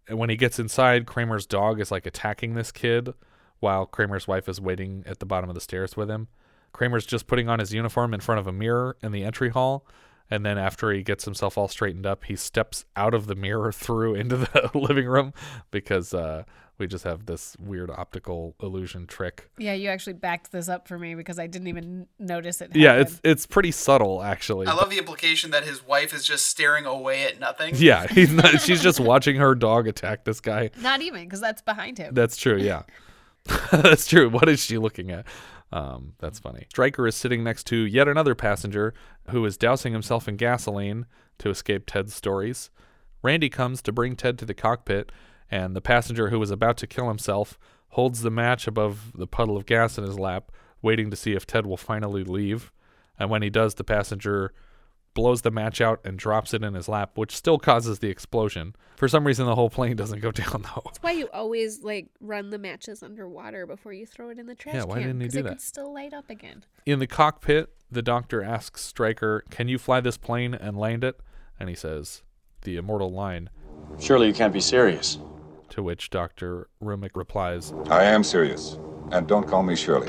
And 0.09 0.19
when 0.19 0.31
he 0.31 0.37
gets 0.37 0.59
inside, 0.59 1.07
Kramer's 1.07 1.47
dog 1.47 1.81
is 1.81 1.91
like 1.91 2.07
attacking 2.07 2.55
this 2.55 2.71
kid, 2.71 3.15
while 3.61 3.87
Kramer's 3.87 4.29
wife 4.29 4.49
is 4.49 4.61
waiting 4.61 5.03
at 5.07 5.19
the 5.19 5.27
bottom 5.27 5.49
of 5.49 5.55
the 5.55 5.61
stairs 5.61 5.97
with 5.97 6.11
him. 6.11 6.29
Kramer's 6.73 7.07
just 7.07 7.27
putting 7.27 7.49
on 7.49 7.59
his 7.59 7.73
uniform 7.73 8.13
in 8.13 8.21
front 8.21 8.39
of 8.39 8.47
a 8.47 8.53
mirror 8.53 8.97
in 9.03 9.13
the 9.13 9.25
entry 9.25 9.49
hall. 9.49 9.87
And 10.31 10.45
then 10.45 10.59
after 10.59 10.93
he 10.93 11.03
gets 11.03 11.25
himself 11.25 11.57
all 11.57 11.69
straightened 11.69 12.05
up, 12.05 12.25
he 12.25 12.37
steps 12.37 12.85
out 12.97 13.15
of 13.15 13.27
the 13.27 13.35
mirror 13.35 13.73
through 13.73 14.15
into 14.15 14.37
the 14.37 14.71
living 14.75 15.07
room 15.07 15.33
because 15.71 16.13
uh, 16.13 16.45
we 16.79 16.87
just 16.87 17.05
have 17.05 17.27
this 17.27 17.57
weird 17.59 17.91
optical 17.91 18.55
illusion 18.63 19.07
trick. 19.07 19.51
Yeah, 19.59 19.73
you 19.73 19.89
actually 19.89 20.15
backed 20.15 20.53
this 20.53 20.69
up 20.69 20.87
for 20.87 20.99
me 20.99 21.15
because 21.15 21.39
I 21.39 21.47
didn't 21.47 21.69
even 21.69 22.07
notice 22.19 22.61
it. 22.61 22.75
Yeah, 22.75 22.95
it's 22.95 23.21
it's 23.25 23.47
pretty 23.47 23.71
subtle 23.71 24.23
actually. 24.23 24.67
I 24.67 24.75
love 24.75 24.91
the 24.91 24.99
implication 24.99 25.51
that 25.53 25.65
his 25.65 25.85
wife 25.87 26.13
is 26.15 26.25
just 26.25 26.47
staring 26.47 26.87
away 26.87 27.25
at 27.25 27.41
nothing. 27.41 27.75
Yeah, 27.87 28.07
he's 28.09 28.33
not, 28.33 28.61
she's 28.63 28.83
just 28.83 28.99
watching 28.99 29.37
her 29.37 29.55
dog 29.55 29.87
attack 29.87 30.25
this 30.25 30.41
guy. 30.41 30.71
not 30.81 31.03
even 31.03 31.25
because 31.25 31.41
that's 31.41 31.63
behind 31.63 31.99
him. 31.99 32.15
That's 32.15 32.37
true, 32.37 32.57
yeah. 32.57 32.83
that's 33.71 34.07
true. 34.09 34.29
What 34.29 34.49
is 34.49 34.65
she 34.65 34.79
looking 34.79 35.11
at? 35.11 35.27
Um, 35.73 36.15
that's 36.19 36.39
funny. 36.39 36.67
Stryker 36.71 37.07
is 37.07 37.15
sitting 37.15 37.45
next 37.45 37.65
to 37.69 37.77
yet 37.77 38.09
another 38.09 38.35
passenger 38.35 38.95
who 39.31 39.45
is 39.45 39.57
dousing 39.57 39.93
himself 39.93 40.27
in 40.27 40.37
gasoline 40.37 41.07
to 41.39 41.51
escape 41.51 41.85
Ted's 41.87 42.15
stories. 42.15 42.71
Randy 43.23 43.49
comes 43.49 43.83
to 43.83 43.93
bring 43.93 44.17
Ted 44.17 44.39
to 44.39 44.45
the 44.45 44.55
cockpit, 44.55 45.11
and 45.51 45.75
the 45.77 45.81
passenger 45.81 46.31
who 46.31 46.39
was 46.39 46.51
about 46.51 46.77
to 46.79 46.87
kill 46.87 47.09
himself 47.09 47.59
holds 47.91 48.23
the 48.23 48.31
match 48.31 48.67
above 48.67 49.13
the 49.15 49.27
puddle 49.27 49.57
of 49.57 49.67
gas 49.67 49.97
in 49.99 50.05
his 50.05 50.19
lap, 50.19 50.51
waiting 50.83 51.11
to 51.11 51.17
see 51.17 51.33
if 51.33 51.47
Ted 51.47 51.67
will 51.67 51.77
finally 51.77 52.25
leave. 52.25 52.73
And 53.19 53.31
when 53.31 53.43
he 53.43 53.51
does, 53.51 53.75
the 53.77 53.85
passenger 53.85 54.53
blows 55.15 55.41
the 55.41 55.51
match 55.51 55.81
out 55.81 55.99
and 56.05 56.19
drops 56.19 56.53
it 56.53 56.63
in 56.63 56.75
his 56.75 56.89
lap, 56.91 57.13
which 57.15 57.35
still 57.35 57.59
causes 57.59 58.01
the 58.01 58.09
explosion. 58.11 58.77
For 58.97 59.09
some 59.09 59.27
reason, 59.27 59.47
the 59.47 59.55
whole 59.55 59.71
plane 59.71 59.97
doesn't 60.03 60.21
go 60.21 60.31
down 60.31 60.63
though. 60.63 60.83
That's 60.85 60.99
why 61.01 61.13
you 61.13 61.29
always 61.33 61.83
like 61.83 62.09
run 62.21 62.51
the 62.51 62.59
matches 62.59 63.03
underwater 63.03 63.65
before 63.67 63.95
you 63.95 64.05
throw 64.05 64.29
it 64.29 64.39
in 64.39 64.45
the 64.47 64.55
trash 64.55 64.75
Yeah, 64.75 64.85
why 64.85 64.97
can. 64.99 65.07
didn't 65.07 65.21
he 65.23 65.27
'cause 65.29 65.33
do 65.33 65.39
it 65.41 65.43
that? 65.45 65.49
could 65.51 65.61
still 65.63 65.95
light 65.95 66.13
up 66.13 66.29
again. 66.29 66.65
In 66.85 66.99
the 66.99 67.07
cockpit, 67.07 67.71
the 67.91 68.03
doctor 68.03 68.43
asks 68.43 68.83
Stryker, 68.83 69.43
Can 69.49 69.69
you 69.69 69.79
fly 69.79 70.01
this 70.01 70.19
plane 70.19 70.53
and 70.55 70.77
land 70.77 71.03
it? 71.03 71.19
And 71.59 71.71
he 71.71 71.75
says, 71.75 72.23
The 72.63 72.77
immortal 72.77 73.11
line. 73.11 73.49
Surely 73.99 74.27
you 74.27 74.35
can't 74.35 74.53
be 74.53 74.61
serious. 74.61 75.19
To 75.71 75.83
which 75.83 76.11
Dr. 76.11 76.69
Rumack 76.83 77.11
replies, 77.15 77.73
I 77.91 78.05
am 78.05 78.25
serious. 78.25 78.79
And 79.11 79.27
don't 79.27 79.47
call 79.47 79.63
me 79.63 79.77
Shirley. 79.77 80.09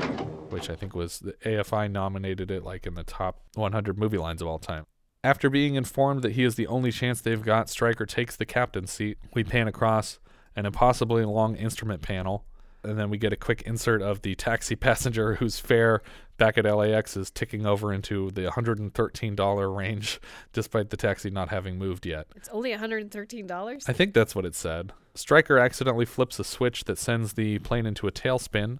Which 0.50 0.70
I 0.70 0.76
think 0.76 0.94
was 0.94 1.18
the 1.18 1.32
AFI 1.44 1.90
nominated 1.90 2.50
it 2.50 2.64
like 2.64 2.86
in 2.86 2.94
the 2.94 3.04
top 3.04 3.40
100 3.54 3.98
movie 3.98 4.18
lines 4.18 4.40
of 4.40 4.48
all 4.48 4.58
time. 4.58 4.86
After 5.22 5.50
being 5.50 5.74
informed 5.74 6.22
that 6.22 6.32
he 6.32 6.44
is 6.44 6.54
the 6.54 6.66
only 6.68 6.92
chance 6.92 7.20
they've 7.20 7.42
got, 7.42 7.68
Stryker 7.68 8.06
takes 8.06 8.36
the 8.36 8.46
captain's 8.46 8.92
seat. 8.92 9.18
We 9.34 9.44
pan 9.44 9.68
across 9.68 10.20
an 10.54 10.64
impossibly 10.64 11.24
long 11.24 11.56
instrument 11.56 12.02
panel, 12.02 12.44
and 12.82 12.98
then 12.98 13.10
we 13.10 13.18
get 13.18 13.32
a 13.32 13.36
quick 13.36 13.62
insert 13.62 14.00
of 14.00 14.22
the 14.22 14.34
taxi 14.36 14.76
passenger 14.76 15.34
whose 15.34 15.58
fare 15.58 16.02
back 16.36 16.56
at 16.56 16.64
LAX 16.64 17.16
is 17.16 17.30
ticking 17.30 17.66
over 17.66 17.92
into 17.92 18.30
the 18.30 18.42
$113 18.42 19.76
range, 19.76 20.20
despite 20.52 20.90
the 20.90 20.96
taxi 20.96 21.30
not 21.30 21.48
having 21.48 21.78
moved 21.78 22.06
yet. 22.06 22.28
It's 22.36 22.48
only 22.50 22.72
$113? 22.72 23.88
I 23.88 23.92
think 23.92 24.14
that's 24.14 24.34
what 24.34 24.46
it 24.46 24.54
said. 24.54 24.92
Stryker 25.18 25.58
accidentally 25.58 26.04
flips 26.04 26.38
a 26.38 26.44
switch 26.44 26.84
that 26.84 26.96
sends 26.96 27.32
the 27.32 27.58
plane 27.58 27.86
into 27.86 28.06
a 28.06 28.12
tailspin, 28.12 28.78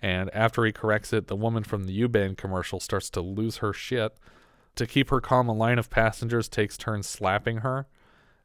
and 0.00 0.30
after 0.32 0.64
he 0.64 0.70
corrects 0.70 1.12
it, 1.12 1.26
the 1.26 1.36
woman 1.36 1.64
from 1.64 1.84
the 1.84 2.00
Yuban 2.00 2.36
commercial 2.36 2.78
starts 2.78 3.10
to 3.10 3.20
lose 3.20 3.58
her 3.58 3.72
shit. 3.72 4.16
To 4.76 4.86
keep 4.86 5.10
her 5.10 5.20
calm, 5.20 5.48
a 5.48 5.52
line 5.52 5.78
of 5.78 5.90
passengers 5.90 6.48
takes 6.48 6.76
turns 6.76 7.08
slapping 7.08 7.58
her. 7.58 7.86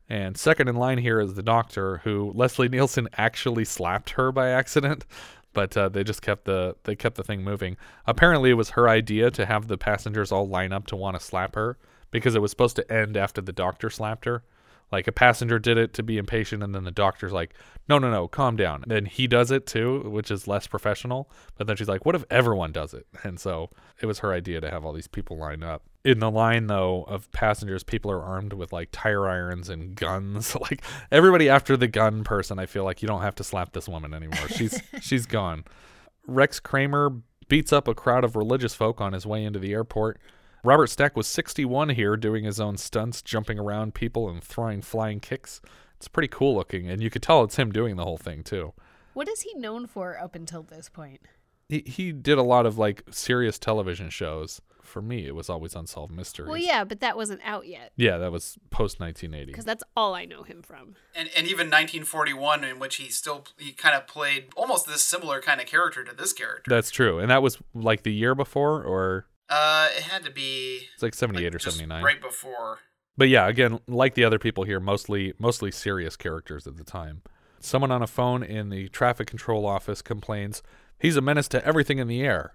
And 0.10 0.36
second 0.36 0.68
in 0.68 0.76
line 0.76 0.98
here 0.98 1.20
is 1.20 1.36
the 1.36 1.44
doctor, 1.44 1.98
who 2.04 2.32
Leslie 2.34 2.70
Nielsen 2.70 3.08
actually 3.18 3.66
slapped 3.66 4.12
her 4.12 4.32
by 4.32 4.50
accident, 4.50 5.06
but 5.54 5.78
uh, 5.78 5.90
they 5.90 6.04
just 6.04 6.24
kept 6.24 6.46
the 6.46 6.76
they 6.86 6.96
kept 6.96 7.18
the 7.18 7.24
thing 7.24 7.44
moving. 7.44 7.78
Apparently, 8.06 8.50
it 8.50 8.56
was 8.56 8.72
her 8.72 8.90
idea 8.90 9.30
to 9.32 9.46
have 9.46 9.68
the 9.68 9.78
passengers 9.78 10.32
all 10.32 10.48
line 10.48 10.74
up 10.74 10.88
to 10.88 10.96
want 10.96 11.18
to 11.20 11.24
slap 11.24 11.56
her 11.56 11.78
because 12.10 12.36
it 12.36 12.42
was 12.42 12.52
supposed 12.52 12.76
to 12.78 12.92
end 12.92 13.16
after 13.16 13.42
the 13.42 13.52
doctor 13.52 13.90
slapped 13.90 14.26
her. 14.26 14.44
Like 14.92 15.08
a 15.08 15.12
passenger 15.12 15.60
did 15.60 15.78
it 15.78 15.94
to 15.96 16.04
be 16.04 16.18
impatient, 16.18 16.64
and 16.64 16.74
then 16.74 16.86
the 16.86 16.92
doctor's 16.92 17.34
like, 17.34 17.54
"No, 17.90 18.00
no, 18.00 18.10
no, 18.10 18.28
calm 18.28 18.56
down." 18.56 18.84
And 18.84 18.92
then 18.92 19.06
he 19.06 19.28
does 19.28 19.52
it 19.52 19.66
too, 19.66 20.02
which 20.10 20.32
is 20.32 20.48
less 20.48 20.66
professional. 20.66 21.30
But 21.58 21.68
then 21.68 21.76
she's 21.76 21.90
like, 21.90 22.06
"What 22.06 22.16
if 22.16 22.24
everyone 22.30 22.72
does 22.72 22.94
it?" 22.94 23.06
And 23.24 23.40
so 23.40 23.70
it 24.02 24.06
was 24.06 24.20
her 24.20 24.32
idea 24.32 24.62
to 24.62 24.72
have 24.72 24.86
all 24.86 24.94
these 24.94 25.08
people 25.08 25.38
line 25.38 25.62
up. 25.62 25.84
In 26.06 26.20
the 26.20 26.32
line 26.32 26.68
though 26.68 27.04
of 27.04 27.30
passengers, 27.34 27.84
people 27.84 28.10
are 28.12 28.24
armed 28.24 28.54
with 28.54 28.72
like 28.72 28.90
tire 28.94 29.28
irons 29.28 29.68
and 29.68 29.94
guns. 29.94 30.56
like 30.62 30.82
everybody 31.12 31.50
after 31.50 31.76
the 31.76 31.90
gun 31.90 32.24
person, 32.24 32.58
I 32.58 32.66
feel 32.66 32.86
like 32.86 33.02
you 33.02 33.10
don't 33.10 33.22
have 33.22 33.36
to 33.36 33.44
slap 33.44 33.74
this 33.74 33.90
woman 33.90 34.14
anymore. 34.14 34.48
She's 34.48 34.82
she's 35.02 35.26
gone. 35.26 35.66
Rex 36.26 36.62
Kramer 36.62 37.12
beats 37.50 37.74
up 37.74 37.90
a 37.90 37.94
crowd 37.94 38.24
of 38.24 38.36
religious 38.36 38.74
folk 38.74 39.02
on 39.02 39.14
his 39.14 39.26
way 39.26 39.44
into 39.44 39.60
the 39.60 39.74
airport. 39.74 40.20
Robert 40.64 40.88
Stack 40.88 41.16
was 41.16 41.28
61 41.28 41.90
here 41.90 42.18
doing 42.18 42.44
his 42.44 42.60
own 42.60 42.78
stunts, 42.78 43.22
jumping 43.22 43.60
around 43.60 43.94
people 43.94 44.30
and 44.30 44.44
throwing 44.44 44.82
flying 44.82 45.20
kicks. 45.20 45.62
It's 45.98 46.08
pretty 46.08 46.28
cool 46.28 46.56
looking, 46.56 46.90
and 46.90 47.02
you 47.02 47.10
could 47.10 47.22
tell 47.24 47.44
it's 47.44 47.56
him 47.56 47.72
doing 47.72 47.96
the 47.96 48.04
whole 48.04 48.18
thing 48.18 48.44
too. 48.44 48.74
What 49.14 49.28
is 49.28 49.42
he 49.42 49.54
known 49.56 49.88
for 49.88 50.20
up 50.20 50.36
until 50.36 50.62
this 50.64 50.90
point? 50.90 51.22
He 51.70 51.84
he 51.86 52.12
did 52.12 52.38
a 52.38 52.44
lot 52.44 52.66
of 52.66 52.78
like 52.78 53.04
serious 53.10 53.58
television 53.60 54.10
shows. 54.10 54.62
For 54.84 55.02
me, 55.02 55.26
it 55.26 55.36
was 55.36 55.50
always 55.50 55.76
Unsolved 55.76 56.14
Mysteries. 56.14 56.48
Well, 56.48 56.58
yeah, 56.58 56.86
but 56.86 57.02
that 57.02 57.18
wasn't 57.18 57.42
out 57.44 57.68
yet. 57.68 57.92
Yeah, 57.98 58.18
that 58.20 58.32
was 58.32 58.58
post 58.70 59.02
1980. 59.02 59.52
Because 59.52 59.66
that's 59.66 59.84
all 59.98 60.16
I 60.16 60.24
know 60.24 60.44
him 60.44 60.62
from. 60.62 60.96
And, 61.14 61.30
and 61.36 61.46
even 61.46 61.68
1941, 61.68 62.64
in 62.64 62.80
which 62.80 62.96
he 62.96 63.10
still 63.10 63.46
he 63.58 63.74
kind 63.74 63.96
of 63.96 64.08
played 64.08 64.46
almost 64.56 64.88
this 64.88 65.02
similar 65.02 65.42
kind 65.42 65.60
of 65.60 65.68
character 65.68 66.06
to 66.06 66.16
this 66.16 66.32
character. 66.32 66.70
That's 66.70 66.90
true, 66.90 67.20
and 67.20 67.30
that 67.30 67.42
was 67.42 67.58
like 67.74 68.04
the 68.04 68.14
year 68.14 68.34
before, 68.34 68.82
or 68.82 69.26
Uh, 69.50 69.88
it 69.96 70.04
had 70.04 70.24
to 70.26 70.32
be 70.32 70.82
it's 70.94 71.04
like 71.04 71.14
78 71.14 71.56
or 71.56 71.60
79. 71.60 72.04
right 72.04 72.22
before. 72.22 72.80
But 73.18 73.30
yeah, 73.30 73.48
again, 73.48 73.80
like 73.88 74.14
the 74.14 74.24
other 74.24 74.40
people 74.40 74.64
here, 74.64 74.80
mostly 74.80 75.34
mostly 75.40 75.72
serious 75.72 76.16
characters 76.16 76.68
at 76.68 76.78
the 76.78 76.84
time. 76.84 77.22
Someone 77.60 77.92
on 77.92 78.04
a 78.04 78.08
phone 78.08 78.44
in 78.44 78.70
the 78.70 78.90
traffic 78.90 79.28
control 79.28 79.66
office 79.66 80.02
complains, 80.02 80.62
"He's 81.00 81.16
a 81.16 81.22
menace 81.22 81.48
to 81.50 81.66
everything 81.66 81.98
in 81.98 82.08
the 82.08 82.22
air." 82.22 82.54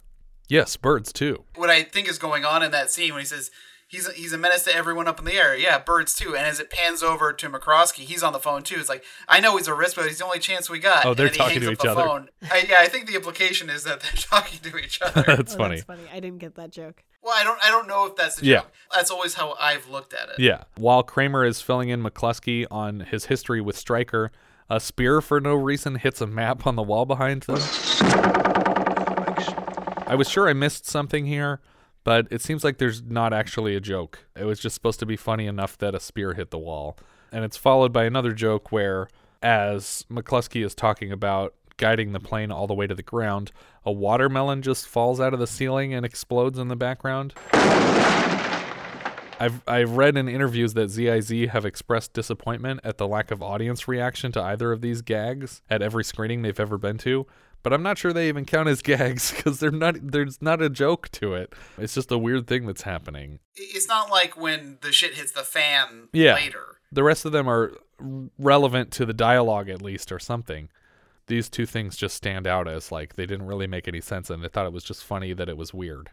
Yes, 0.48 0.76
birds 0.76 1.12
too. 1.12 1.44
What 1.57 1.70
I 1.70 1.83
think 1.83 2.09
is 2.09 2.18
going 2.18 2.44
on 2.44 2.62
in 2.62 2.70
that 2.72 2.90
scene 2.90 3.12
when 3.12 3.20
he 3.20 3.26
says 3.26 3.50
he's 3.92 4.09
a, 4.09 4.12
he's 4.12 4.33
a 4.33 4.38
menace 4.38 4.64
to 4.64 4.74
everyone 4.74 5.07
up 5.07 5.18
in 5.20 5.24
the 5.24 5.35
air. 5.35 5.55
Yeah, 5.57 5.78
birds 5.78 6.14
too. 6.16 6.35
And 6.35 6.44
as 6.46 6.59
it 6.59 6.70
pans 6.70 7.02
over 7.02 7.33
to 7.33 7.48
McCroskey, 7.48 7.98
he's 8.00 8.22
on 8.24 8.33
the 8.33 8.40
phone 8.40 8.62
too. 8.64 8.76
It's 8.81 8.88
like 8.88 9.05
I 9.28 9.38
know 9.38 9.57
he's 9.57 9.68
a 9.68 9.74
risk, 9.74 9.94
but 9.96 10.07
he's 10.07 10.18
the 10.18 10.24
only 10.24 10.40
chance 10.40 10.68
we 10.68 10.81
got. 10.81 11.05
Oh, 11.07 11.14
they're 11.14 11.26
and 11.26 11.35
then 11.37 11.48
he 11.50 11.55
talking 11.57 11.62
hangs 11.62 11.78
to 11.78 11.85
each 11.85 11.88
other. 11.90 12.02
Phone. 12.02 12.28
I, 12.50 12.66
yeah, 12.68 12.76
I 12.81 12.88
think 12.88 13.07
the 13.07 13.14
implication 13.14 13.70
is 13.70 13.85
that 13.85 14.00
they're 14.00 14.11
talking 14.16 14.59
to 14.70 14.76
each 14.78 15.00
other. 15.02 15.22
That's 15.26 15.55
Oh, 15.55 15.59
funny. 15.59 15.76
That's 15.76 15.87
funny. 15.87 16.02
I 16.12 16.18
didn't 16.18 16.38
get 16.38 16.57
that 16.57 16.72
joke. 16.72 17.05
Well, 17.22 17.35
I 17.37 17.44
don't 17.44 17.59
I 17.62 17.70
don't 17.70 17.87
know 17.87 18.07
if 18.07 18.16
that's 18.16 18.35
the 18.37 18.46
Yeah. 18.46 18.61
joke. 18.62 18.72
That's 18.92 19.11
always 19.12 19.35
how 19.35 19.55
I've 19.61 19.88
looked 19.88 20.12
at 20.12 20.28
it. 20.31 20.40
Yeah. 20.40 20.64
While 20.76 21.05
Kramer 21.05 21.44
is 21.44 21.61
filling 21.61 21.88
in 21.88 22.02
McCluskey 22.02 22.66
on 22.68 22.98
his 23.00 23.26
history 23.26 23.61
with 23.61 23.76
Stryker, 23.76 24.33
a 24.68 24.81
spear 24.81 25.20
for 25.20 25.40
no 25.40 25.55
reason 25.55 25.94
hits 25.96 26.20
a 26.20 26.26
map 26.26 26.66
on 26.66 26.74
the 26.74 26.83
wall 26.83 27.05
behind 27.07 27.42
them. 27.42 27.59
I 30.07 30.14
was 30.16 30.28
sure 30.28 30.48
I 30.48 30.52
missed 30.52 30.85
something 30.87 31.26
here, 31.26 31.61
but 32.05 32.27
it 32.31 32.43
seems 32.43 32.65
like 32.65 32.79
there's 32.79 33.03
not 33.03 33.33
actually 33.33 33.77
a 33.77 33.81
joke. 33.81 34.27
It 34.37 34.45
was 34.45 34.61
just 34.61 34.75
supposed 34.75 35.01
to 35.01 35.07
be 35.07 35.17
funny 35.17 35.47
enough 35.47 35.79
that 35.79 35.95
a 35.95 36.01
spear 36.01 36.35
hit 36.35 36.51
the 36.51 36.59
wall. 36.59 36.97
And 37.31 37.45
it's 37.45 37.57
followed 37.57 37.93
by 37.93 38.05
another 38.05 38.33
joke 38.33 38.73
where, 38.73 39.09
as 39.43 40.05
McCluskey 40.11 40.65
is 40.65 40.75
talking 40.75 41.12
about 41.12 41.55
guiding 41.77 42.12
the 42.12 42.21
plane 42.21 42.53
all 42.53 42.67
the 42.67 42.75
way 42.75 42.87
to 42.87 42.95
the 42.95 43.03
ground, 43.03 43.53
a 43.85 43.93
watermelon 43.93 44.62
just 44.62 44.87
falls 44.87 45.21
out 45.21 45.33
of 45.33 45.41
the 45.41 45.47
ceiling 45.47 45.95
and 45.95 46.05
explodes 46.05 46.59
in 46.59 46.69
the 46.69 46.77
background. 46.77 47.35
I've 49.41 49.61
I've 49.67 49.97
read 49.97 50.17
in 50.17 50.29
interviews 50.29 50.75
that 50.75 50.91
ZAZ 50.91 51.49
have 51.51 51.65
expressed 51.65 52.12
disappointment 52.12 52.79
at 52.85 52.99
the 52.99 53.09
lack 53.09 53.33
of 53.33 53.43
audience 53.43 53.88
reaction 53.88 54.31
to 54.33 54.43
either 54.43 54.71
of 54.71 54.83
these 54.83 55.03
gags 55.03 55.62
at 55.69 55.83
every 55.83 56.05
screening 56.05 56.43
they've 56.43 56.61
ever 56.61 56.79
been 56.79 56.99
to, 56.99 57.27
but 57.62 57.72
I'm 57.72 57.83
not 57.83 57.98
sure 57.98 58.12
they 58.12 58.29
even 58.29 58.44
count 58.44 58.68
as 58.68 58.83
gags 58.83 59.33
because 59.37 59.59
they're 59.61 59.70
not 59.70 59.96
there's 60.01 60.40
not 60.42 60.61
a 60.62 60.68
joke 60.70 61.09
to 61.12 61.35
it. 61.35 61.53
It's 61.79 61.94
just 61.94 62.11
a 62.12 62.18
weird 62.18 62.46
thing 62.46 62.66
that's 62.66 62.83
happening. 62.83 63.38
It's 63.57 63.88
not 63.88 64.11
like 64.11 64.37
when 64.40 64.79
the 64.81 64.92
shit 64.92 65.14
hits 65.14 65.33
the 65.33 65.42
fan 65.44 66.09
Yeah. 66.12 66.35
later. 66.35 66.79
The 66.90 67.03
rest 67.03 67.25
of 67.25 67.33
them 67.33 67.48
are 67.48 67.72
relevant 68.38 68.90
to 68.92 69.07
the 69.07 69.12
dialogue 69.14 69.68
at 69.68 69.81
least 69.83 70.11
or 70.12 70.18
something. 70.18 70.68
These 71.29 71.48
two 71.48 71.66
things 71.66 71.96
just 71.96 72.16
stand 72.16 72.46
out 72.46 72.66
as 72.68 72.90
like 72.90 73.14
they 73.14 73.27
didn't 73.27 73.46
really 73.46 73.66
make 73.66 73.87
any 73.88 74.01
sense 74.01 74.29
and 74.29 74.42
they 74.42 74.48
thought 74.48 74.66
it 74.66 74.72
was 74.72 74.85
just 74.85 75.05
funny 75.05 75.33
that 75.33 75.48
it 75.48 75.57
was 75.57 75.72
weird. 75.72 76.11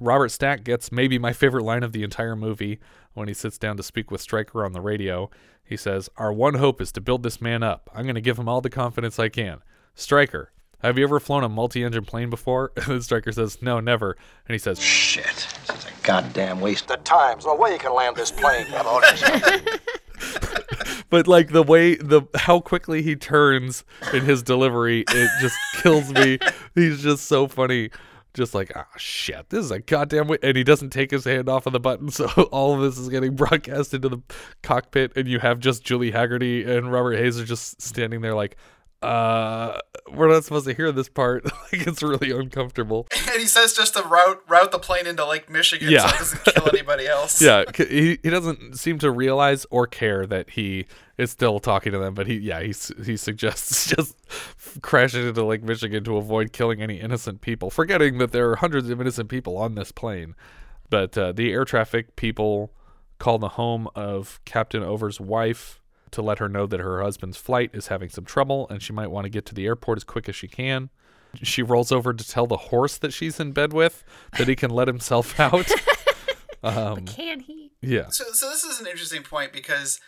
Robert 0.00 0.28
Stack 0.30 0.62
gets 0.64 0.92
maybe 0.92 1.18
my 1.18 1.32
favorite 1.32 1.64
line 1.64 1.82
of 1.82 1.92
the 1.92 2.04
entire 2.04 2.36
movie 2.36 2.78
when 3.14 3.26
he 3.28 3.34
sits 3.34 3.58
down 3.58 3.76
to 3.76 3.82
speak 3.82 4.10
with 4.10 4.20
Stryker 4.20 4.64
on 4.64 4.72
the 4.72 4.80
radio. 4.80 5.28
He 5.64 5.76
says, 5.76 6.08
Our 6.16 6.32
one 6.32 6.54
hope 6.54 6.80
is 6.80 6.92
to 6.92 7.00
build 7.00 7.24
this 7.24 7.40
man 7.40 7.62
up. 7.64 7.90
I'm 7.92 8.04
going 8.04 8.14
to 8.14 8.20
give 8.20 8.38
him 8.38 8.48
all 8.48 8.60
the 8.60 8.70
confidence 8.70 9.18
I 9.18 9.28
can. 9.28 9.60
Stryker, 9.98 10.52
have 10.80 10.96
you 10.96 11.02
ever 11.02 11.18
flown 11.18 11.42
a 11.42 11.48
multi 11.48 11.82
engine 11.82 12.04
plane 12.04 12.30
before? 12.30 12.70
And 12.76 12.86
then 12.86 13.02
Stryker 13.02 13.32
says, 13.32 13.60
No, 13.60 13.80
never. 13.80 14.16
And 14.46 14.54
he 14.54 14.58
says, 14.58 14.80
Shit. 14.80 15.24
This 15.66 15.76
is 15.76 15.84
a 15.86 16.06
goddamn 16.06 16.60
waste 16.60 16.88
of 16.90 17.02
time. 17.02 17.34
There's 17.34 17.46
no 17.46 17.56
way 17.56 17.72
you 17.72 17.78
can 17.78 17.92
land 17.92 18.16
this 18.16 18.30
plane. 18.30 18.66
But 21.10 21.26
like 21.26 21.52
the 21.52 21.62
way 21.62 21.94
the 21.94 22.22
how 22.34 22.60
quickly 22.60 23.00
he 23.00 23.16
turns 23.16 23.82
in 24.12 24.26
his 24.26 24.42
delivery, 24.42 25.04
it 25.08 25.30
just 25.40 25.56
kills 25.82 26.12
me. 26.12 26.38
He's 26.74 27.02
just 27.02 27.24
so 27.24 27.48
funny. 27.48 27.88
Just 28.34 28.54
like, 28.54 28.70
ah, 28.76 28.86
shit, 28.98 29.48
this 29.48 29.64
is 29.64 29.70
a 29.70 29.80
goddamn 29.80 30.28
way. 30.28 30.36
And 30.42 30.54
he 30.54 30.64
doesn't 30.64 30.90
take 30.90 31.10
his 31.10 31.24
hand 31.24 31.48
off 31.48 31.64
of 31.64 31.72
the 31.72 31.80
button. 31.80 32.10
So 32.10 32.26
all 32.52 32.74
of 32.74 32.82
this 32.82 32.98
is 32.98 33.08
getting 33.08 33.36
broadcast 33.36 33.94
into 33.94 34.10
the 34.10 34.18
cockpit. 34.62 35.16
And 35.16 35.26
you 35.26 35.38
have 35.38 35.60
just 35.60 35.82
Julie 35.82 36.12
Hagerty 36.12 36.68
and 36.68 36.92
Robert 36.92 37.16
Hays 37.16 37.40
are 37.40 37.44
just 37.46 37.80
standing 37.80 38.20
there 38.20 38.34
like, 38.34 38.58
uh, 39.02 39.78
we're 40.12 40.28
not 40.28 40.42
supposed 40.44 40.66
to 40.66 40.74
hear 40.74 40.90
this 40.90 41.08
part. 41.08 41.44
like 41.72 41.86
it's 41.86 42.02
really 42.02 42.30
uncomfortable. 42.30 43.06
And 43.30 43.40
he 43.42 43.46
says 43.46 43.74
just 43.74 43.94
to 43.94 44.02
route 44.02 44.42
route 44.48 44.72
the 44.72 44.78
plane 44.78 45.06
into 45.06 45.24
Lake 45.26 45.50
Michigan 45.50 45.90
Yeah. 45.90 46.06
so 46.06 46.14
it 46.14 46.18
doesn't 46.18 46.44
kill 46.54 46.68
anybody 46.72 47.06
else. 47.06 47.42
yeah, 47.42 47.64
he 47.76 48.18
he 48.22 48.30
doesn't 48.30 48.78
seem 48.78 48.98
to 49.00 49.10
realize 49.10 49.66
or 49.70 49.86
care 49.86 50.26
that 50.26 50.50
he 50.50 50.86
is 51.18 51.30
still 51.30 51.60
talking 51.60 51.92
to 51.92 51.98
them, 51.98 52.14
but 52.14 52.26
he 52.26 52.38
yeah 52.38 52.60
he 52.62 52.74
he 53.04 53.16
suggests 53.18 53.86
just 53.94 54.16
crashing 54.80 55.28
into 55.28 55.44
Lake 55.44 55.62
Michigan 55.62 56.02
to 56.04 56.16
avoid 56.16 56.52
killing 56.54 56.80
any 56.82 56.98
innocent 57.00 57.40
people, 57.42 57.70
forgetting 57.70 58.16
that 58.18 58.32
there 58.32 58.50
are 58.50 58.56
hundreds 58.56 58.88
of 58.88 58.98
innocent 59.00 59.28
people 59.28 59.56
on 59.58 59.74
this 59.74 59.92
plane. 59.92 60.34
But 60.90 61.18
uh, 61.18 61.32
the 61.32 61.52
air 61.52 61.66
traffic 61.66 62.16
people 62.16 62.72
call 63.18 63.38
the 63.38 63.50
home 63.50 63.88
of 63.94 64.40
Captain 64.46 64.82
Oveur's 64.82 65.20
wife 65.20 65.77
to 66.12 66.22
let 66.22 66.38
her 66.38 66.48
know 66.48 66.66
that 66.66 66.80
her 66.80 67.02
husband's 67.02 67.36
flight 67.36 67.70
is 67.72 67.88
having 67.88 68.08
some 68.08 68.24
trouble 68.24 68.66
and 68.68 68.82
she 68.82 68.92
might 68.92 69.10
want 69.10 69.24
to 69.24 69.30
get 69.30 69.44
to 69.46 69.54
the 69.54 69.66
airport 69.66 69.98
as 69.98 70.04
quick 70.04 70.28
as 70.28 70.36
she 70.36 70.48
can. 70.48 70.90
She 71.42 71.62
rolls 71.62 71.92
over 71.92 72.12
to 72.14 72.26
tell 72.26 72.46
the 72.46 72.56
horse 72.56 72.96
that 72.98 73.12
she's 73.12 73.38
in 73.38 73.52
bed 73.52 73.72
with 73.72 74.02
that 74.38 74.48
he 74.48 74.56
can 74.56 74.70
let 74.70 74.88
himself 74.88 75.38
out. 75.40 75.70
um, 76.62 77.04
Can 77.04 77.40
he? 77.40 77.72
yeah. 77.82 78.08
So, 78.08 78.24
so 78.32 78.48
this 78.50 78.64
is 78.64 78.80
an 78.80 78.86
interesting 78.86 79.22
point 79.22 79.52
because 79.52 80.00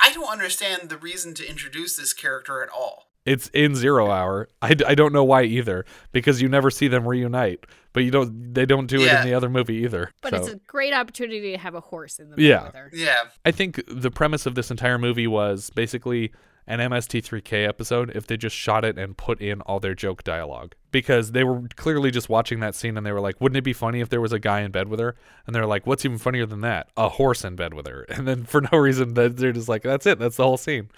I 0.00 0.12
don't 0.12 0.28
understand 0.30 0.88
the 0.88 0.96
reason 0.96 1.34
to 1.34 1.48
introduce 1.48 1.96
this 1.96 2.12
character 2.12 2.62
at 2.62 2.70
all. 2.70 3.11
It's 3.24 3.48
in 3.48 3.74
Zero 3.74 4.10
Hour. 4.10 4.48
I, 4.60 4.74
I 4.86 4.94
don't 4.94 5.12
know 5.12 5.22
why 5.24 5.42
either 5.44 5.84
because 6.10 6.42
you 6.42 6.48
never 6.48 6.70
see 6.70 6.88
them 6.88 7.06
reunite, 7.06 7.64
but 7.92 8.00
you 8.02 8.10
don't 8.10 8.52
they 8.52 8.66
don't 8.66 8.86
do 8.86 9.00
it 9.02 9.12
in 9.12 9.24
the 9.24 9.34
other 9.34 9.48
movie 9.48 9.76
either. 9.84 10.10
But 10.22 10.30
so. 10.30 10.36
it's 10.38 10.48
a 10.48 10.56
great 10.66 10.92
opportunity 10.92 11.52
to 11.52 11.58
have 11.58 11.74
a 11.74 11.80
horse 11.80 12.18
in 12.18 12.30
the 12.30 12.36
bed 12.36 12.42
Yeah. 12.42 12.64
with. 12.84 12.94
Yeah. 12.94 13.14
I 13.44 13.52
think 13.52 13.80
the 13.86 14.10
premise 14.10 14.44
of 14.46 14.54
this 14.56 14.70
entire 14.70 14.98
movie 14.98 15.26
was 15.28 15.70
basically 15.70 16.32
an 16.66 16.78
MST3K 16.78 17.66
episode 17.66 18.10
if 18.14 18.26
they 18.26 18.36
just 18.36 18.54
shot 18.54 18.84
it 18.84 18.96
and 18.96 19.16
put 19.16 19.40
in 19.40 19.60
all 19.62 19.80
their 19.80 19.94
joke 19.94 20.22
dialogue. 20.22 20.74
Because 20.92 21.32
they 21.32 21.42
were 21.44 21.62
clearly 21.76 22.10
just 22.10 22.28
watching 22.28 22.60
that 22.60 22.74
scene 22.74 22.96
and 22.96 23.04
they 23.04 23.10
were 23.12 23.20
like, 23.20 23.40
wouldn't 23.40 23.56
it 23.56 23.62
be 23.64 23.72
funny 23.72 24.00
if 24.00 24.08
there 24.10 24.20
was 24.20 24.32
a 24.32 24.38
guy 24.38 24.60
in 24.60 24.70
bed 24.70 24.88
with 24.88 25.00
her? 25.00 25.16
And 25.46 25.54
they're 25.56 25.66
like, 25.66 25.86
what's 25.86 26.04
even 26.04 26.18
funnier 26.18 26.46
than 26.46 26.60
that? 26.60 26.88
A 26.96 27.08
horse 27.08 27.44
in 27.44 27.56
bed 27.56 27.74
with 27.74 27.86
her. 27.86 28.06
And 28.10 28.28
then 28.28 28.44
for 28.44 28.60
no 28.60 28.78
reason, 28.78 29.14
they're 29.14 29.28
just 29.52 29.68
like, 29.68 29.82
that's 29.82 30.06
it. 30.06 30.18
That's 30.18 30.36
the 30.36 30.44
whole 30.44 30.56
scene. 30.56 30.88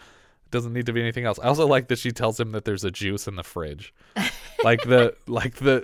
Doesn't 0.55 0.73
need 0.73 0.87
to 0.87 0.93
be 0.93 1.01
anything 1.01 1.25
else. 1.25 1.41
I 1.41 1.49
also 1.49 1.67
like 1.67 1.89
that 1.89 1.99
she 1.99 2.13
tells 2.13 2.39
him 2.39 2.53
that 2.53 2.65
there's 2.65 2.85
a 2.85 2.91
juice 2.93 3.27
in 3.27 3.35
the 3.35 3.43
fridge. 3.43 3.93
like 4.63 4.83
the 4.83 5.17
like 5.27 5.57
the 5.57 5.81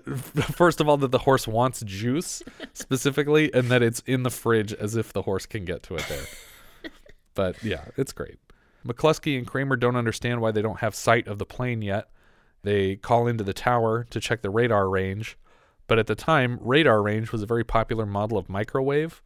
first 0.55 0.81
of 0.81 0.89
all 0.89 0.97
that 0.99 1.11
the 1.11 1.19
horse 1.19 1.49
wants 1.49 1.81
juice 1.81 2.41
specifically 2.73 3.53
and 3.53 3.69
that 3.69 3.83
it's 3.83 3.99
in 4.07 4.23
the 4.23 4.31
fridge 4.31 4.73
as 4.73 4.95
if 4.95 5.13
the 5.13 5.23
horse 5.23 5.45
can 5.45 5.65
get 5.65 5.83
to 5.83 5.97
it 5.97 6.07
there. 6.09 6.23
But 7.35 7.65
yeah, 7.65 7.87
it's 7.97 8.13
great. 8.13 8.39
McCluskey 8.87 9.37
and 9.37 9.45
Kramer 9.45 9.75
don't 9.75 9.97
understand 9.97 10.41
why 10.41 10.53
they 10.53 10.63
don't 10.63 10.79
have 10.81 10.95
sight 10.95 11.27
of 11.27 11.39
the 11.39 11.47
plane 11.47 11.83
yet. 11.83 12.11
They 12.63 12.95
call 12.95 13.27
into 13.27 13.43
the 13.43 13.53
tower 13.53 14.07
to 14.11 14.21
check 14.21 14.43
the 14.43 14.51
radar 14.51 14.89
range, 14.89 15.37
but 15.89 15.99
at 15.99 16.07
the 16.07 16.15
time, 16.15 16.59
radar 16.61 17.03
range 17.03 17.33
was 17.33 17.43
a 17.43 17.47
very 17.47 17.65
popular 17.65 18.07
model 18.07 18.39
of 18.39 18.49
microwave. 18.49 19.21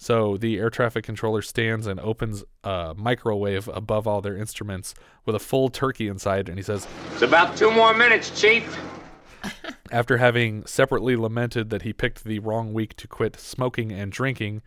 So 0.00 0.36
the 0.36 0.58
air 0.58 0.70
traffic 0.70 1.04
controller 1.04 1.42
stands 1.42 1.86
and 1.86 1.98
opens 1.98 2.44
a 2.62 2.94
microwave 2.96 3.68
above 3.68 4.06
all 4.06 4.20
their 4.20 4.36
instruments 4.36 4.94
with 5.26 5.34
a 5.34 5.40
full 5.40 5.68
turkey 5.68 6.06
inside, 6.06 6.48
and 6.48 6.56
he 6.56 6.62
says, 6.62 6.86
It's 7.12 7.22
about 7.22 7.56
two 7.56 7.70
more 7.70 7.92
minutes, 7.92 8.40
Chief. 8.40 8.78
after 9.90 10.18
having 10.18 10.64
separately 10.66 11.16
lamented 11.16 11.70
that 11.70 11.82
he 11.82 11.92
picked 11.92 12.24
the 12.24 12.38
wrong 12.38 12.72
week 12.72 12.94
to 12.96 13.08
quit 13.08 13.38
smoking 13.38 13.92
and 13.92 14.12
drinking, 14.12 14.62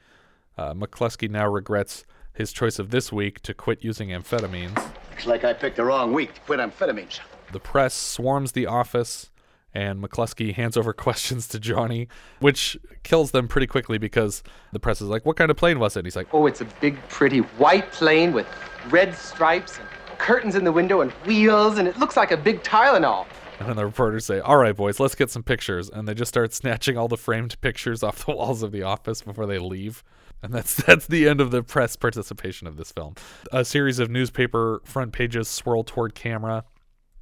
uh, 0.57 0.73
McCluskey 0.73 1.29
now 1.29 1.47
regrets 1.47 2.05
his 2.33 2.51
choice 2.51 2.79
of 2.79 2.91
this 2.91 3.11
week 3.11 3.41
to 3.41 3.53
quit 3.53 3.83
using 3.83 4.09
amphetamines. 4.09 4.75
Looks 5.11 5.25
like 5.25 5.43
I 5.43 5.53
picked 5.53 5.77
the 5.77 5.85
wrong 5.85 6.13
week 6.13 6.33
to 6.33 6.41
quit 6.41 6.59
amphetamines. 6.59 7.19
The 7.51 7.59
press 7.59 7.93
swarms 7.93 8.53
the 8.53 8.67
office, 8.67 9.30
and 9.73 10.01
McCluskey 10.01 10.53
hands 10.53 10.77
over 10.77 10.93
questions 11.07 11.47
to 11.49 11.59
Johnny, 11.59 12.07
which 12.39 12.77
kills 13.03 13.31
them 13.31 13.47
pretty 13.47 13.67
quickly 13.67 13.97
because 13.97 14.43
the 14.71 14.79
press 14.79 15.01
is 15.01 15.07
like, 15.07 15.25
What 15.25 15.37
kind 15.37 15.51
of 15.51 15.57
plane 15.57 15.79
was 15.79 15.95
it? 15.95 15.99
And 15.99 16.05
he's 16.05 16.15
like, 16.15 16.33
Oh, 16.33 16.45
it's 16.45 16.61
a 16.61 16.67
big, 16.79 16.97
pretty 17.09 17.39
white 17.39 17.91
plane 17.91 18.33
with 18.33 18.47
red 18.89 19.15
stripes 19.15 19.77
and 19.79 19.87
curtains 20.17 20.55
in 20.55 20.63
the 20.63 20.71
window 20.71 21.01
and 21.01 21.11
wheels, 21.25 21.77
and 21.77 21.87
it 21.87 21.97
looks 21.97 22.15
like 22.15 22.31
a 22.31 22.37
big 22.37 22.63
Tylenol. 22.63 23.25
And 23.59 23.69
then 23.69 23.75
the 23.75 23.85
reporters 23.85 24.25
say, 24.25 24.39
All 24.39 24.57
right, 24.57 24.75
boys, 24.75 24.99
let's 24.99 25.13
get 25.13 25.29
some 25.29 25.43
pictures. 25.43 25.87
And 25.87 26.07
they 26.07 26.15
just 26.15 26.29
start 26.29 26.51
snatching 26.51 26.97
all 26.97 27.07
the 27.07 27.15
framed 27.15 27.61
pictures 27.61 28.01
off 28.03 28.25
the 28.25 28.31
walls 28.33 28.63
of 28.63 28.71
the 28.71 28.81
office 28.81 29.21
before 29.21 29.45
they 29.45 29.59
leave. 29.59 30.03
And 30.41 30.51
that's 30.51 30.73
that's 30.75 31.05
the 31.05 31.27
end 31.27 31.39
of 31.39 31.51
the 31.51 31.61
press 31.61 31.95
participation 31.95 32.65
of 32.65 32.77
this 32.77 32.91
film. 32.91 33.13
A 33.51 33.63
series 33.63 33.99
of 33.99 34.09
newspaper 34.09 34.81
front 34.83 35.13
pages 35.13 35.47
swirl 35.47 35.83
toward 35.83 36.15
camera, 36.15 36.63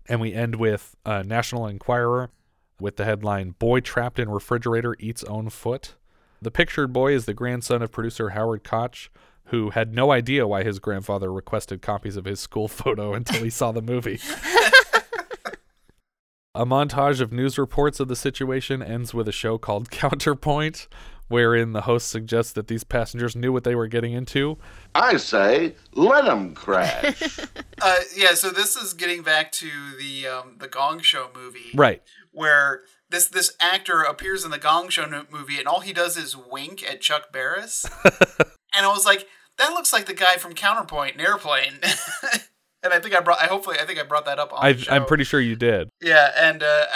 and 0.07 0.21
we 0.21 0.33
end 0.33 0.55
with 0.55 0.95
uh, 1.05 1.23
National 1.25 1.67
Enquirer 1.67 2.31
with 2.79 2.97
the 2.97 3.05
headline 3.05 3.51
Boy 3.59 3.79
Trapped 3.79 4.19
in 4.19 4.29
Refrigerator 4.29 4.95
Eats 4.99 5.23
Own 5.25 5.49
Foot. 5.49 5.95
The 6.41 6.51
pictured 6.51 6.93
boy 6.93 7.13
is 7.13 7.25
the 7.25 7.33
grandson 7.33 7.81
of 7.81 7.91
producer 7.91 8.29
Howard 8.29 8.63
Koch, 8.63 9.09
who 9.45 9.71
had 9.71 9.93
no 9.93 10.11
idea 10.11 10.47
why 10.47 10.63
his 10.63 10.79
grandfather 10.79 11.31
requested 11.31 11.81
copies 11.81 12.15
of 12.15 12.25
his 12.25 12.39
school 12.39 12.67
photo 12.69 13.13
until 13.13 13.43
he 13.43 13.49
saw 13.49 13.71
the 13.71 13.81
movie. 13.81 14.19
A 16.55 16.65
montage 16.65 17.21
of 17.21 17.31
news 17.31 17.57
reports 17.57 17.99
of 17.99 18.07
the 18.07 18.15
situation 18.15 18.81
ends 18.81 19.13
with 19.13 19.27
a 19.27 19.31
show 19.31 19.57
called 19.57 19.91
Counterpoint, 19.91 20.87
wherein 21.27 21.73
the 21.73 21.81
host 21.81 22.09
suggests 22.09 22.51
that 22.53 22.67
these 22.67 22.83
passengers 22.83 23.35
knew 23.35 23.53
what 23.53 23.63
they 23.63 23.75
were 23.75 23.87
getting 23.87 24.13
into. 24.13 24.57
I 24.95 25.17
say, 25.17 25.75
let 25.93 26.25
them 26.25 26.53
crash. 26.53 27.39
Uh, 27.81 27.95
yeah, 28.13 28.33
so 28.33 28.49
this 28.49 28.75
is 28.75 28.93
getting 28.93 29.23
back 29.23 29.53
to 29.53 29.69
the 29.97 30.27
um, 30.27 30.55
the 30.57 30.67
Gong 30.67 30.99
Show 30.99 31.29
movie, 31.33 31.71
Right. 31.73 32.03
Where 32.31 32.81
this 33.09 33.27
this 33.27 33.55
actor 33.59 34.01
appears 34.01 34.43
in 34.45 34.51
the 34.51 34.57
Gong 34.57 34.89
Show 34.89 35.07
movie, 35.31 35.57
and 35.57 35.67
all 35.67 35.79
he 35.81 35.93
does 35.93 36.17
is 36.17 36.35
wink 36.37 36.83
at 36.83 37.01
Chuck 37.01 37.31
Barris, 37.31 37.85
and 38.05 38.85
I 38.85 38.89
was 38.89 39.05
like, 39.05 39.27
that 39.57 39.69
looks 39.71 39.91
like 39.93 40.05
the 40.05 40.13
guy 40.13 40.35
from 40.35 40.53
Counterpoint 40.53 41.15
in 41.15 41.21
Airplane. 41.21 41.79
and 42.83 42.93
I 42.93 42.99
think 42.99 43.15
I 43.15 43.19
brought, 43.19 43.41
I 43.41 43.45
hopefully, 43.47 43.77
I 43.79 43.85
think 43.85 43.99
I 43.99 44.03
brought 44.03 44.25
that 44.25 44.39
up 44.39 44.53
on 44.53 44.59
I, 44.61 44.73
the 44.73 44.81
show. 44.81 44.93
I'm 44.93 45.05
pretty 45.05 45.23
sure 45.23 45.41
you 45.41 45.55
did. 45.55 45.89
Yeah, 46.01 46.31
and 46.37 46.63
uh, 46.63 46.85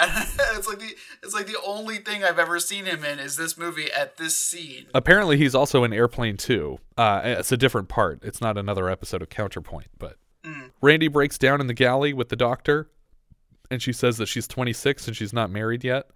it's 0.56 0.66
like 0.68 0.78
the 0.78 0.94
it's 1.22 1.34
like 1.34 1.46
the 1.46 1.58
only 1.64 1.98
thing 1.98 2.24
I've 2.24 2.38
ever 2.38 2.58
seen 2.58 2.86
him 2.86 3.04
in 3.04 3.18
is 3.18 3.36
this 3.36 3.58
movie 3.58 3.92
at 3.92 4.16
this 4.16 4.36
scene. 4.36 4.86
Apparently, 4.94 5.36
he's 5.36 5.54
also 5.54 5.84
in 5.84 5.92
Airplane 5.92 6.36
2. 6.36 6.78
Uh, 6.96 7.20
it's 7.24 7.52
a 7.52 7.56
different 7.56 7.88
part. 7.88 8.20
It's 8.22 8.40
not 8.40 8.56
another 8.56 8.88
episode 8.88 9.22
of 9.22 9.28
Counterpoint, 9.28 9.88
but 9.98 10.16
Mm. 10.44 10.70
Randy 10.82 11.08
breaks 11.08 11.38
down 11.38 11.60
in 11.60 11.66
the 11.66 11.74
galley 11.74 12.12
with 12.12 12.28
the 12.28 12.36
doctor, 12.36 12.90
and 13.74 13.82
she 13.82 13.92
says 13.92 14.16
that 14.16 14.26
she's 14.26 14.48
26 14.48 15.06
and 15.06 15.16
she's 15.16 15.32
not 15.32 15.50
married 15.50 15.84
yet. 15.84 16.06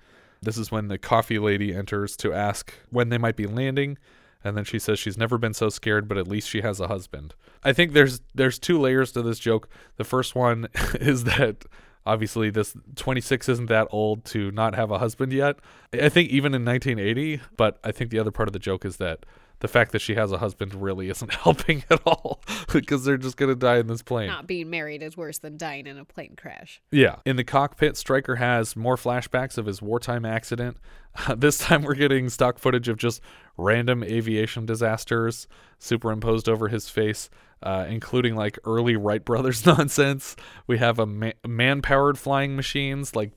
This 0.40 0.56
is 0.56 0.70
when 0.70 0.88
the 0.88 0.98
coffee 0.98 1.38
lady 1.38 1.74
enters 1.74 2.16
to 2.18 2.32
ask 2.32 2.72
when 2.90 3.08
they 3.08 3.18
might 3.18 3.36
be 3.36 3.46
landing, 3.46 3.98
and 4.44 4.56
then 4.56 4.64
she 4.64 4.78
says 4.78 4.98
she's 4.98 5.18
never 5.18 5.36
been 5.36 5.52
so 5.54 5.68
scared, 5.68 6.08
but 6.08 6.16
at 6.16 6.28
least 6.28 6.48
she 6.48 6.60
has 6.60 6.80
a 6.80 6.88
husband. 6.88 7.34
I 7.64 7.72
think 7.72 7.92
there's 7.92 8.20
there's 8.34 8.58
two 8.58 8.78
layers 8.78 9.12
to 9.12 9.22
this 9.22 9.38
joke. 9.38 9.68
The 9.96 10.04
first 10.04 10.34
one 10.34 10.68
is 10.94 11.24
that 11.24 11.64
obviously 12.06 12.50
this 12.50 12.74
26 12.96 13.48
isn't 13.48 13.66
that 13.66 13.88
old 13.90 14.24
to 14.26 14.50
not 14.52 14.74
have 14.74 14.90
a 14.90 14.98
husband 14.98 15.32
yet. 15.32 15.56
I 15.92 16.08
think 16.08 16.30
even 16.30 16.54
in 16.54 16.64
1980, 16.64 17.42
but 17.56 17.78
I 17.82 17.92
think 17.92 18.10
the 18.10 18.18
other 18.18 18.30
part 18.30 18.48
of 18.48 18.52
the 18.52 18.58
joke 18.58 18.84
is 18.84 18.96
that 18.98 19.26
the 19.60 19.68
fact 19.68 19.92
that 19.92 20.00
she 20.00 20.14
has 20.14 20.32
a 20.32 20.38
husband 20.38 20.74
really 20.74 21.08
isn't 21.10 21.32
helping 21.44 21.84
at 21.90 22.00
all 22.06 22.40
because 22.72 23.04
they're 23.04 23.16
just 23.16 23.36
going 23.36 23.50
to 23.50 23.56
die 23.56 23.78
in 23.78 23.86
this 23.86 24.02
plane. 24.02 24.28
Not 24.28 24.46
being 24.46 24.70
married 24.70 25.02
is 25.02 25.16
worse 25.16 25.38
than 25.38 25.56
dying 25.56 25.86
in 25.86 25.98
a 25.98 26.04
plane 26.04 26.34
crash. 26.36 26.80
Yeah. 26.90 27.16
In 27.24 27.36
the 27.36 27.44
cockpit, 27.44 27.96
Stryker 27.96 28.36
has 28.36 28.76
more 28.76 28.96
flashbacks 28.96 29.58
of 29.58 29.66
his 29.66 29.82
wartime 29.82 30.24
accident. 30.24 30.76
this 31.36 31.58
time 31.58 31.82
we're 31.82 31.94
getting 31.94 32.28
stock 32.28 32.58
footage 32.58 32.88
of 32.88 32.96
just 32.96 33.20
random 33.56 34.04
aviation 34.04 34.66
disasters 34.66 35.48
superimposed 35.78 36.48
over 36.48 36.68
his 36.68 36.88
face, 36.88 37.28
uh, 37.62 37.86
including 37.88 38.36
like 38.36 38.58
early 38.64 38.96
Wright 38.96 39.24
brothers 39.24 39.66
nonsense. 39.66 40.36
We 40.66 40.78
have 40.78 40.98
a 40.98 41.06
ma- 41.06 41.32
man 41.46 41.82
powered 41.82 42.18
flying 42.18 42.56
machines, 42.56 43.16
like 43.16 43.32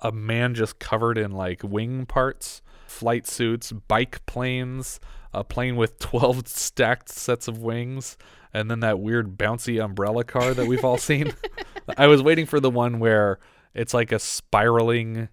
a 0.00 0.12
man 0.12 0.54
just 0.54 0.78
covered 0.78 1.16
in 1.16 1.30
like 1.30 1.62
wing 1.62 2.06
parts, 2.06 2.62
flight 2.86 3.26
suits, 3.26 3.72
biplanes, 3.72 5.00
a 5.34 5.44
plane 5.44 5.76
with 5.76 5.98
12 6.00 6.48
stacked 6.48 7.08
sets 7.08 7.48
of 7.48 7.58
wings, 7.58 8.16
and 8.52 8.70
then 8.70 8.80
that 8.80 9.00
weird 9.00 9.36
bouncy 9.36 9.82
umbrella 9.82 10.24
car 10.24 10.54
that 10.54 10.66
we've 10.66 10.84
all 10.84 10.98
seen. 10.98 11.34
I 11.98 12.06
was 12.06 12.22
waiting 12.22 12.46
for 12.46 12.60
the 12.60 12.70
one 12.70 12.98
where 12.98 13.38
it's 13.74 13.92
like 13.92 14.12
a 14.12 14.18
spiraling 14.18 15.28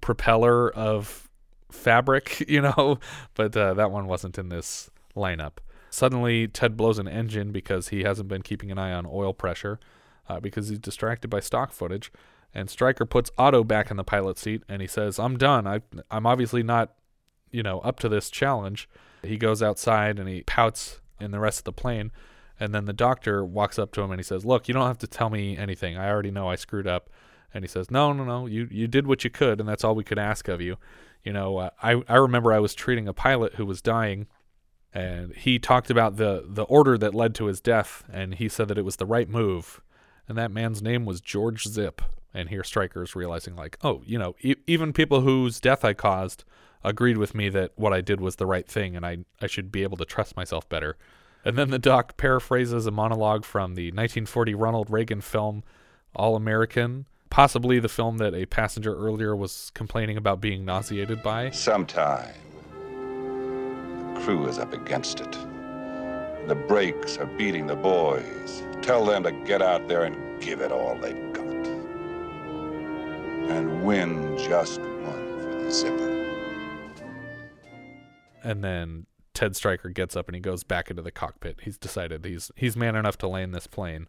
propeller 0.00 0.70
of 0.70 1.28
fabric, 1.70 2.44
you 2.48 2.60
know, 2.60 2.98
but 3.34 3.56
uh, 3.56 3.74
that 3.74 3.90
one 3.90 4.06
wasn't 4.06 4.38
in 4.38 4.48
this 4.48 4.90
lineup. 5.16 5.54
Suddenly, 5.90 6.48
Ted 6.48 6.76
blows 6.76 6.98
an 6.98 7.08
engine 7.08 7.50
because 7.50 7.88
he 7.88 8.02
hasn't 8.02 8.28
been 8.28 8.42
keeping 8.42 8.70
an 8.70 8.78
eye 8.78 8.92
on 8.92 9.06
oil 9.06 9.32
pressure 9.32 9.80
uh, 10.28 10.38
because 10.38 10.68
he's 10.68 10.78
distracted 10.78 11.28
by 11.28 11.40
stock 11.40 11.72
footage. 11.72 12.12
And 12.54 12.70
Stryker 12.70 13.06
puts 13.06 13.30
Otto 13.38 13.64
back 13.64 13.90
in 13.90 13.96
the 13.96 14.04
pilot 14.04 14.38
seat 14.38 14.62
and 14.68 14.80
he 14.80 14.88
says, 14.88 15.18
I'm 15.18 15.36
done. 15.36 15.66
I, 15.66 15.80
I'm 16.10 16.26
obviously 16.26 16.62
not, 16.62 16.94
you 17.50 17.62
know, 17.62 17.80
up 17.80 17.98
to 18.00 18.08
this 18.08 18.30
challenge. 18.30 18.88
He 19.22 19.36
goes 19.36 19.62
outside 19.62 20.18
and 20.18 20.28
he 20.28 20.42
pouts 20.42 21.00
in 21.20 21.30
the 21.30 21.40
rest 21.40 21.60
of 21.60 21.64
the 21.64 21.72
plane. 21.72 22.10
And 22.58 22.74
then 22.74 22.84
the 22.84 22.92
doctor 22.92 23.44
walks 23.44 23.78
up 23.78 23.92
to 23.92 24.02
him 24.02 24.10
and 24.10 24.18
he 24.18 24.24
says, 24.24 24.44
"Look, 24.44 24.68
you 24.68 24.74
don't 24.74 24.86
have 24.86 24.98
to 24.98 25.06
tell 25.06 25.30
me 25.30 25.56
anything. 25.56 25.96
I 25.96 26.10
already 26.10 26.30
know 26.30 26.48
I 26.48 26.56
screwed 26.56 26.86
up." 26.86 27.08
And 27.52 27.64
he 27.64 27.68
says, 27.68 27.90
"No, 27.90 28.12
no, 28.12 28.24
no. 28.24 28.46
You 28.46 28.68
you 28.70 28.86
did 28.86 29.06
what 29.06 29.24
you 29.24 29.30
could, 29.30 29.60
and 29.60 29.68
that's 29.68 29.82
all 29.82 29.94
we 29.94 30.04
could 30.04 30.18
ask 30.18 30.48
of 30.48 30.60
you." 30.60 30.76
You 31.24 31.32
know, 31.32 31.56
uh, 31.58 31.70
I 31.82 32.02
I 32.08 32.16
remember 32.16 32.52
I 32.52 32.58
was 32.58 32.74
treating 32.74 33.08
a 33.08 33.14
pilot 33.14 33.54
who 33.54 33.66
was 33.66 33.82
dying, 33.82 34.26
and 34.92 35.34
he 35.34 35.58
talked 35.58 35.90
about 35.90 36.16
the 36.16 36.44
the 36.46 36.64
order 36.64 36.98
that 36.98 37.14
led 37.14 37.34
to 37.36 37.46
his 37.46 37.60
death, 37.60 38.04
and 38.12 38.34
he 38.34 38.48
said 38.48 38.68
that 38.68 38.78
it 38.78 38.84
was 38.84 38.96
the 38.96 39.06
right 39.06 39.28
move, 39.28 39.80
and 40.28 40.36
that 40.36 40.50
man's 40.50 40.82
name 40.82 41.06
was 41.06 41.20
George 41.20 41.64
Zipp. 41.64 42.00
And 42.32 42.48
here 42.48 42.62
Stryker's 42.62 43.16
realizing, 43.16 43.56
like, 43.56 43.76
oh, 43.82 44.02
you 44.06 44.18
know, 44.18 44.36
e- 44.40 44.56
even 44.66 44.92
people 44.92 45.22
whose 45.22 45.60
death 45.60 45.84
I 45.84 45.94
caused 45.94 46.44
agreed 46.84 47.18
with 47.18 47.34
me 47.34 47.48
that 47.50 47.72
what 47.76 47.92
I 47.92 48.00
did 48.00 48.20
was 48.20 48.36
the 48.36 48.46
right 48.46 48.66
thing, 48.66 48.96
and 48.96 49.04
I 49.04 49.18
I 49.40 49.46
should 49.46 49.70
be 49.72 49.82
able 49.82 49.96
to 49.98 50.04
trust 50.04 50.36
myself 50.36 50.68
better. 50.68 50.96
And 51.44 51.56
then 51.56 51.70
the 51.70 51.78
doc 51.78 52.16
paraphrases 52.16 52.86
a 52.86 52.90
monologue 52.90 53.44
from 53.44 53.74
the 53.74 53.86
1940 53.88 54.54
Ronald 54.54 54.90
Reagan 54.90 55.20
film 55.20 55.62
All 56.14 56.36
American, 56.36 57.06
possibly 57.30 57.78
the 57.78 57.88
film 57.88 58.18
that 58.18 58.34
a 58.34 58.46
passenger 58.46 58.94
earlier 58.94 59.34
was 59.34 59.70
complaining 59.74 60.16
about 60.16 60.40
being 60.40 60.64
nauseated 60.64 61.22
by. 61.22 61.50
Sometime, 61.50 62.34
the 64.14 64.20
crew 64.20 64.46
is 64.46 64.58
up 64.58 64.72
against 64.72 65.20
it. 65.20 65.32
The 66.46 66.54
breaks 66.54 67.16
are 67.16 67.26
beating 67.26 67.66
the 67.66 67.76
boys. 67.76 68.62
Tell 68.82 69.04
them 69.04 69.22
to 69.22 69.32
get 69.32 69.62
out 69.62 69.88
there 69.88 70.04
and 70.04 70.42
give 70.42 70.60
it 70.60 70.72
all 70.72 70.96
they've 70.96 71.32
got. 71.32 71.39
And 73.50 73.84
win 73.84 74.38
just 74.38 74.80
one 74.80 75.42
for 75.42 75.64
the 75.64 75.70
zipper. 75.70 76.08
And 78.42 78.64
then 78.64 79.06
Ted 79.34 79.56
Stryker 79.56 79.88
gets 79.88 80.16
up 80.16 80.28
and 80.28 80.34
he 80.34 80.40
goes 80.40 80.64
back 80.64 80.90
into 80.90 81.02
the 81.02 81.10
cockpit. 81.10 81.60
He's 81.62 81.76
decided 81.76 82.24
he's 82.24 82.50
he's 82.56 82.76
man 82.76 82.94
enough 82.94 83.18
to 83.18 83.28
land 83.28 83.54
this 83.54 83.66
plane. 83.66 84.08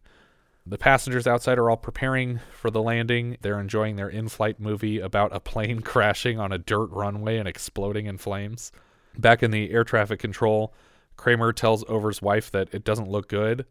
The 0.66 0.78
passengers 0.78 1.26
outside 1.26 1.58
are 1.58 1.70
all 1.70 1.78
preparing 1.78 2.40
for 2.52 2.70
the 2.70 2.82
landing. 2.82 3.38
They're 3.42 3.60
enjoying 3.60 3.96
their 3.96 4.10
in-flight 4.10 4.60
movie 4.60 5.00
about 5.00 5.36
a 5.36 5.40
plane 5.40 5.80
crashing 5.82 6.40
on 6.40 6.52
a 6.52 6.60
dirt 6.60 6.92
runway 6.92 7.38
and 7.38 7.48
exploding 7.48 8.06
in 8.06 8.18
flames. 8.18 8.72
Back 9.18 9.42
in 9.42 9.52
the 9.52 9.72
air 9.72 9.84
traffic 9.84 10.20
control, 10.20 10.74
Kramer 11.18 11.52
tells 11.52 11.84
Oveur's 11.86 12.22
wife 12.22 12.52
that 12.52 12.74
it 12.74 12.84
doesn't 12.84 13.10
look 13.10 13.28
good. 13.28 13.66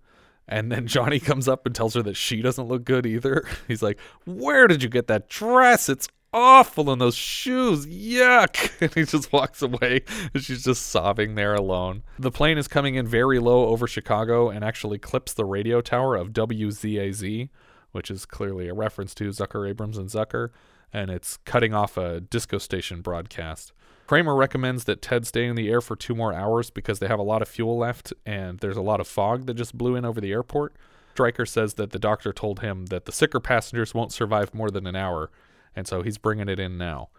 And 0.49 0.71
then 0.71 0.87
Johnny 0.87 1.21
comes 1.21 1.47
up 1.47 1.65
and 1.65 1.75
tells 1.75 1.95
her 1.95 2.03
that 2.03 2.17
she 2.17 2.43
doesn't 2.43 2.67
look 2.67 2.85
good 2.85 3.07
either. 3.07 3.47
He's 3.69 3.83
like, 3.83 3.99
Where 4.25 4.67
did 4.67 4.83
you 4.83 4.89
get 4.89 5.07
that 5.07 5.29
dress? 5.29 5.89
It's 5.89 6.09
awful 6.33 6.91
in 6.93 6.99
those 6.99 7.17
shoes. 7.17 7.87
Yuck. 7.87 8.71
And 8.81 8.95
he 8.95 9.05
just 9.05 9.33
walks 9.33 9.63
away. 9.63 10.03
And 10.33 10.43
she's 10.43 10.65
just 10.65 10.87
sobbing 10.87 11.35
there 11.35 11.55
alone. 11.55 12.03
The 12.19 12.31
plane 12.31 12.59
is 12.59 12.69
coming 12.69 12.95
in 12.95 13.07
very 13.07 13.39
low 13.39 13.67
over 13.69 13.87
Chicago 13.87 14.49
and 14.49 14.65
actually 14.65 14.99
clips 14.99 15.33
the 15.35 15.45
radio 15.45 15.81
tower 15.81 16.17
of 16.17 16.33
WZAZ, 16.33 17.49
which 17.93 18.11
is 18.11 18.25
clearly 18.25 18.69
a 18.69 18.75
reference 18.75 19.15
to 19.17 19.29
Zucker, 19.29 19.69
Abrams, 19.69 19.99
and 19.99 20.09
Zucker. 20.09 20.49
And 20.93 21.11
it's 21.11 21.37
cutting 21.39 21.75
off 21.75 21.97
a 21.97 22.21
disco 22.21 22.59
station 22.59 23.01
broadcast. 23.03 23.73
Kramer 24.11 24.35
recommends 24.35 24.87
that 24.87 25.03
Ted 25.03 25.25
stay 25.25 25.47
in 25.47 25.55
the 25.55 25.71
air 25.71 25.81
for 25.81 25.95
two 25.95 26.17
more 26.17 26.35
hours 26.35 26.69
because 26.69 26.99
they 26.99 27.07
have 27.07 27.21
a 27.21 27.23
lot 27.23 27.43
of 27.43 27.49
fuel 27.49 27.79
left 27.79 28.13
and 28.27 28.59
there's 28.59 28.77
a 28.77 28.83
lot 28.83 28.99
of 28.99 29.07
fog 29.07 29.47
that 29.47 29.55
just 29.55 29.79
blew 29.79 29.95
in 29.95 30.05
over 30.05 30.21
the 30.21 30.33
airport. 30.33 30.75
Stryker 31.13 31.47
says 31.47 31.75
that 31.75 31.93
the 31.93 31.99
doctor 32.01 32.33
told 32.33 32.59
him 32.59 32.87
that 32.87 33.05
the 33.05 33.13
sicker 33.13 33.39
passengers 33.39 33.95
won't 33.95 34.13
survive 34.13 34.53
more 34.53 34.69
than 34.69 34.85
an 34.89 34.97
hour, 34.97 35.31
and 35.77 35.87
so 35.87 36.03
he's 36.03 36.19
bringing 36.19 36.49
it 36.49 36.59
in 36.59 36.77
now. 36.77 37.11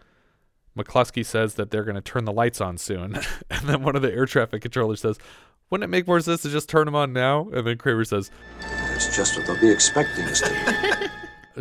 McCluskey 0.76 1.24
says 1.24 1.54
that 1.54 1.70
they're 1.70 1.82
going 1.82 1.94
to 1.94 2.02
turn 2.02 2.26
the 2.26 2.30
lights 2.30 2.60
on 2.60 2.76
soon, 2.76 3.18
and 3.50 3.66
then 3.66 3.82
one 3.82 3.96
of 3.96 4.02
the 4.02 4.12
air 4.12 4.26
traffic 4.26 4.60
controllers 4.60 5.00
says, 5.00 5.16
"Wouldn't 5.70 5.88
it 5.88 5.90
make 5.90 6.06
more 6.06 6.20
sense 6.20 6.42
to 6.42 6.50
just 6.50 6.68
turn 6.68 6.84
them 6.84 6.94
on 6.94 7.14
now?" 7.14 7.48
And 7.54 7.66
then 7.66 7.78
Kramer 7.78 8.04
says, 8.04 8.30
It's 8.90 9.16
just 9.16 9.34
what 9.34 9.46
they'll 9.46 9.58
be 9.58 9.70
expecting 9.70 10.26
us 10.26 10.42
to. 10.42 11.10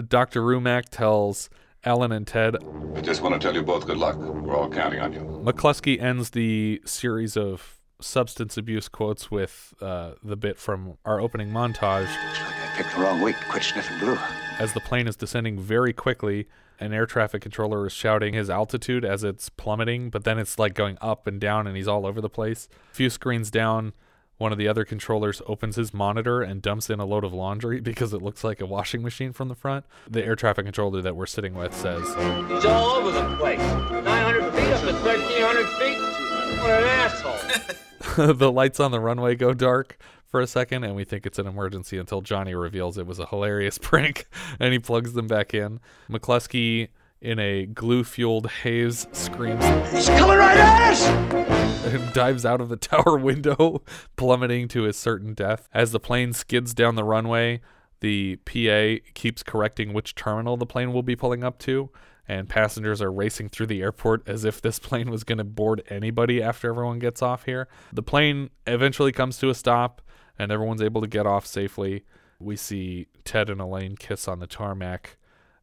Dr. 0.10 0.42
Rumack 0.46 0.90
tells 0.90 1.50
Ellen 1.84 2.12
and 2.12 2.28
Ted. 2.28 2.58
I 2.96 3.02
just 3.02 3.22
want 3.22 3.34
to 3.34 3.40
tell 3.40 3.56
you 3.56 3.64
both 3.64 3.86
good 3.86 3.98
luck. 3.98 4.18
We're 4.18 4.56
all 4.56 4.70
counting 4.70 5.00
on 5.00 5.14
you. 5.14 5.22
McCluskey 5.22 6.02
ends 6.02 6.32
the 6.32 6.82
series 6.86 7.36
of 7.36 7.80
substance 8.00 8.58
abuse 8.58 8.88
quotes 8.88 9.32
with 9.32 9.74
uh, 9.82 10.12
the 10.24 10.36
bit 10.36 10.58
from 10.58 10.98
our 11.06 11.20
opening 11.20 11.50
montage. 11.50 12.08
I 12.08 12.74
picked 12.76 12.96
the 12.96 13.02
wrong 13.02 13.22
week 13.22 13.36
quit 13.50 13.64
sniffing 13.64 14.00
glue. 14.00 14.18
As 14.60 14.74
the 14.74 14.80
plane 14.80 15.08
is 15.08 15.16
descending 15.16 15.60
very 15.60 15.94
quickly, 15.94 16.48
an 16.80 16.94
air 16.94 17.06
traffic 17.06 17.42
controller 17.42 17.86
is 17.86 17.94
shouting 17.94 18.34
his 18.34 18.50
altitude 18.50 19.06
as 19.06 19.24
it's 19.24 19.50
plummeting, 19.50 20.10
but 20.10 20.24
then 20.24 20.40
it's 20.40 20.58
like 20.60 20.74
going 20.74 20.98
up 21.02 21.28
and 21.28 21.40
down 21.40 21.68
and 21.68 21.78
he's 21.78 21.88
all 21.88 22.06
over 22.06 22.22
the 22.22 22.30
place. 22.30 22.68
A 22.92 22.96
few 22.96 23.10
screens 23.10 23.52
down, 23.52 23.94
one 24.42 24.52
of 24.52 24.58
the 24.58 24.68
other 24.68 24.84
controllers 24.84 25.42
opens 25.46 25.76
his 25.76 25.94
monitor 25.94 26.42
and 26.42 26.62
dumps 26.62 26.90
in 26.90 27.00
a 27.00 27.06
load 27.06 27.24
of 27.24 27.32
laundry 27.32 27.80
because 27.92 28.12
it 28.12 28.22
looks 28.22 28.44
like 28.44 28.60
a 28.60 28.66
washing 28.66 29.02
machine 29.02 29.32
from 29.32 29.48
the 29.48 29.56
front. 29.56 29.86
The 30.10 30.26
air 30.26 30.36
traffic 30.36 30.66
controller 30.66 31.02
that 31.02 31.16
we're 31.16 31.28
sitting 31.28 31.54
with 31.54 31.74
says, 31.74 32.04
He's 32.50 32.66
all 32.66 32.98
over 32.98 33.12
the 33.12 33.36
place. 33.38 33.60
900 33.60 34.52
feet 34.52 34.68
up 34.74 34.82
to 34.82 34.94
1,300 34.94 35.68
feet. 35.78 36.60
What 36.60 36.70
an 36.72 36.84
asshole. 36.84 38.34
the 38.34 38.52
lights 38.52 38.80
on 38.80 38.92
the 38.92 39.00
runway 39.00 39.36
go 39.36 39.54
dark 39.54 39.98
for 40.28 40.42
a 40.42 40.48
second 40.48 40.84
and 40.84 40.96
we 40.96 41.04
think 41.04 41.26
it's 41.26 41.38
an 41.40 41.46
emergency 41.46 41.98
until 41.98 42.22
Johnny 42.22 42.56
reveals 42.56 42.98
it 42.98 43.06
was 43.06 43.20
a 43.20 43.28
hilarious 43.28 43.78
prank 43.82 44.26
and 44.60 44.74
he 44.74 44.80
plugs 44.80 45.14
them 45.14 45.28
back 45.28 45.54
in. 45.54 45.80
McCluskey 46.10 46.90
in 47.22 47.40
a 47.40 47.66
glue 47.66 48.04
fueled 48.04 48.50
haze 48.50 49.08
screams 49.12 49.64
He's 49.92 50.10
coming 50.10 50.38
right 50.38 50.58
at 50.58 50.92
us! 50.92 51.52
and 51.86 52.14
dives 52.14 52.46
out 52.46 52.62
of 52.62 52.70
the 52.70 52.78
tower 52.78 53.18
window, 53.18 53.82
plummeting 54.16 54.68
to 54.70 54.84
his 54.84 54.98
certain 54.98 55.34
death. 55.34 55.68
As 55.74 55.92
the 55.92 56.00
plane 56.00 56.34
skids 56.34 56.74
down 56.74 56.96
the 56.96 57.04
runway, 57.04 57.62
the 58.00 58.38
PA 58.46 59.04
keeps 59.14 59.44
correcting 59.44 59.94
which 59.94 60.16
terminal 60.16 60.58
the 60.58 60.66
plane 60.66 60.94
will 60.94 61.04
be 61.04 61.16
pulling 61.16 61.44
up 61.44 61.60
to, 61.60 61.90
and 62.28 62.50
passengers 62.50 63.02
are 63.02 63.12
racing 63.12 63.50
through 63.50 63.68
the 63.68 63.82
airport 63.82 64.28
as 64.28 64.46
if 64.46 64.62
this 64.62 64.80
plane 64.80 65.10
was 65.10 65.24
going 65.24 65.38
to 65.38 65.44
board 65.44 65.84
anybody 65.90 66.42
after 66.42 66.70
everyone 66.70 67.00
gets 67.00 67.22
off 67.22 67.46
here. 67.46 67.68
The 67.94 68.04
plane 68.04 68.50
eventually 68.66 69.12
comes 69.12 69.38
to 69.40 69.50
a 69.50 69.56
stop, 69.56 70.02
and 70.38 70.52
everyone's 70.52 70.82
able 70.82 71.02
to 71.02 71.08
get 71.08 71.26
off 71.26 71.46
safely. 71.46 72.06
We 72.40 72.56
see 72.56 73.08
Ted 73.24 73.50
and 73.50 73.62
Elaine 73.62 73.96
kiss 73.96 74.28
on 74.28 74.40
the 74.40 74.48
tarmac, 74.48 75.18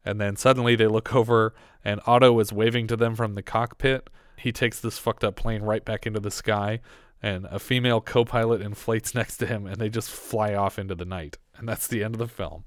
and 0.05 0.19
then 0.19 0.35
suddenly 0.35 0.75
they 0.75 0.87
look 0.87 1.13
over, 1.13 1.53
and 1.83 2.01
Otto 2.05 2.39
is 2.39 2.53
waving 2.53 2.87
to 2.87 2.95
them 2.95 3.15
from 3.15 3.35
the 3.35 3.41
cockpit. 3.41 4.09
He 4.37 4.51
takes 4.51 4.79
this 4.79 4.97
fucked 4.97 5.23
up 5.23 5.35
plane 5.35 5.61
right 5.61 5.83
back 5.83 6.07
into 6.07 6.19
the 6.19 6.31
sky, 6.31 6.79
and 7.21 7.45
a 7.45 7.59
female 7.59 8.01
co 8.01 8.25
pilot 8.25 8.61
inflates 8.61 9.13
next 9.15 9.37
to 9.37 9.45
him, 9.45 9.65
and 9.65 9.77
they 9.77 9.89
just 9.89 10.09
fly 10.09 10.53
off 10.53 10.79
into 10.79 10.95
the 10.95 11.05
night. 11.05 11.37
And 11.57 11.67
that's 11.67 11.87
the 11.87 12.03
end 12.03 12.15
of 12.15 12.19
the 12.19 12.27
film. 12.27 12.63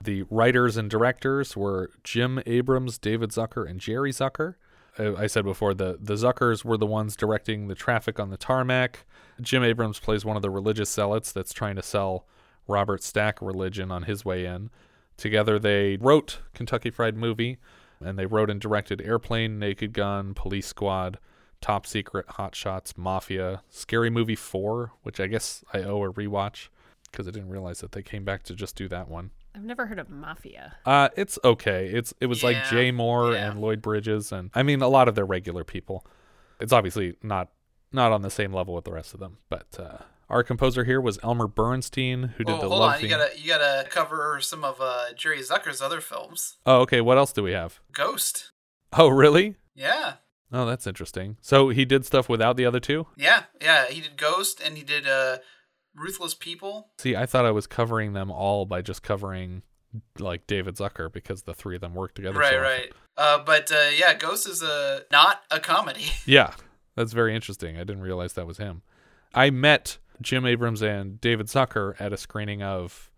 The 0.00 0.24
writers 0.30 0.76
and 0.76 0.90
directors 0.90 1.56
were 1.56 1.90
Jim 2.04 2.42
Abrahams, 2.44 2.98
David 2.98 3.30
Zucker, 3.30 3.68
and 3.68 3.80
Jerry 3.80 4.12
Zucker. 4.12 4.56
Uh, 4.98 5.14
I 5.16 5.26
said 5.26 5.44
before 5.44 5.74
the 5.74 5.98
the 6.00 6.14
Zuckers 6.14 6.64
were 6.64 6.76
the 6.76 6.86
ones 6.86 7.16
directing 7.16 7.68
the 7.68 7.74
traffic 7.74 8.18
on 8.18 8.30
the 8.30 8.36
tarmac. 8.36 9.06
Jim 9.40 9.62
Abrahams 9.62 9.98
plays 9.98 10.24
one 10.24 10.36
of 10.36 10.42
the 10.42 10.50
religious 10.50 10.90
zealots 10.90 11.32
that's 11.32 11.52
trying 11.52 11.76
to 11.76 11.82
sell 11.82 12.26
Robert 12.66 13.02
Stack 13.02 13.40
religion 13.40 13.90
on 13.90 14.04
his 14.04 14.24
way 14.24 14.46
in. 14.46 14.70
Together 15.16 15.58
they 15.58 15.96
wrote 15.96 16.40
Kentucky 16.54 16.90
Fried 16.90 17.16
Movie, 17.16 17.58
and 18.00 18.18
they 18.18 18.26
wrote 18.26 18.50
and 18.50 18.60
directed 18.60 19.00
Airplane, 19.00 19.58
Naked 19.58 19.92
Gun, 19.92 20.34
Police 20.34 20.66
Squad, 20.66 21.18
Top 21.60 21.86
Secret, 21.86 22.26
Hot 22.30 22.54
Shots, 22.54 22.96
Mafia, 22.96 23.62
Scary 23.70 24.10
Movie 24.10 24.36
4, 24.36 24.92
which 25.02 25.18
I 25.18 25.26
guess 25.26 25.64
I 25.72 25.82
owe 25.82 26.02
a 26.04 26.12
rewatch 26.12 26.68
because 27.10 27.26
I 27.26 27.30
didn't 27.30 27.48
realize 27.48 27.80
that 27.80 27.92
they 27.92 28.02
came 28.02 28.24
back 28.24 28.42
to 28.44 28.54
just 28.54 28.76
do 28.76 28.88
that 28.88 29.08
one. 29.08 29.30
I've 29.54 29.64
never 29.64 29.86
heard 29.86 29.98
of 29.98 30.10
Mafia. 30.10 30.74
Uh, 30.84 31.08
it's 31.16 31.38
okay. 31.42 31.86
It's 31.86 32.12
it 32.20 32.26
was 32.26 32.44
like 32.44 32.62
Jay 32.68 32.92
Mohr 32.92 33.34
and 33.34 33.58
Lloyd 33.58 33.80
Bridges, 33.80 34.30
and 34.30 34.50
I 34.54 34.62
mean 34.62 34.82
a 34.82 34.88
lot 34.88 35.08
of 35.08 35.14
their 35.14 35.24
regular 35.24 35.64
people. 35.64 36.04
It's 36.60 36.74
obviously 36.74 37.16
not 37.22 37.48
not 37.90 38.12
on 38.12 38.20
the 38.20 38.30
same 38.30 38.52
level 38.52 38.74
with 38.74 38.84
the 38.84 38.92
rest 38.92 39.14
of 39.14 39.20
them, 39.20 39.38
but 39.48 39.66
uh, 39.78 39.98
our 40.28 40.42
composer 40.42 40.84
here 40.84 41.00
was 41.00 41.18
Elmer 41.22 41.46
Bernstein, 41.46 42.34
who 42.36 42.44
did 42.44 42.52
Oh, 42.54 42.60
the 42.60 42.68
hold 42.68 42.80
love 42.80 42.94
on. 42.96 43.00
You 43.02 43.08
gotta 43.08 43.30
you 43.36 43.48
gotta 43.48 43.88
cover 43.88 44.38
some 44.40 44.64
of 44.64 44.80
uh, 44.80 45.12
Jerry 45.16 45.38
Zucker's 45.40 45.80
other 45.80 46.00
films. 46.00 46.56
Oh, 46.66 46.80
okay. 46.80 47.00
What 47.00 47.18
else 47.18 47.32
do 47.32 47.42
we 47.42 47.52
have? 47.52 47.80
Ghost. 47.92 48.52
Oh, 48.92 49.08
really? 49.08 49.56
Yeah. 49.74 50.14
Oh, 50.52 50.64
that's 50.64 50.86
interesting. 50.86 51.36
So 51.40 51.68
he 51.70 51.84
did 51.84 52.06
stuff 52.06 52.28
without 52.28 52.56
the 52.56 52.64
other 52.66 52.80
two. 52.80 53.06
Yeah, 53.16 53.44
yeah. 53.60 53.86
He 53.88 54.00
did 54.00 54.16
Ghost 54.16 54.60
and 54.64 54.76
he 54.76 54.82
did 54.84 55.06
uh, 55.06 55.38
Ruthless 55.94 56.34
People. 56.34 56.90
See, 56.98 57.16
I 57.16 57.26
thought 57.26 57.44
I 57.46 57.50
was 57.50 57.66
covering 57.66 58.12
them 58.12 58.30
all 58.30 58.64
by 58.64 58.80
just 58.82 59.02
covering 59.02 59.62
like 60.18 60.46
David 60.46 60.76
Zucker 60.76 61.12
because 61.12 61.42
the 61.42 61.54
three 61.54 61.74
of 61.76 61.80
them 61.80 61.94
work 61.94 62.14
together. 62.14 62.38
Right, 62.38 62.52
so 62.52 62.60
right. 62.60 62.92
Uh, 63.16 63.38
but 63.44 63.70
uh, 63.72 63.90
yeah, 63.96 64.14
Ghost 64.14 64.48
is 64.48 64.62
a 64.62 65.02
not 65.10 65.42
a 65.50 65.58
comedy. 65.60 66.06
Yeah, 66.26 66.52
that's 66.96 67.12
very 67.12 67.34
interesting. 67.34 67.76
I 67.76 67.80
didn't 67.80 68.02
realize 68.02 68.34
that 68.34 68.46
was 68.46 68.58
him. 68.58 68.82
I 69.34 69.50
met 69.50 69.98
Jim 70.20 70.46
Abrahams 70.46 70.82
and 70.82 71.20
David 71.20 71.46
Zucker 71.46 72.00
at 72.00 72.12
a 72.12 72.16
screening 72.16 72.62
of, 72.62 73.10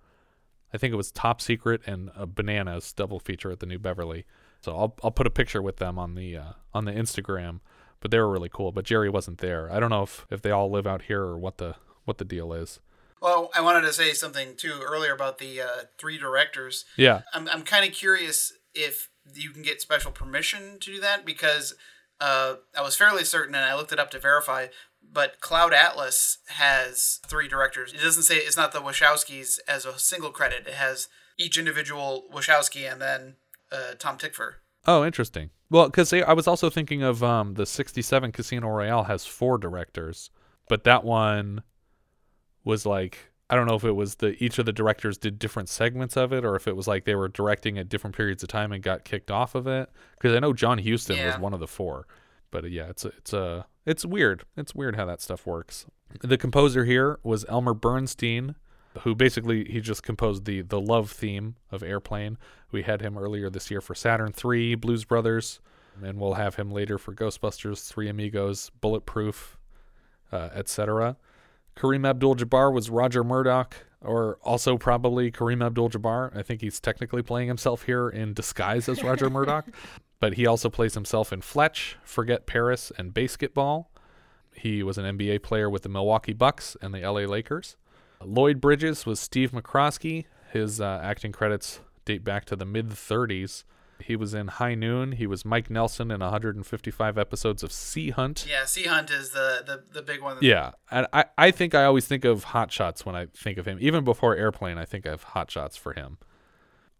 I 0.72 0.78
think 0.78 0.92
it 0.92 0.96
was 0.96 1.10
Top 1.10 1.40
Secret 1.40 1.80
and 1.86 2.10
uh, 2.16 2.26
Bananas 2.26 2.92
double 2.92 3.20
feature 3.20 3.50
at 3.50 3.60
the 3.60 3.66
New 3.66 3.78
Beverly. 3.78 4.24
So 4.60 4.76
I'll 4.76 4.96
I'll 5.04 5.10
put 5.10 5.26
a 5.26 5.30
picture 5.30 5.62
with 5.62 5.76
them 5.76 5.98
on 5.98 6.14
the 6.14 6.36
uh, 6.36 6.52
on 6.74 6.84
the 6.84 6.92
Instagram. 6.92 7.60
But 8.00 8.12
they 8.12 8.18
were 8.18 8.30
really 8.30 8.50
cool. 8.52 8.70
But 8.70 8.84
Jerry 8.84 9.10
wasn't 9.10 9.38
there. 9.38 9.72
I 9.72 9.80
don't 9.80 9.90
know 9.90 10.02
if 10.02 10.26
if 10.30 10.42
they 10.42 10.50
all 10.50 10.70
live 10.70 10.86
out 10.86 11.02
here 11.02 11.22
or 11.22 11.38
what 11.38 11.58
the 11.58 11.76
what 12.04 12.18
the 12.18 12.24
deal 12.24 12.52
is. 12.52 12.80
Well, 13.20 13.50
I 13.54 13.60
wanted 13.60 13.82
to 13.82 13.92
say 13.92 14.12
something 14.12 14.54
too 14.56 14.80
earlier 14.84 15.12
about 15.12 15.38
the 15.38 15.60
uh, 15.60 15.82
three 15.98 16.18
directors. 16.18 16.84
Yeah. 16.96 17.22
I'm, 17.34 17.48
I'm 17.48 17.62
kind 17.62 17.84
of 17.84 17.92
curious 17.92 18.52
if 18.74 19.10
you 19.34 19.50
can 19.50 19.62
get 19.62 19.80
special 19.80 20.12
permission 20.12 20.78
to 20.80 20.92
do 20.92 21.00
that 21.00 21.26
because 21.26 21.74
uh, 22.20 22.54
I 22.76 22.82
was 22.82 22.96
fairly 22.96 23.24
certain, 23.24 23.54
and 23.54 23.64
I 23.64 23.74
looked 23.74 23.92
it 23.92 23.98
up 23.98 24.10
to 24.12 24.18
verify. 24.18 24.68
But 25.02 25.40
Cloud 25.40 25.72
Atlas 25.72 26.38
has 26.48 27.20
three 27.26 27.48
directors. 27.48 27.92
It 27.92 28.00
doesn't 28.00 28.24
say 28.24 28.36
it's 28.36 28.56
not 28.56 28.72
the 28.72 28.80
Wachowskis 28.80 29.58
as 29.66 29.84
a 29.84 29.98
single 29.98 30.30
credit. 30.30 30.66
It 30.66 30.74
has 30.74 31.08
each 31.38 31.58
individual 31.58 32.24
Wachowski 32.32 32.90
and 32.90 33.00
then 33.00 33.36
uh, 33.72 33.94
Tom 33.98 34.18
Tykwer. 34.18 34.54
Oh, 34.86 35.04
interesting. 35.04 35.50
Well, 35.70 35.86
because 35.86 36.12
I 36.12 36.32
was 36.32 36.46
also 36.46 36.70
thinking 36.70 37.02
of 37.02 37.22
um, 37.22 37.54
the 37.54 37.66
67 37.66 38.32
Casino 38.32 38.68
Royale 38.68 39.04
has 39.04 39.26
four 39.26 39.58
directors, 39.58 40.30
but 40.68 40.84
that 40.84 41.04
one 41.04 41.62
was 42.64 42.86
like 42.86 43.32
I 43.50 43.56
don't 43.56 43.66
know 43.66 43.74
if 43.74 43.84
it 43.84 43.92
was 43.92 44.16
the 44.16 44.42
each 44.42 44.58
of 44.58 44.66
the 44.66 44.72
directors 44.72 45.16
did 45.16 45.38
different 45.38 45.68
segments 45.70 46.16
of 46.16 46.32
it, 46.32 46.44
or 46.44 46.54
if 46.54 46.68
it 46.68 46.76
was 46.76 46.86
like 46.86 47.04
they 47.04 47.14
were 47.14 47.28
directing 47.28 47.78
at 47.78 47.88
different 47.88 48.14
periods 48.14 48.42
of 48.42 48.50
time 48.50 48.72
and 48.72 48.82
got 48.82 49.04
kicked 49.04 49.30
off 49.30 49.54
of 49.54 49.66
it. 49.66 49.90
Because 50.18 50.36
I 50.36 50.40
know 50.40 50.52
John 50.52 50.78
Huston 50.78 51.24
was 51.24 51.38
one 51.38 51.54
of 51.54 51.60
the 51.60 51.66
four, 51.66 52.06
but 52.50 52.64
uh, 52.64 52.68
yeah, 52.68 52.88
it's 52.88 53.06
a, 53.06 53.08
it's 53.08 53.32
a 53.32 53.66
it's 53.88 54.04
weird. 54.04 54.44
It's 54.56 54.74
weird 54.74 54.96
how 54.96 55.06
that 55.06 55.22
stuff 55.22 55.46
works. 55.46 55.86
The 56.20 56.36
composer 56.36 56.84
here 56.84 57.18
was 57.22 57.46
Elmer 57.48 57.74
Bernstein, 57.74 58.54
who 59.00 59.14
basically 59.14 59.64
he 59.64 59.80
just 59.80 60.02
composed 60.02 60.44
the 60.44 60.60
the 60.60 60.80
love 60.80 61.10
theme 61.10 61.56
of 61.72 61.82
Airplane. 61.82 62.36
We 62.70 62.82
had 62.82 63.00
him 63.00 63.16
earlier 63.16 63.48
this 63.48 63.70
year 63.70 63.80
for 63.80 63.94
Saturn 63.94 64.32
3, 64.32 64.74
Blues 64.74 65.04
Brothers, 65.04 65.60
and 66.02 66.20
we'll 66.20 66.34
have 66.34 66.56
him 66.56 66.70
later 66.70 66.98
for 66.98 67.14
Ghostbusters, 67.14 67.88
Three 67.88 68.08
Amigos, 68.08 68.70
Bulletproof, 68.80 69.56
uh, 70.30 70.50
etc. 70.54 71.16
Kareem 71.74 72.06
Abdul-Jabbar 72.06 72.72
was 72.72 72.90
Roger 72.90 73.24
Murdoch, 73.24 73.74
or 74.00 74.38
also 74.42 74.76
probably 74.76 75.30
Kareem 75.30 75.64
Abdul-Jabbar. 75.64 76.36
I 76.36 76.42
think 76.42 76.60
he's 76.60 76.80
technically 76.80 77.22
playing 77.22 77.48
himself 77.48 77.84
here 77.84 78.08
in 78.08 78.34
disguise 78.34 78.88
as 78.88 79.02
Roger 79.02 79.30
Murdoch, 79.30 79.66
but 80.20 80.34
he 80.34 80.46
also 80.46 80.68
plays 80.68 80.94
himself 80.94 81.32
in 81.32 81.40
Fletch, 81.40 81.96
Forget 82.02 82.46
Paris, 82.46 82.92
and 82.98 83.14
Basketball. 83.14 83.90
He 84.54 84.82
was 84.82 84.98
an 84.98 85.18
NBA 85.18 85.42
player 85.42 85.70
with 85.70 85.82
the 85.82 85.88
Milwaukee 85.88 86.32
Bucks 86.32 86.76
and 86.82 86.92
the 86.92 87.00
LA 87.00 87.20
Lakers. 87.20 87.76
Lloyd 88.24 88.60
Bridges 88.60 89.06
was 89.06 89.20
Steve 89.20 89.52
McCroskey. 89.52 90.24
His 90.52 90.80
uh, 90.80 91.00
acting 91.02 91.32
credits 91.32 91.80
date 92.04 92.24
back 92.24 92.44
to 92.46 92.56
the 92.56 92.64
mid 92.64 92.88
30s. 92.88 93.64
He 94.00 94.16
was 94.16 94.32
in 94.32 94.48
High 94.48 94.74
Noon. 94.74 95.12
He 95.12 95.26
was 95.26 95.44
Mike 95.44 95.70
Nelson 95.70 96.10
in 96.10 96.20
155 96.20 97.18
episodes 97.18 97.62
of 97.62 97.72
Sea 97.72 98.10
Hunt. 98.10 98.46
Yeah, 98.48 98.64
Sea 98.64 98.84
Hunt 98.84 99.10
is 99.10 99.30
the 99.30 99.62
the, 99.66 99.82
the 99.92 100.02
big 100.02 100.22
one. 100.22 100.38
Yeah, 100.40 100.72
and 100.90 101.06
I, 101.12 101.26
I 101.36 101.50
think 101.50 101.74
I 101.74 101.84
always 101.84 102.06
think 102.06 102.24
of 102.24 102.44
Hot 102.44 102.70
Shots 102.70 103.04
when 103.04 103.16
I 103.16 103.26
think 103.26 103.58
of 103.58 103.66
him. 103.66 103.78
Even 103.80 104.04
before 104.04 104.36
Airplane, 104.36 104.78
I 104.78 104.84
think 104.84 105.04
of 105.04 105.22
Hot 105.24 105.50
Shots 105.50 105.76
for 105.76 105.94
him. 105.94 106.18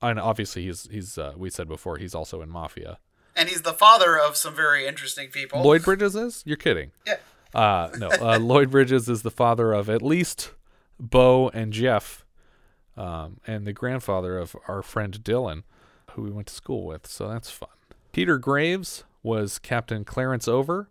And 0.03 0.19
obviously, 0.19 0.64
he's 0.64 0.89
he's 0.91 1.19
uh, 1.19 1.35
we 1.37 1.51
said 1.51 1.69
before 1.69 1.99
he's 1.99 2.14
also 2.14 2.43
in 2.43 2.51
Mafia. 2.51 2.99
And 3.39 3.49
he's 3.49 3.62
the 3.62 3.72
father 3.72 4.18
of 4.18 4.36
some 4.36 4.55
very 4.55 4.86
interesting 4.86 5.28
people. 5.28 5.62
Lloyd 5.62 5.84
Bridges 5.84 6.16
is? 6.16 6.43
You're 6.45 6.57
kidding? 6.57 6.91
Yeah. 7.07 7.16
Uh, 7.55 7.91
no, 7.97 8.09
uh, 8.09 8.39
Lloyd 8.41 8.70
Bridges 8.70 9.09
is 9.09 9.22
the 9.22 9.30
father 9.30 9.72
of 9.72 9.89
at 9.89 10.03
least 10.03 10.51
Bo 10.99 11.49
and 11.51 11.72
Jeff, 11.72 12.26
um, 12.97 13.39
and 13.47 13.64
the 13.64 13.72
grandfather 13.72 14.36
of 14.36 14.57
our 14.66 14.82
friend 14.82 15.22
Dylan, 15.22 15.62
who 16.11 16.22
we 16.22 16.30
went 16.30 16.49
to 16.49 16.55
school 16.55 16.84
with. 16.84 17.07
So 17.07 17.28
that's 17.28 17.49
fun. 17.49 17.68
Peter 18.12 18.39
Graves 18.39 19.05
was 19.22 19.59
Captain 19.61 20.05
Clarence 20.05 20.49
Oveur. 20.49 20.89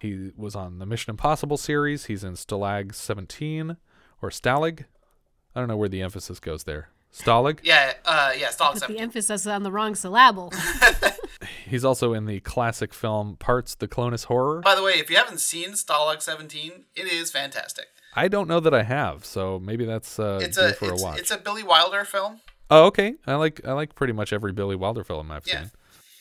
He 0.00 0.32
was 0.36 0.56
on 0.56 0.80
the 0.80 0.86
Mission 0.86 1.10
Impossible 1.10 1.56
series. 1.56 2.06
He's 2.06 2.24
in 2.24 2.34
Stalag 2.34 2.94
17 2.94 3.76
or 4.20 4.30
Stalag. 4.30 4.84
I 5.54 5.60
don't 5.60 5.68
know 5.68 5.76
where 5.76 5.88
the 5.88 6.02
emphasis 6.02 6.40
goes 6.40 6.64
there. 6.64 6.88
Stalag. 7.12 7.60
Yeah, 7.62 7.94
uh, 8.04 8.32
yeah, 8.36 8.48
Stalag 8.48 8.72
Put 8.72 8.74
the 8.74 8.80
17. 8.80 9.02
emphasis 9.02 9.46
on 9.46 9.62
the 9.62 9.70
wrong 9.70 9.94
syllable. 9.94 10.52
He's 11.66 11.84
also 11.84 12.12
in 12.14 12.26
the 12.26 12.40
classic 12.40 12.92
film 12.94 13.36
Parts: 13.36 13.74
The 13.74 13.88
Clonus 13.88 14.24
Horror. 14.24 14.60
By 14.60 14.74
the 14.74 14.82
way, 14.82 14.92
if 14.92 15.10
you 15.10 15.16
haven't 15.16 15.40
seen 15.40 15.70
Stalag 15.70 16.22
17, 16.22 16.84
it 16.94 17.06
is 17.06 17.30
fantastic. 17.30 17.86
I 18.16 18.28
don't 18.28 18.48
know 18.48 18.60
that 18.60 18.72
I 18.74 18.84
have, 18.84 19.24
so 19.24 19.58
maybe 19.58 19.84
that's 19.84 20.18
uh, 20.18 20.38
It's 20.42 20.56
a 20.56 20.72
for 20.74 20.92
it's, 20.92 21.02
a 21.02 21.04
watch. 21.04 21.18
it's 21.18 21.30
a 21.30 21.38
Billy 21.38 21.62
Wilder 21.62 22.04
film. 22.04 22.40
Oh, 22.70 22.84
okay. 22.86 23.14
I 23.26 23.34
like 23.34 23.60
I 23.66 23.72
like 23.72 23.94
pretty 23.94 24.12
much 24.12 24.32
every 24.32 24.52
Billy 24.52 24.76
Wilder 24.76 25.04
film 25.04 25.30
I've 25.30 25.46
Yeah. 25.46 25.60
seen. 25.62 25.70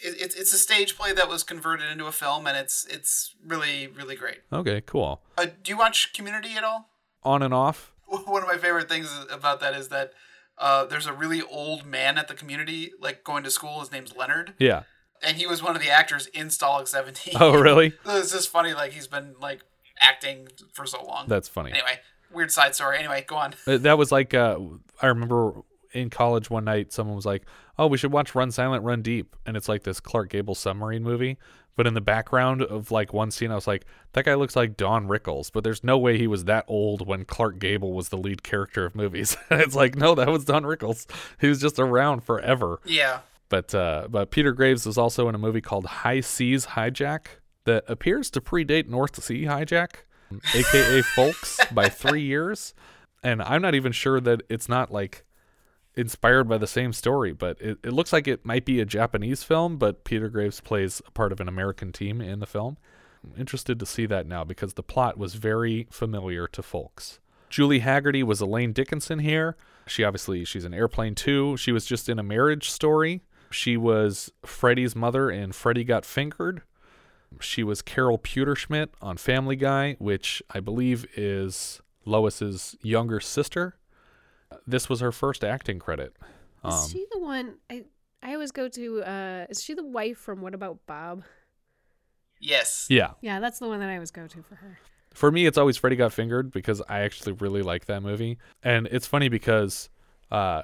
It, 0.03 0.15
it's 0.21 0.35
it's 0.35 0.53
a 0.53 0.57
stage 0.57 0.97
play 0.97 1.13
that 1.13 1.29
was 1.29 1.43
converted 1.43 1.89
into 1.91 2.05
a 2.07 2.11
film, 2.11 2.47
and 2.47 2.57
it's 2.57 2.85
it's 2.89 3.35
really 3.45 3.87
really 3.87 4.15
great. 4.15 4.39
Okay, 4.51 4.81
cool. 4.81 5.21
Uh, 5.37 5.45
do 5.63 5.71
you 5.71 5.77
watch 5.77 6.13
Community 6.13 6.55
at 6.57 6.63
all? 6.63 6.89
On 7.23 7.41
and 7.41 7.53
off. 7.53 7.93
One 8.07 8.41
of 8.41 8.47
my 8.49 8.57
favorite 8.57 8.89
things 8.89 9.09
about 9.31 9.59
that 9.61 9.73
is 9.73 9.87
that 9.89 10.11
uh, 10.57 10.85
there's 10.85 11.07
a 11.07 11.13
really 11.13 11.41
old 11.41 11.85
man 11.85 12.17
at 12.17 12.27
the 12.27 12.33
community, 12.33 12.91
like 12.99 13.23
going 13.23 13.43
to 13.43 13.49
school. 13.51 13.79
His 13.79 13.91
name's 13.91 14.15
Leonard, 14.15 14.53
Yeah. 14.59 14.83
And 15.25 15.37
he 15.37 15.47
was 15.47 15.61
one 15.63 15.75
of 15.75 15.81
the 15.81 15.89
actors 15.89 16.27
in 16.27 16.47
Stalag 16.47 16.87
17. 16.87 17.35
Oh, 17.39 17.53
really? 17.53 17.93
it's 18.05 18.31
just 18.31 18.49
funny. 18.49 18.73
Like 18.73 18.91
he's 18.93 19.07
been 19.07 19.35
like 19.41 19.61
acting 19.99 20.47
for 20.73 20.85
so 20.85 21.03
long. 21.03 21.27
That's 21.27 21.47
funny. 21.47 21.71
Anyway, 21.71 21.99
weird 22.31 22.51
side 22.51 22.75
story. 22.75 22.99
Anyway, 22.99 23.23
go 23.27 23.35
on. 23.35 23.55
Uh, 23.67 23.77
That 23.77 23.97
was 23.97 24.11
like 24.11 24.33
uh, 24.33 24.57
I 25.01 25.07
remember 25.07 25.61
in 25.91 26.09
college 26.09 26.49
one 26.49 26.65
night 26.65 26.91
someone 26.91 27.15
was 27.15 27.25
like, 27.25 27.43
"Oh, 27.77 27.87
we 27.87 27.97
should 27.97 28.11
watch 28.11 28.35
Run 28.35 28.51
Silent, 28.51 28.83
Run 28.83 29.01
Deep," 29.01 29.35
and 29.45 29.55
it's 29.55 29.69
like 29.69 29.83
this 29.83 29.99
Clark 29.99 30.29
Gable 30.29 30.55
submarine 30.55 31.03
movie. 31.03 31.37
But 31.75 31.87
in 31.87 31.95
the 31.95 32.01
background 32.01 32.61
of 32.61 32.91
like 32.91 33.13
one 33.13 33.31
scene, 33.31 33.51
I 33.51 33.55
was 33.55 33.65
like, 33.65 33.85
"That 34.13 34.25
guy 34.25 34.35
looks 34.35 34.55
like 34.55 34.77
Don 34.77 35.07
Rickles," 35.07 35.51
but 35.51 35.63
there's 35.63 35.83
no 35.83 35.97
way 35.97 36.17
he 36.19 36.27
was 36.27 36.45
that 36.45 36.65
old 36.67 37.07
when 37.07 37.25
Clark 37.25 37.57
Gable 37.59 37.93
was 37.93 38.09
the 38.09 38.17
lead 38.17 38.43
character 38.43 38.85
of 38.85 38.93
movies. 38.95 39.35
it's 39.51 39.73
like, 39.75 39.95
no, 39.95 40.13
that 40.15 40.27
was 40.29 40.45
Don 40.45 40.63
Rickles. 40.63 41.07
He 41.41 41.47
was 41.47 41.59
just 41.59 41.79
around 41.79 42.23
forever. 42.23 42.79
Yeah. 42.85 43.19
But 43.53 43.75
uh, 43.75 44.07
but 44.09 44.31
Peter 44.31 44.51
Graves 44.51 44.83
was 44.83 44.97
also 44.97 45.29
in 45.29 45.35
a 45.35 45.37
movie 45.37 45.61
called 45.61 45.85
High 45.85 46.21
Seas 46.21 46.65
Hijack 46.65 47.27
that 47.65 47.83
appears 47.87 48.31
to 48.31 48.41
predate 48.41 48.87
North 48.87 49.23
Sea 49.23 49.43
Hijack, 49.43 49.89
aka 50.55 51.01
ffolkes, 51.03 51.71
by 51.71 51.87
three 51.87 52.23
years. 52.23 52.73
And 53.21 53.43
I'm 53.43 53.61
not 53.61 53.75
even 53.75 53.91
sure 53.91 54.19
that 54.21 54.41
it's 54.49 54.67
not 54.67 54.91
like 54.91 55.23
inspired 55.93 56.49
by 56.49 56.57
the 56.57 56.65
same 56.65 56.93
story, 56.93 57.31
but 57.31 57.61
it, 57.61 57.77
it 57.83 57.93
looks 57.93 58.11
like 58.11 58.27
it 58.27 58.43
might 58.43 58.65
be 58.65 58.81
a 58.81 58.85
Japanese 58.85 59.43
film, 59.43 59.77
but 59.77 60.03
Peter 60.03 60.29
Graves 60.29 60.59
plays 60.59 60.99
a 61.05 61.11
part 61.11 61.31
of 61.31 61.39
an 61.39 61.47
American 61.47 61.91
team 61.91 62.21
in 62.21 62.39
the 62.39 62.47
film. 62.47 62.77
I'm 63.23 63.39
interested 63.39 63.79
to 63.79 63.85
see 63.85 64.07
that 64.07 64.25
now 64.25 64.43
because 64.43 64.73
the 64.73 64.81
plot 64.81 65.15
was 65.15 65.35
very 65.35 65.85
familiar 65.91 66.47
to 66.47 66.63
folks. 66.63 67.19
Julie 67.51 67.81
Hagerty 67.81 68.23
was 68.23 68.41
Elaine 68.41 68.73
Dickinson 68.73 69.19
here. 69.19 69.55
She 69.85 70.03
obviously 70.03 70.43
she's 70.43 70.65
an 70.65 70.73
Airplane 70.73 71.13
too. 71.13 71.55
She 71.57 71.71
was 71.71 71.85
just 71.85 72.09
in 72.09 72.17
a 72.17 72.23
marriage 72.23 72.71
story. 72.71 73.21
She 73.53 73.77
was 73.77 74.31
Freddy's 74.45 74.95
mother 74.95 75.29
in 75.31 75.51
Freddy 75.51 75.83
Got 75.83 76.05
Fingered. 76.05 76.63
She 77.39 77.63
was 77.63 77.81
Carol 77.81 78.17
Pewterschmidt 78.19 78.89
on 79.01 79.17
Family 79.17 79.55
Guy, 79.55 79.95
which 79.99 80.41
I 80.51 80.59
believe 80.59 81.05
is 81.15 81.81
Lois's 82.05 82.75
younger 82.81 83.19
sister. 83.19 83.77
This 84.67 84.87
was 84.89 84.99
her 84.99 85.11
first 85.11 85.43
acting 85.43 85.79
credit. 85.79 86.15
Is 86.65 86.73
Um, 86.73 86.89
she 86.89 87.05
the 87.11 87.19
one 87.19 87.55
I 87.69 87.85
I 88.21 88.33
always 88.33 88.51
go 88.51 88.67
to? 88.69 89.01
Uh, 89.03 89.45
is 89.49 89.61
she 89.63 89.73
the 89.73 89.83
wife 89.83 90.17
from 90.17 90.41
What 90.41 90.53
About 90.53 90.79
Bob? 90.85 91.23
Yes. 92.39 92.87
yeah. 92.89 93.11
Yeah, 93.21 93.39
that's 93.39 93.59
the 93.59 93.67
one 93.67 93.79
that 93.79 93.89
I 93.89 93.93
always 93.95 94.11
go 94.11 94.27
to 94.27 94.41
for 94.43 94.55
her. 94.55 94.79
For 95.13 95.31
me, 95.31 95.45
it's 95.45 95.57
always 95.57 95.77
Freddy 95.77 95.95
Got 95.95 96.11
Fingered 96.13 96.51
because 96.51 96.81
I 96.89 96.99
actually 97.01 97.33
really 97.33 97.61
like 97.61 97.85
that 97.85 98.01
movie. 98.01 98.37
And 98.63 98.87
it's 98.87 99.07
funny 99.07 99.29
because 99.29 99.89
uh, 100.31 100.63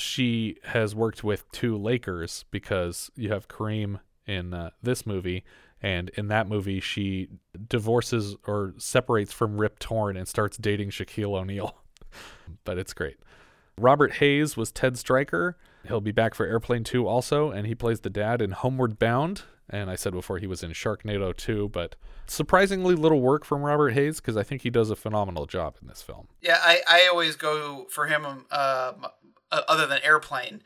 she 0.00 0.56
has 0.64 0.94
worked 0.94 1.22
with 1.22 1.50
two 1.52 1.76
Lakers 1.76 2.44
because 2.50 3.10
you 3.16 3.32
have 3.32 3.48
Kareem 3.48 4.00
in 4.26 4.54
uh, 4.54 4.70
this 4.82 5.06
movie. 5.06 5.44
And 5.80 6.08
in 6.10 6.28
that 6.28 6.48
movie, 6.48 6.80
she 6.80 7.28
divorces 7.68 8.36
or 8.46 8.74
separates 8.78 9.32
from 9.32 9.60
Rip 9.60 9.78
Torn 9.78 10.16
and 10.16 10.26
starts 10.26 10.56
dating 10.56 10.90
Shaquille 10.90 11.38
O'Neal. 11.38 11.76
but 12.64 12.78
it's 12.78 12.92
great. 12.92 13.16
Robert 13.78 14.14
Hays 14.14 14.56
was 14.56 14.72
Ted 14.72 14.98
Stryker. 14.98 15.56
He'll 15.86 16.00
be 16.00 16.12
back 16.12 16.34
for 16.34 16.44
Airplane 16.44 16.82
2 16.82 17.06
also, 17.06 17.50
and 17.50 17.66
he 17.66 17.74
plays 17.74 18.00
the 18.00 18.10
dad 18.10 18.42
in 18.42 18.50
Homeward 18.50 18.98
Bound. 18.98 19.42
And 19.70 19.90
I 19.90 19.96
said 19.96 20.12
before 20.12 20.38
he 20.38 20.46
was 20.46 20.62
in 20.62 20.72
Sharknado 20.72 21.36
2, 21.36 21.68
but 21.68 21.94
surprisingly 22.26 22.94
little 22.94 23.20
work 23.20 23.44
from 23.44 23.62
Robert 23.62 23.90
Hays 23.90 24.16
because 24.16 24.36
I 24.36 24.42
think 24.42 24.62
he 24.62 24.70
does 24.70 24.90
a 24.90 24.96
phenomenal 24.96 25.46
job 25.46 25.76
in 25.80 25.88
this 25.88 26.02
film. 26.02 26.28
Yeah, 26.40 26.58
I, 26.60 26.82
I 26.86 27.08
always 27.10 27.36
go 27.36 27.86
for 27.90 28.06
him. 28.06 28.24
Um, 28.24 29.06
uh, 29.50 29.62
other 29.68 29.86
than 29.86 30.00
Airplane, 30.02 30.62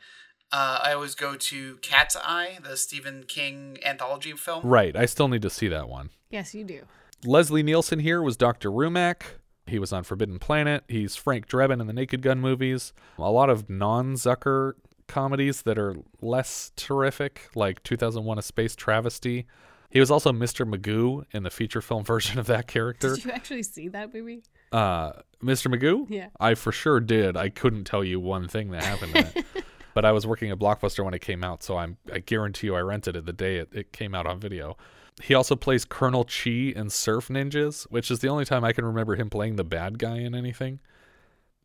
uh, 0.51 0.79
I 0.83 0.93
always 0.93 1.15
go 1.15 1.35
to 1.35 1.77
Cat's 1.77 2.15
Eye, 2.15 2.59
the 2.63 2.77
Stephen 2.77 3.23
King 3.27 3.77
anthology 3.83 4.33
film. 4.33 4.65
Right, 4.65 4.95
I 4.95 5.05
still 5.05 5.27
need 5.27 5.41
to 5.41 5.49
see 5.49 5.67
that 5.67 5.89
one. 5.89 6.09
Yes, 6.29 6.53
you 6.53 6.63
do. 6.63 6.81
Leslie 7.25 7.63
Nielsen 7.63 7.99
here 7.99 8.21
was 8.21 8.37
Dr. 8.37 8.69
Rumack. 8.69 9.23
He 9.65 9.79
was 9.79 9.93
on 9.93 10.03
Forbidden 10.03 10.39
Planet. 10.39 10.83
He's 10.87 11.15
Frank 11.15 11.47
Drebin 11.47 11.79
in 11.79 11.87
the 11.87 11.93
Naked 11.93 12.21
Gun 12.21 12.39
movies. 12.39 12.93
A 13.17 13.31
lot 13.31 13.49
of 13.49 13.69
non 13.69 14.13
Zucker 14.15 14.73
comedies 15.07 15.61
that 15.63 15.77
are 15.77 15.95
less 16.21 16.71
terrific, 16.75 17.49
like 17.55 17.81
2001 17.83 18.37
A 18.37 18.41
Space 18.41 18.75
Travesty. 18.75 19.45
He 19.93 19.99
was 19.99 20.09
also 20.09 20.31
Mr. 20.31 20.67
Magoo 20.67 21.23
in 21.33 21.43
the 21.43 21.51
feature 21.51 21.79
film 21.79 22.03
version 22.13 22.39
of 22.39 22.47
that 22.47 22.67
character. 22.67 23.15
Did 23.15 23.25
you 23.25 23.31
actually 23.31 23.63
see 23.63 23.89
that 23.89 24.11
movie? 24.11 24.43
Uh, 24.71 25.11
Mr. 25.41 25.71
Magoo? 25.71 26.07
Yeah. 26.09 26.29
I 26.39 26.55
for 26.55 26.71
sure 26.71 26.99
did. 26.99 27.37
I 27.37 27.49
couldn't 27.49 27.83
tell 27.83 28.03
you 28.03 28.19
one 28.19 28.47
thing 28.47 28.71
that 28.71 28.83
happened 28.83 29.15
in 29.15 29.25
it. 29.27 29.45
but 29.93 30.03
I 30.03 30.11
was 30.11 30.25
working 30.25 30.49
at 30.49 30.57
Blockbuster 30.57 31.05
when 31.05 31.13
it 31.13 31.21
came 31.21 31.43
out, 31.43 31.61
so 31.61 31.77
I'm 31.77 31.97
I 32.11 32.19
guarantee 32.19 32.67
you 32.67 32.75
I 32.75 32.79
rented 32.79 33.15
it 33.15 33.27
the 33.27 33.33
day 33.33 33.57
it, 33.57 33.69
it 33.71 33.93
came 33.93 34.15
out 34.15 34.25
on 34.25 34.39
video. 34.39 34.75
He 35.21 35.35
also 35.35 35.55
plays 35.55 35.85
Colonel 35.85 36.23
Chi 36.23 36.73
in 36.75 36.89
Surf 36.89 37.27
Ninjas, 37.27 37.83
which 37.91 38.09
is 38.09 38.19
the 38.19 38.29
only 38.29 38.45
time 38.45 38.63
I 38.63 38.73
can 38.73 38.83
remember 38.83 39.15
him 39.15 39.29
playing 39.29 39.57
the 39.57 39.63
bad 39.63 39.99
guy 39.99 40.17
in 40.17 40.33
anything. 40.33 40.79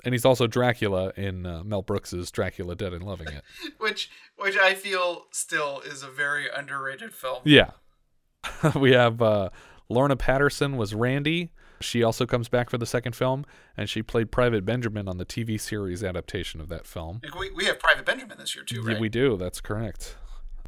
And 0.04 0.12
he's 0.12 0.26
also 0.26 0.46
Dracula 0.46 1.12
in 1.16 1.46
uh, 1.46 1.64
Mel 1.64 1.80
Brooks's 1.80 2.30
Dracula 2.30 2.76
Dead 2.76 2.92
and 2.92 3.02
Loving 3.02 3.28
It. 3.28 3.42
which 3.78 4.10
which 4.36 4.58
I 4.58 4.74
feel 4.74 5.24
still 5.30 5.80
is 5.80 6.02
a 6.02 6.10
very 6.10 6.46
underrated 6.54 7.14
film. 7.14 7.40
Yeah. 7.44 7.70
we 8.74 8.92
have 8.92 9.20
uh, 9.22 9.50
Lorna 9.88 10.16
Patterson 10.16 10.76
was 10.76 10.94
Randy. 10.94 11.50
She 11.80 12.02
also 12.02 12.26
comes 12.26 12.48
back 12.48 12.70
for 12.70 12.78
the 12.78 12.86
second 12.86 13.14
film, 13.14 13.44
and 13.76 13.88
she 13.88 14.02
played 14.02 14.32
Private 14.32 14.64
Benjamin 14.64 15.08
on 15.08 15.18
the 15.18 15.24
TV 15.24 15.60
series 15.60 16.02
adaptation 16.02 16.60
of 16.60 16.68
that 16.68 16.86
film. 16.86 17.20
We, 17.38 17.50
we 17.52 17.66
have 17.66 17.78
Private 17.78 18.04
Benjamin 18.04 18.36
this 18.38 18.54
year 18.54 18.64
too, 18.64 18.82
right? 18.82 18.98
we 18.98 19.08
do. 19.08 19.36
That's 19.36 19.60
correct. 19.60 20.16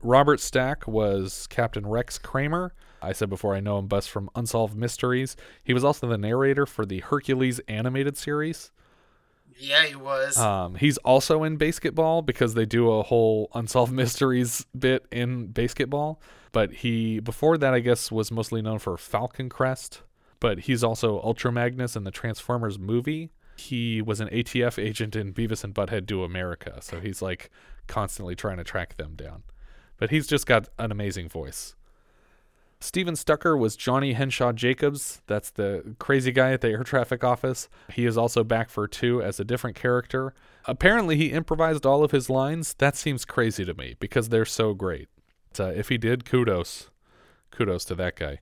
Robert 0.03 0.41
Stack 0.41 0.87
was 0.87 1.47
Captain 1.49 1.87
Rex 1.87 2.16
Kramer. 2.18 2.74
I 3.03 3.12
said 3.12 3.28
before 3.28 3.55
I 3.55 3.61
know 3.61 3.78
him 3.78 3.87
best 3.87 4.11
from 4.11 4.31
Unsolved 4.35 4.76
Mysteries. 4.76 5.37
He 5.64 5.74
was 5.74 5.85
also 5.85 6.07
the 6.07 6.18
narrator 6.18 6.66
for 6.66 6.87
the 6.87 7.01
Hercules 7.01 7.61
animated 7.61 8.16
series. 8.16 8.70
Yeah, 9.59 9.85
he 9.85 9.95
was. 9.95 10.39
Um, 10.39 10.76
he's 10.76 10.97
also 10.99 11.43
in 11.43 11.57
Basketball 11.57 12.22
because 12.22 12.55
they 12.55 12.66
do 12.66 12.91
a 12.93 13.03
whole 13.03 13.51
Unsolved 13.55 13.93
Mysteries 13.93 14.66
bit 14.78 15.07
in 15.11 15.49
Basketball. 15.49 16.20
But 16.53 16.72
he, 16.72 17.20
before 17.20 17.57
that, 17.59 17.74
I 17.74 17.80
guess, 17.80 18.11
was 18.11 18.30
mostly 18.30 18.62
known 18.62 18.78
for 18.78 18.96
Falcon 18.96 19.48
Crest. 19.48 20.03
But 20.40 20.61
he's 20.61 20.82
also 20.82 21.20
Ultra 21.20 21.53
Magnus 21.53 21.96
in 21.96 22.05
the 22.05 22.11
Transformers 22.11 22.78
movie. 22.78 23.30
He 23.57 24.01
was 24.01 24.20
an 24.20 24.28
ATF 24.28 24.82
agent 24.82 25.14
in 25.14 25.34
Beavis 25.34 25.62
and 25.62 25.74
Butthead 25.74 26.07
Do 26.07 26.24
America. 26.24 26.78
So 26.80 26.98
he's 26.98 27.20
like 27.20 27.51
constantly 27.86 28.34
trying 28.34 28.57
to 28.57 28.64
track 28.64 28.96
them 28.96 29.14
down. 29.14 29.42
But 29.98 30.11
he's 30.11 30.26
just 30.26 30.46
got 30.46 30.68
an 30.78 30.90
amazing 30.90 31.28
voice. 31.28 31.76
Stephen 32.82 33.14
Stucker 33.14 33.55
was 33.59 33.76
Johnny 33.76 34.14
Henshaw 34.14 34.53
Jacobs. 34.53 35.20
That's 35.26 35.51
the 35.51 35.94
crazy 35.98 36.32
guy 36.32 36.53
at 36.53 36.62
the 36.62 36.68
air 36.68 36.82
traffic 36.82 37.22
office. 37.22 37.68
He 37.92 38.07
is 38.07 38.16
also 38.16 38.42
back 38.42 38.70
for 38.70 38.88
two 38.88 39.22
as 39.22 39.38
a 39.38 39.44
different 39.44 39.76
character. 39.76 40.32
Apparently, 40.64 41.18
he 41.18 41.26
improvised 41.26 41.84
all 41.84 42.03
of 42.03 42.11
his 42.11 42.30
lines. 42.30 42.72
That 42.78 42.96
seems 42.96 43.26
crazy 43.26 43.66
to 43.66 43.74
me 43.74 43.96
because 44.01 44.30
they're 44.30 44.46
so 44.46 44.72
great. 44.72 45.09
So 45.53 45.68
if 45.68 45.88
he 45.88 45.98
did, 45.98 46.24
kudos. 46.24 46.90
Kudos 47.51 47.84
to 47.86 47.94
that 47.96 48.16
guy. 48.16 48.40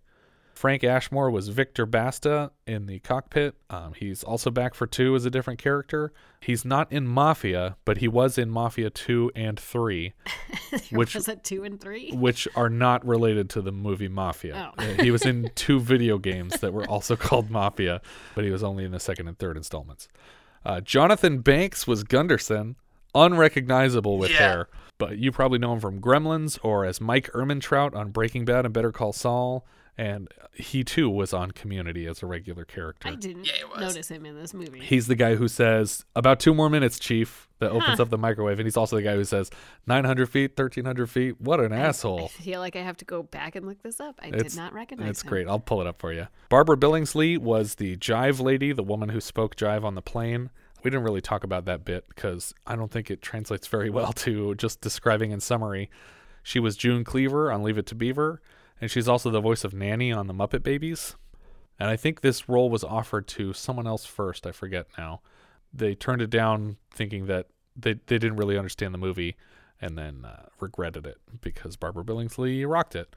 Frank 0.54 0.82
Ashmore 0.82 1.30
was 1.30 1.48
Victor 1.50 1.86
Basta 1.86 2.50
in 2.66 2.86
the 2.86 2.98
cockpit. 2.98 3.54
Um, 3.70 3.92
he's 3.94 4.24
also 4.24 4.50
back 4.50 4.74
for 4.74 4.88
two 4.88 5.14
as 5.14 5.24
a 5.24 5.30
different 5.30 5.60
character. 5.60 6.12
He's 6.40 6.64
not 6.64 6.90
in 6.92 7.06
Mafia, 7.06 7.76
but 7.84 7.98
he 7.98 8.08
was 8.08 8.36
in 8.38 8.50
Mafia 8.50 8.90
2 8.90 9.30
and 9.36 9.58
3, 9.58 10.14
which 10.90 11.14
was 11.14 11.28
it 11.28 11.44
two 11.44 11.62
and 11.62 11.80
three? 11.80 12.10
which 12.12 12.48
are 12.56 12.68
not 12.68 13.06
related 13.06 13.48
to 13.50 13.62
the 13.62 13.70
movie 13.70 14.08
Mafia. 14.08 14.72
Oh. 14.76 14.82
Uh, 14.82 15.00
he 15.00 15.12
was 15.12 15.22
in 15.24 15.48
two 15.54 15.78
video 15.78 16.18
games 16.18 16.58
that 16.58 16.72
were 16.72 16.86
also 16.88 17.14
called 17.16 17.50
Mafia, 17.50 18.02
but 18.34 18.44
he 18.44 18.50
was 18.50 18.64
only 18.64 18.84
in 18.84 18.90
the 18.90 18.98
second 19.00 19.28
and 19.28 19.38
third 19.38 19.56
installments. 19.56 20.08
Uh, 20.66 20.80
Jonathan 20.80 21.38
Banks 21.38 21.86
was 21.86 22.02
Gunderson, 22.02 22.74
unrecognizable 23.14 24.18
with 24.18 24.30
Yeah. 24.30 24.36
hair, 24.38 24.68
but 24.98 25.18
you 25.18 25.32
probably 25.32 25.58
know 25.58 25.72
him 25.72 25.80
from 25.80 26.00
Gremlins 26.00 26.58
or 26.62 26.84
as 26.84 27.00
Mike 27.00 27.30
Ehrmantraut 27.32 27.94
on 27.94 28.10
Breaking 28.10 28.44
Bad 28.44 28.64
and 28.64 28.74
Better 28.74 28.92
Call 28.92 29.12
Saul. 29.12 29.64
And 30.00 30.28
he 30.54 30.84
too 30.84 31.10
was 31.10 31.32
on 31.32 31.50
Community 31.50 32.06
as 32.06 32.22
a 32.22 32.26
regular 32.26 32.64
character. 32.64 33.08
I 33.08 33.16
didn't 33.16 33.48
notice 33.80 34.08
him 34.08 34.24
in 34.26 34.36
this 34.36 34.54
movie. 34.54 34.78
He's 34.78 35.08
the 35.08 35.16
guy 35.16 35.34
who 35.34 35.48
says, 35.48 36.04
About 36.14 36.38
two 36.38 36.54
more 36.54 36.70
minutes, 36.70 37.00
Chief, 37.00 37.48
that 37.58 37.70
opens 37.72 37.96
Huh. 37.96 38.04
up 38.04 38.10
the 38.10 38.16
microwave. 38.16 38.60
And 38.60 38.66
he's 38.68 38.76
also 38.76 38.94
the 38.94 39.02
guy 39.02 39.16
who 39.16 39.24
says, 39.24 39.50
900 39.88 40.26
feet, 40.28 40.52
1300 40.56 41.10
feet. 41.10 41.40
What 41.40 41.58
an 41.58 41.72
I 41.72 41.78
asshole. 41.78 42.28
feel 42.28 42.60
like 42.60 42.76
I 42.76 42.82
have 42.82 42.96
to 42.98 43.04
go 43.04 43.24
back 43.24 43.56
and 43.56 43.66
look 43.66 43.82
this 43.82 43.98
up. 43.98 44.20
I 44.22 44.28
It's- 44.28 44.52
did 44.52 44.56
not 44.56 44.72
recognize 44.72 45.08
It's 45.10 45.22
him. 45.24 45.30
great. 45.30 45.48
I'll 45.48 45.58
pull 45.58 45.80
it 45.80 45.88
up 45.88 45.98
for 45.98 46.12
you. 46.12 46.28
Barbara 46.48 46.76
Billingsley 46.76 47.36
was 47.36 47.74
the 47.74 47.96
jive 47.96 48.40
lady, 48.40 48.70
the 48.72 48.84
woman 48.84 49.08
who 49.08 49.20
spoke 49.20 49.56
jive 49.56 49.82
on 49.82 49.96
the 49.96 50.02
plane. 50.02 50.50
We 50.82 50.90
didn't 50.90 51.04
really 51.04 51.20
talk 51.20 51.44
about 51.44 51.64
that 51.66 51.84
bit 51.84 52.06
because 52.08 52.54
I 52.66 52.76
don't 52.76 52.90
think 52.90 53.10
it 53.10 53.22
translates 53.22 53.66
very 53.68 53.90
well 53.90 54.12
to 54.14 54.54
just 54.54 54.80
describing 54.80 55.30
in 55.30 55.40
summary. 55.40 55.90
She 56.42 56.60
was 56.60 56.76
June 56.76 57.04
Cleaver 57.04 57.52
on 57.52 57.62
Leave 57.62 57.78
It 57.78 57.86
to 57.86 57.94
Beaver, 57.94 58.40
and 58.80 58.90
she's 58.90 59.08
also 59.08 59.30
the 59.30 59.40
voice 59.40 59.64
of 59.64 59.74
Nanny 59.74 60.12
on 60.12 60.28
the 60.28 60.34
Muppet 60.34 60.62
Babies. 60.62 61.16
And 61.78 61.90
I 61.90 61.96
think 61.96 62.20
this 62.20 62.48
role 62.48 62.70
was 62.70 62.82
offered 62.82 63.28
to 63.28 63.52
someone 63.52 63.86
else 63.86 64.04
first. 64.04 64.46
I 64.46 64.52
forget 64.52 64.86
now. 64.96 65.20
They 65.72 65.94
turned 65.94 66.22
it 66.22 66.30
down 66.30 66.76
thinking 66.90 67.26
that 67.26 67.46
they, 67.76 67.94
they 67.94 68.18
didn't 68.18 68.36
really 68.36 68.58
understand 68.58 68.94
the 68.94 68.98
movie 68.98 69.36
and 69.80 69.96
then 69.96 70.24
uh, 70.24 70.46
regretted 70.60 71.06
it 71.06 71.18
because 71.40 71.76
Barbara 71.76 72.04
Billingsley 72.04 72.68
rocked 72.68 72.96
it. 72.96 73.14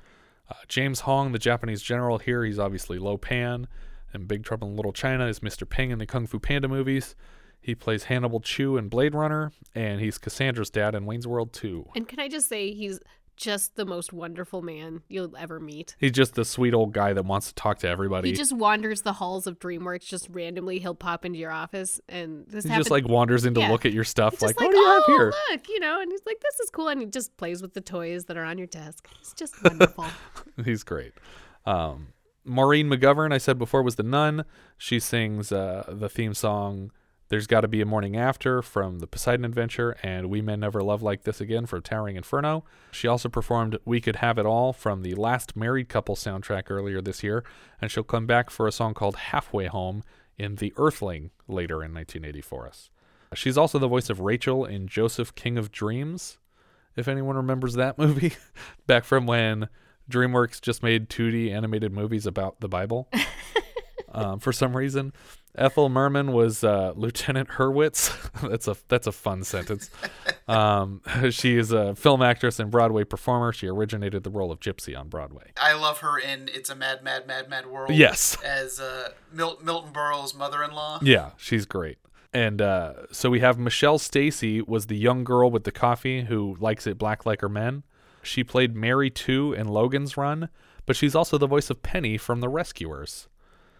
Uh, 0.49 0.55
James 0.67 1.01
Hong, 1.01 1.31
the 1.31 1.39
Japanese 1.39 1.81
general 1.81 2.17
here, 2.17 2.43
he's 2.43 2.59
obviously 2.59 2.99
Lo 2.99 3.17
Pan. 3.17 3.67
And 4.13 4.27
Big 4.27 4.43
Trouble 4.43 4.67
in 4.67 4.75
Little 4.75 4.91
China 4.91 5.25
is 5.27 5.39
Mr. 5.39 5.67
Ping 5.67 5.91
in 5.91 5.97
the 5.97 6.05
Kung 6.05 6.27
Fu 6.27 6.37
Panda 6.37 6.67
movies. 6.67 7.15
He 7.61 7.75
plays 7.75 8.05
Hannibal 8.05 8.39
Chew 8.39 8.75
in 8.77 8.89
Blade 8.89 9.13
Runner, 9.13 9.51
and 9.75 10.01
he's 10.01 10.17
Cassandra's 10.17 10.69
dad 10.71 10.95
in 10.95 11.05
Wayne's 11.05 11.27
World 11.27 11.53
2. 11.53 11.89
And 11.95 12.07
can 12.07 12.19
I 12.19 12.27
just 12.27 12.49
say 12.49 12.73
he's 12.73 12.99
just 13.37 13.75
the 13.75 13.85
most 13.85 14.13
wonderful 14.13 14.61
man 14.61 15.01
you'll 15.07 15.35
ever 15.35 15.59
meet. 15.59 15.95
He's 15.97 16.11
just 16.11 16.35
the 16.35 16.45
sweet 16.45 16.75
old 16.75 16.91
guy 16.93 17.13
that 17.13 17.25
wants 17.25 17.47
to 17.47 17.55
talk 17.55 17.79
to 17.79 17.87
everybody. 17.87 18.29
He 18.29 18.35
just 18.35 18.53
wanders 18.53 19.01
the 19.01 19.13
halls 19.13 19.47
of 19.47 19.57
DreamWorks 19.57 20.05
just 20.05 20.27
randomly. 20.29 20.77
He'll 20.77 20.93
pop 20.93 21.25
into 21.25 21.39
your 21.39 21.49
office 21.49 21.99
and 22.07 22.45
this 22.47 22.65
he 22.65 22.69
happened. 22.69 22.81
just 22.83 22.91
like 22.91 23.07
wanders 23.07 23.45
in 23.45 23.55
to 23.55 23.61
Yeah. 23.61 23.71
look 23.71 23.83
at 23.85 23.93
your 23.93 24.03
stuff, 24.03 24.41
like, 24.43 24.55
just 24.57 24.61
what 24.61 24.69
do 24.71 24.77
you 24.77 24.85
have 24.85 25.03
"Oh, 25.07 25.11
here? 25.17 25.33
Look, 25.51 25.69
you 25.69 25.79
know, 25.79 25.99
and 26.01 26.11
he's 26.11 26.21
like, 26.27 26.39
"This 26.39 26.59
is 26.59 26.69
cool," 26.69 26.89
and 26.89 27.01
he 27.01 27.07
just 27.07 27.35
plays 27.37 27.63
with 27.63 27.73
the 27.73 27.81
toys 27.81 28.25
that 28.25 28.37
are 28.37 28.43
on 28.43 28.59
your 28.59 28.67
desk. 28.67 29.07
He's 29.17 29.33
just 29.33 29.55
wonderful. 29.63 30.05
He's 30.65 30.83
great. 30.83 31.13
Um, 31.65 32.09
Maureen 32.45 32.89
McGovern, 32.89 33.33
I 33.33 33.39
said 33.39 33.57
before, 33.57 33.81
was 33.81 33.95
the 33.95 34.03
nun. 34.03 34.45
She 34.77 34.99
sings 34.99 35.51
uh, 35.51 35.85
the 35.87 36.09
theme 36.09 36.35
song 36.35 36.91
"There's 37.31 37.47
Got 37.47 37.61
to 37.61 37.69
Be 37.69 37.79
a 37.79 37.85
Morning 37.85 38.17
After" 38.17 38.61
from 38.61 38.99
the 38.99 39.07
Poseidon 39.07 39.45
Adventure 39.45 39.95
and 40.03 40.29
"We 40.29 40.41
May 40.41 40.57
Never 40.57 40.83
Love 40.83 41.01
Like 41.01 41.23
This 41.23 41.39
Again" 41.39 41.65
for 41.65 41.79
Towering 41.79 42.17
Inferno. 42.17 42.65
She 42.91 43.07
also 43.07 43.29
performed 43.29 43.77
"We 43.85 44.01
Could 44.01 44.17
Have 44.17 44.37
It 44.37 44.45
All" 44.45 44.73
from 44.73 45.01
the 45.01 45.15
Last 45.15 45.55
Married 45.55 45.87
Couple 45.87 46.17
soundtrack 46.17 46.63
earlier 46.69 46.99
this 47.01 47.23
year, 47.23 47.45
and 47.79 47.89
she'll 47.89 48.03
come 48.03 48.25
back 48.25 48.49
for 48.49 48.67
a 48.67 48.71
song 48.73 48.93
called 48.93 49.15
"Halfway 49.15 49.67
Home" 49.67 50.03
in 50.37 50.55
"The 50.55 50.73
Earthling" 50.75 51.31
later 51.47 51.75
in 51.75 51.93
1980 51.93 52.41
for 52.41 52.67
us. 52.67 52.89
She's 53.33 53.57
also 53.57 53.79
the 53.79 53.87
voice 53.87 54.09
of 54.09 54.19
Rachel 54.19 54.65
in 54.65 54.89
Joseph 54.89 55.33
King 55.33 55.57
of 55.57 55.71
Dreams, 55.71 56.37
if 56.97 57.07
anyone 57.07 57.37
remembers 57.37 57.75
that 57.75 57.97
movie, 57.97 58.33
back 58.87 59.05
from 59.05 59.25
when 59.25 59.69
DreamWorks 60.09 60.59
just 60.59 60.83
made 60.83 61.09
2D 61.09 61.49
animated 61.49 61.93
movies 61.93 62.25
about 62.25 62.59
the 62.59 62.67
Bible. 62.67 63.07
um, 64.13 64.39
for 64.39 64.51
some 64.51 64.75
reason, 64.75 65.13
Ethel 65.55 65.89
Merman 65.89 66.31
was 66.31 66.63
uh, 66.63 66.93
Lieutenant 66.95 67.49
Hurwitz. 67.49 68.11
that's 68.49 68.67
a 68.67 68.75
that's 68.87 69.07
a 69.07 69.11
fun 69.11 69.43
sentence. 69.43 69.89
Um, 70.47 71.01
she 71.29 71.57
is 71.57 71.71
a 71.71 71.95
film 71.95 72.21
actress 72.21 72.59
and 72.59 72.71
Broadway 72.71 73.03
performer. 73.03 73.51
She 73.51 73.67
originated 73.67 74.23
the 74.23 74.29
role 74.29 74.51
of 74.51 74.59
Gypsy 74.59 74.97
on 74.97 75.09
Broadway. 75.09 75.51
I 75.57 75.73
love 75.73 75.99
her 75.99 76.17
in 76.17 76.49
"It's 76.53 76.69
a 76.69 76.75
Mad, 76.75 77.03
Mad, 77.03 77.27
Mad, 77.27 77.49
Mad 77.49 77.65
World." 77.67 77.91
Yes. 77.91 78.37
as 78.43 78.79
uh, 78.79 79.09
Mil- 79.31 79.59
Milton 79.63 79.91
Berle's 79.91 80.33
mother-in-law. 80.33 80.99
Yeah, 81.01 81.31
she's 81.37 81.65
great. 81.65 81.97
And 82.33 82.61
uh, 82.61 82.93
so 83.11 83.29
we 83.29 83.41
have 83.41 83.59
Michelle 83.59 83.99
Stacy 83.99 84.61
was 84.61 84.87
the 84.87 84.95
young 84.95 85.23
girl 85.23 85.51
with 85.51 85.65
the 85.65 85.71
coffee 85.71 86.23
who 86.23 86.55
likes 86.59 86.87
it 86.87 86.97
black 86.97 87.25
like 87.25 87.41
her 87.41 87.49
men. 87.49 87.83
She 88.23 88.43
played 88.43 88.75
Mary 88.75 89.09
2 89.09 89.53
in 89.53 89.67
Logan's 89.67 90.15
Run, 90.15 90.49
but 90.85 90.95
she's 90.95 91.15
also 91.15 91.37
the 91.37 91.47
voice 91.47 91.69
of 91.69 91.83
Penny 91.83 92.17
from 92.17 92.39
The 92.39 92.47
Rescuers, 92.49 93.27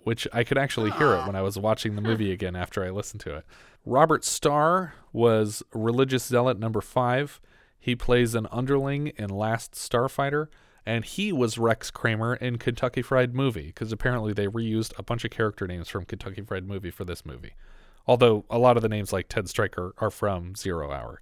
which 0.04 0.28
I 0.34 0.44
could 0.44 0.58
actually 0.58 0.92
hear 0.92 1.14
it 1.14 1.20
ah. 1.20 1.28
when 1.28 1.36
I 1.36 1.42
was 1.42 1.58
watching 1.58 1.96
the 1.96 2.02
movie 2.02 2.32
again 2.32 2.56
after 2.56 2.84
I 2.84 2.90
listened 2.90 3.22
to 3.22 3.36
it. 3.36 3.46
Robert 3.86 4.24
Starr 4.24 4.94
was 5.12 5.64
religious 5.74 6.26
zealot 6.26 6.60
number 6.60 6.82
5. 6.82 7.42
He 7.80 7.96
plays 7.96 8.36
an 8.36 8.48
underling 8.52 9.08
in 9.18 9.30
Last 9.30 9.74
Starfighter, 9.74 10.48
and 10.86 11.04
he 11.04 11.32
was 11.32 11.58
Rex 11.58 11.90
Kramer 11.90 12.36
in 12.36 12.58
Kentucky 12.58 13.02
Fried 13.02 13.34
Movie 13.34 13.68
because 13.68 13.92
apparently 13.92 14.34
they 14.34 14.48
reused 14.48 14.94
a 14.98 15.04
bunch 15.04 15.26
of 15.26 15.32
character 15.32 15.68
names 15.68 15.90
from 15.90 16.06
Kentucky 16.06 16.42
Fried 16.42 16.68
Movie 16.68 16.92
for 16.92 17.06
this 17.06 17.26
movie. 17.26 17.54
Although 18.08 18.46
a 18.50 18.58
lot 18.58 18.78
of 18.78 18.84
the 18.84 18.90
names 18.90 19.14
like 19.14 19.28
Ted 19.30 19.50
Stryker 19.50 19.94
are 20.00 20.12
from 20.12 20.56
Zero 20.56 20.92
Hour. 20.92 21.22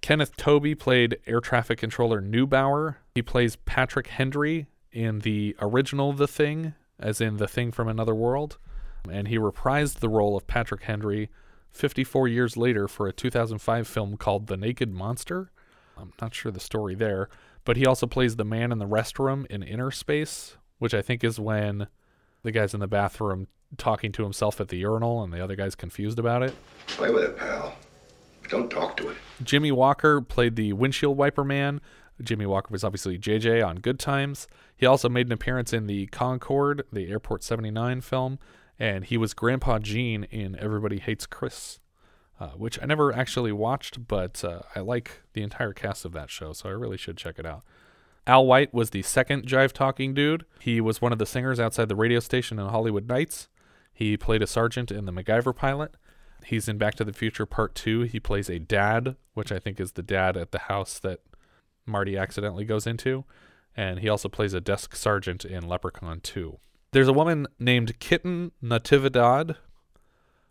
Kenneth 0.00 0.36
Tobey 0.36 0.74
played 0.74 1.18
air 1.26 1.40
traffic 1.40 1.78
controller 1.78 2.20
Neubauer. 2.20 2.96
He 3.14 3.22
plays 3.22 3.56
Patrick 3.56 4.08
Hendry 4.08 4.66
in 4.92 5.20
the 5.20 5.56
original 5.60 6.12
The 6.12 6.28
Thing, 6.28 6.74
as 6.98 7.20
in 7.20 7.36
The 7.36 7.48
Thing 7.48 7.72
from 7.72 7.88
Another 7.88 8.14
World. 8.14 8.58
And 9.10 9.28
he 9.28 9.38
reprised 9.38 10.00
the 10.00 10.08
role 10.08 10.36
of 10.36 10.46
Patrick 10.46 10.82
Hendry 10.82 11.30
54 11.70 12.28
years 12.28 12.56
later 12.56 12.88
for 12.88 13.06
a 13.06 13.12
2005 13.12 13.86
film 13.86 14.16
called 14.16 14.46
The 14.46 14.56
Naked 14.56 14.92
Monster. 14.92 15.50
I'm 15.96 16.12
not 16.20 16.34
sure 16.34 16.50
the 16.50 16.60
story 16.60 16.94
there, 16.94 17.28
but 17.64 17.76
he 17.76 17.86
also 17.86 18.06
plays 18.06 18.36
the 18.36 18.44
man 18.44 18.72
in 18.72 18.78
the 18.78 18.86
restroom 18.86 19.46
in 19.46 19.62
Inner 19.62 19.90
Space, 19.90 20.56
which 20.78 20.94
I 20.94 21.02
think 21.02 21.22
is 21.22 21.38
when 21.38 21.88
the 22.42 22.52
guy's 22.52 22.74
in 22.74 22.80
the 22.80 22.86
bathroom 22.86 23.48
talking 23.76 24.12
to 24.12 24.22
himself 24.22 24.60
at 24.60 24.68
the 24.68 24.76
urinal 24.76 25.22
and 25.22 25.32
the 25.32 25.42
other 25.42 25.56
guy's 25.56 25.74
confused 25.74 26.18
about 26.18 26.42
it. 26.42 26.54
Play 26.86 27.10
with 27.10 27.24
it, 27.24 27.36
pal. 27.36 27.76
Don't 28.48 28.70
talk 28.70 28.96
to 28.98 29.08
it. 29.08 29.16
Jimmie 29.42 29.72
Walker 29.72 30.20
played 30.20 30.56
the 30.56 30.72
windshield 30.72 31.16
wiper 31.16 31.44
man. 31.44 31.80
Jimmie 32.22 32.46
Walker 32.46 32.68
was 32.70 32.84
obviously 32.84 33.18
JJ 33.18 33.66
on 33.66 33.76
Good 33.76 33.98
Times. 33.98 34.46
He 34.76 34.86
also 34.86 35.08
made 35.08 35.26
an 35.26 35.32
appearance 35.32 35.72
in 35.72 35.86
the 35.86 36.06
Concorde, 36.08 36.84
the 36.92 37.10
Airport 37.10 37.42
79 37.42 38.02
film, 38.02 38.38
and 38.78 39.04
he 39.04 39.16
was 39.16 39.32
Grandpa 39.34 39.78
Gene 39.78 40.24
in 40.24 40.56
Everybody 40.58 40.98
Hates 40.98 41.26
Chris, 41.26 41.80
uh, 42.38 42.50
which 42.50 42.78
I 42.82 42.86
never 42.86 43.12
actually 43.12 43.52
watched, 43.52 44.06
but 44.06 44.44
uh, 44.44 44.60
I 44.74 44.80
like 44.80 45.22
the 45.32 45.42
entire 45.42 45.72
cast 45.72 46.04
of 46.04 46.12
that 46.12 46.30
show, 46.30 46.52
so 46.52 46.68
I 46.68 46.72
really 46.72 46.98
should 46.98 47.16
check 47.16 47.38
it 47.38 47.46
out. 47.46 47.62
Al 48.26 48.44
White 48.44 48.74
was 48.74 48.90
the 48.90 49.02
second 49.02 49.46
jive 49.46 49.72
talking 49.72 50.12
dude. 50.12 50.44
He 50.60 50.80
was 50.80 51.00
one 51.00 51.12
of 51.12 51.18
the 51.18 51.26
singers 51.26 51.60
outside 51.60 51.88
the 51.88 51.96
radio 51.96 52.20
station 52.20 52.58
in 52.58 52.66
Hollywood 52.66 53.08
Knights. 53.08 53.48
He 53.94 54.16
played 54.16 54.42
a 54.42 54.46
sergeant 54.46 54.90
in 54.90 55.06
the 55.06 55.12
MacGyver 55.12 55.54
pilot. 55.56 55.96
He's 56.44 56.68
in 56.68 56.76
Back 56.76 56.96
to 56.96 57.04
the 57.04 57.12
Future 57.12 57.46
Part 57.46 57.74
2. 57.74 58.02
He 58.02 58.20
plays 58.20 58.50
a 58.50 58.58
dad, 58.58 59.16
which 59.34 59.50
I 59.50 59.58
think 59.58 59.80
is 59.80 59.92
the 59.92 60.02
dad 60.02 60.36
at 60.36 60.52
the 60.52 60.58
house 60.58 60.98
that 60.98 61.20
Marty 61.86 62.16
accidentally 62.16 62.64
goes 62.64 62.86
into. 62.86 63.24
And 63.76 64.00
he 64.00 64.08
also 64.08 64.28
plays 64.28 64.54
a 64.54 64.60
desk 64.60 64.96
sergeant 64.96 65.44
in 65.44 65.68
Leprechaun 65.68 66.20
2. 66.20 66.58
There's 66.92 67.08
a 67.08 67.12
woman 67.12 67.46
named 67.58 67.98
Kitten 67.98 68.52
Natividad 68.62 69.56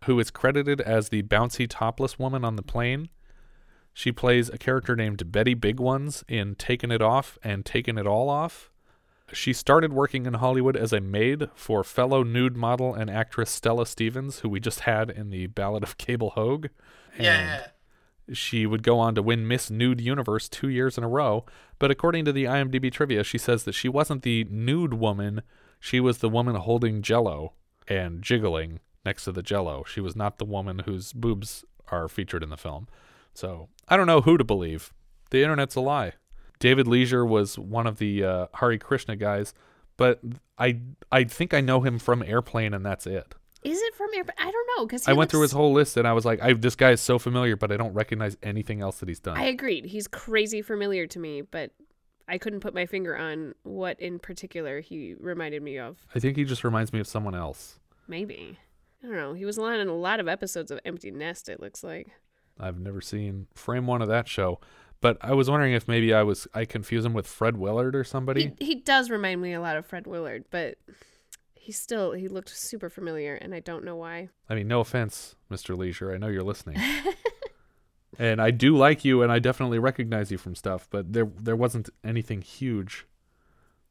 who 0.04 0.20
is 0.20 0.30
credited 0.30 0.80
as 0.80 1.08
the 1.08 1.22
bouncy 1.22 1.66
topless 1.68 2.18
woman 2.18 2.44
on 2.44 2.56
the 2.56 2.62
plane. 2.62 3.08
She 3.92 4.12
plays 4.12 4.48
a 4.48 4.58
character 4.58 4.94
named 4.94 5.32
Betty 5.32 5.54
Big 5.54 5.80
Ones 5.80 6.22
in 6.28 6.54
Taking 6.54 6.90
It 6.90 7.02
Off 7.02 7.38
and 7.42 7.64
Taking 7.64 7.98
It 7.98 8.06
All 8.06 8.28
Off. 8.28 8.70
She 9.32 9.52
started 9.52 9.92
working 9.92 10.26
in 10.26 10.34
Hollywood 10.34 10.76
as 10.76 10.92
a 10.92 11.00
maid 11.00 11.48
for 11.54 11.82
fellow 11.82 12.22
nude 12.22 12.56
model 12.56 12.94
and 12.94 13.10
actress 13.10 13.50
Stella 13.50 13.86
Stevens, 13.86 14.40
who 14.40 14.48
we 14.48 14.60
just 14.60 14.80
had 14.80 15.10
in 15.10 15.30
the 15.30 15.46
Ballad 15.48 15.82
of 15.82 15.98
Cable 15.98 16.30
Hogue. 16.30 16.68
Yeah. 17.18 17.68
She 18.32 18.66
would 18.66 18.82
go 18.82 18.98
on 18.98 19.14
to 19.14 19.22
win 19.22 19.46
Miss 19.46 19.70
Nude 19.70 20.00
Universe 20.00 20.48
two 20.48 20.68
years 20.68 20.98
in 20.98 21.04
a 21.04 21.08
row. 21.08 21.44
But 21.78 21.90
according 21.90 22.24
to 22.24 22.32
the 22.32 22.44
IMDb 22.44 22.90
trivia, 22.90 23.22
she 23.22 23.38
says 23.38 23.64
that 23.64 23.74
she 23.74 23.88
wasn't 23.88 24.22
the 24.22 24.44
nude 24.50 24.94
woman. 24.94 25.42
She 25.78 26.00
was 26.00 26.18
the 26.18 26.28
woman 26.28 26.56
holding 26.56 27.02
jello 27.02 27.52
and 27.86 28.22
jiggling 28.22 28.80
next 29.04 29.24
to 29.24 29.32
the 29.32 29.42
jello. 29.42 29.84
She 29.84 30.00
was 30.00 30.16
not 30.16 30.38
the 30.38 30.44
woman 30.44 30.80
whose 30.80 31.12
boobs 31.12 31.64
are 31.88 32.08
featured 32.08 32.42
in 32.42 32.50
the 32.50 32.56
film. 32.56 32.88
So 33.34 33.68
I 33.88 33.96
don't 33.96 34.06
know 34.06 34.22
who 34.22 34.36
to 34.36 34.44
believe. 34.44 34.92
The 35.30 35.42
internet's 35.42 35.76
a 35.76 35.80
lie. 35.80 36.12
David 36.58 36.88
Leisure 36.88 37.24
was 37.24 37.58
one 37.58 37.86
of 37.86 37.98
the 37.98 38.24
uh, 38.24 38.46
Hare 38.54 38.78
Krishna 38.78 39.16
guys, 39.16 39.52
but 39.96 40.20
I 40.58 40.80
I 41.12 41.24
think 41.24 41.52
I 41.52 41.60
know 41.60 41.82
him 41.82 41.98
from 41.98 42.22
Airplane, 42.22 42.72
and 42.72 42.84
that's 42.84 43.06
it. 43.06 43.34
Is 43.66 43.82
it 43.82 43.94
from 43.94 44.10
Air? 44.14 44.24
I 44.38 44.50
don't 44.50 44.68
know 44.76 44.86
because 44.86 45.08
I 45.08 45.12
went 45.12 45.30
through 45.30 45.42
his 45.42 45.52
whole 45.52 45.72
list, 45.72 45.96
and 45.96 46.06
I 46.06 46.12
was 46.12 46.24
like, 46.24 46.40
I, 46.42 46.52
this 46.52 46.76
guy 46.76 46.92
is 46.92 47.00
so 47.00 47.18
familiar, 47.18 47.56
but 47.56 47.72
I 47.72 47.76
don't 47.76 47.92
recognize 47.92 48.36
anything 48.42 48.80
else 48.80 48.98
that 49.00 49.08
he's 49.08 49.20
done. 49.20 49.36
I 49.36 49.44
agreed. 49.44 49.86
He's 49.86 50.06
crazy 50.06 50.62
familiar 50.62 51.06
to 51.08 51.18
me, 51.18 51.42
but 51.42 51.72
I 52.28 52.38
couldn't 52.38 52.60
put 52.60 52.74
my 52.74 52.86
finger 52.86 53.16
on 53.16 53.54
what 53.62 53.98
in 54.00 54.18
particular 54.18 54.80
he 54.80 55.14
reminded 55.18 55.62
me 55.62 55.78
of. 55.78 55.98
I 56.14 56.20
think 56.20 56.36
he 56.36 56.44
just 56.44 56.64
reminds 56.64 56.92
me 56.92 57.00
of 57.00 57.06
someone 57.06 57.34
else. 57.34 57.78
Maybe 58.08 58.58
I 59.02 59.06
don't 59.06 59.16
know. 59.16 59.32
He 59.34 59.44
was 59.44 59.58
on 59.58 59.80
in 59.80 59.88
a 59.88 59.96
lot 59.96 60.20
of 60.20 60.28
episodes 60.28 60.70
of 60.70 60.80
Empty 60.84 61.10
Nest. 61.10 61.48
It 61.48 61.60
looks 61.60 61.84
like. 61.84 62.08
I've 62.58 62.80
never 62.80 63.00
seen 63.00 63.46
frame 63.54 63.86
one 63.86 64.00
of 64.00 64.08
that 64.08 64.28
show, 64.28 64.60
but 65.00 65.18
I 65.20 65.34
was 65.34 65.50
wondering 65.50 65.74
if 65.74 65.86
maybe 65.86 66.14
I 66.14 66.22
was 66.22 66.48
I 66.54 66.64
confuse 66.64 67.04
him 67.04 67.12
with 67.12 67.26
Fred 67.26 67.56
Willard 67.56 67.94
or 67.94 68.04
somebody. 68.04 68.54
He, 68.58 68.64
he 68.64 68.74
does 68.76 69.10
remind 69.10 69.42
me 69.42 69.52
a 69.52 69.60
lot 69.60 69.76
of 69.76 69.86
Fred 69.86 70.06
Willard, 70.06 70.44
but 70.50 70.78
he 71.66 71.72
still 71.72 72.12
he 72.12 72.28
looked 72.28 72.56
super 72.56 72.88
familiar, 72.88 73.34
and 73.34 73.52
I 73.52 73.58
don't 73.58 73.82
know 73.82 73.96
why. 73.96 74.28
I 74.48 74.54
mean, 74.54 74.68
no 74.68 74.78
offense, 74.78 75.34
Mr. 75.50 75.76
Leisure. 75.76 76.12
I 76.12 76.16
know 76.16 76.28
you're 76.28 76.44
listening. 76.44 76.80
and 78.20 78.40
I 78.40 78.52
do 78.52 78.76
like 78.76 79.04
you 79.04 79.20
and 79.20 79.32
I 79.32 79.40
definitely 79.40 79.80
recognize 79.80 80.30
you 80.30 80.38
from 80.38 80.54
stuff, 80.54 80.86
but 80.90 81.12
there 81.12 81.24
there 81.24 81.56
wasn't 81.56 81.90
anything 82.04 82.40
huge 82.40 83.04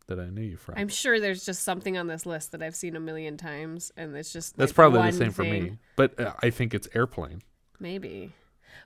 that 0.07 0.21
I 0.21 0.29
knew 0.29 0.41
you 0.41 0.55
from. 0.55 0.75
I'm 0.77 0.87
sure 0.87 1.19
there's 1.19 1.45
just 1.45 1.63
something 1.63 1.97
on 1.97 2.07
this 2.07 2.25
list 2.25 2.53
that 2.53 2.63
I've 2.63 2.77
seen 2.77 2.95
a 2.95 2.99
million 3.01 3.35
times, 3.35 3.91
and 3.97 4.15
it's 4.15 4.31
just 4.31 4.55
That's 4.55 4.69
like, 4.69 4.75
probably 4.75 5.11
the 5.11 5.17
same 5.17 5.31
for 5.31 5.43
me. 5.43 5.77
But 5.97 6.17
uh, 6.17 6.31
I 6.41 6.51
think 6.51 6.73
it's 6.73 6.87
Airplane. 6.95 7.41
Maybe. 7.77 8.31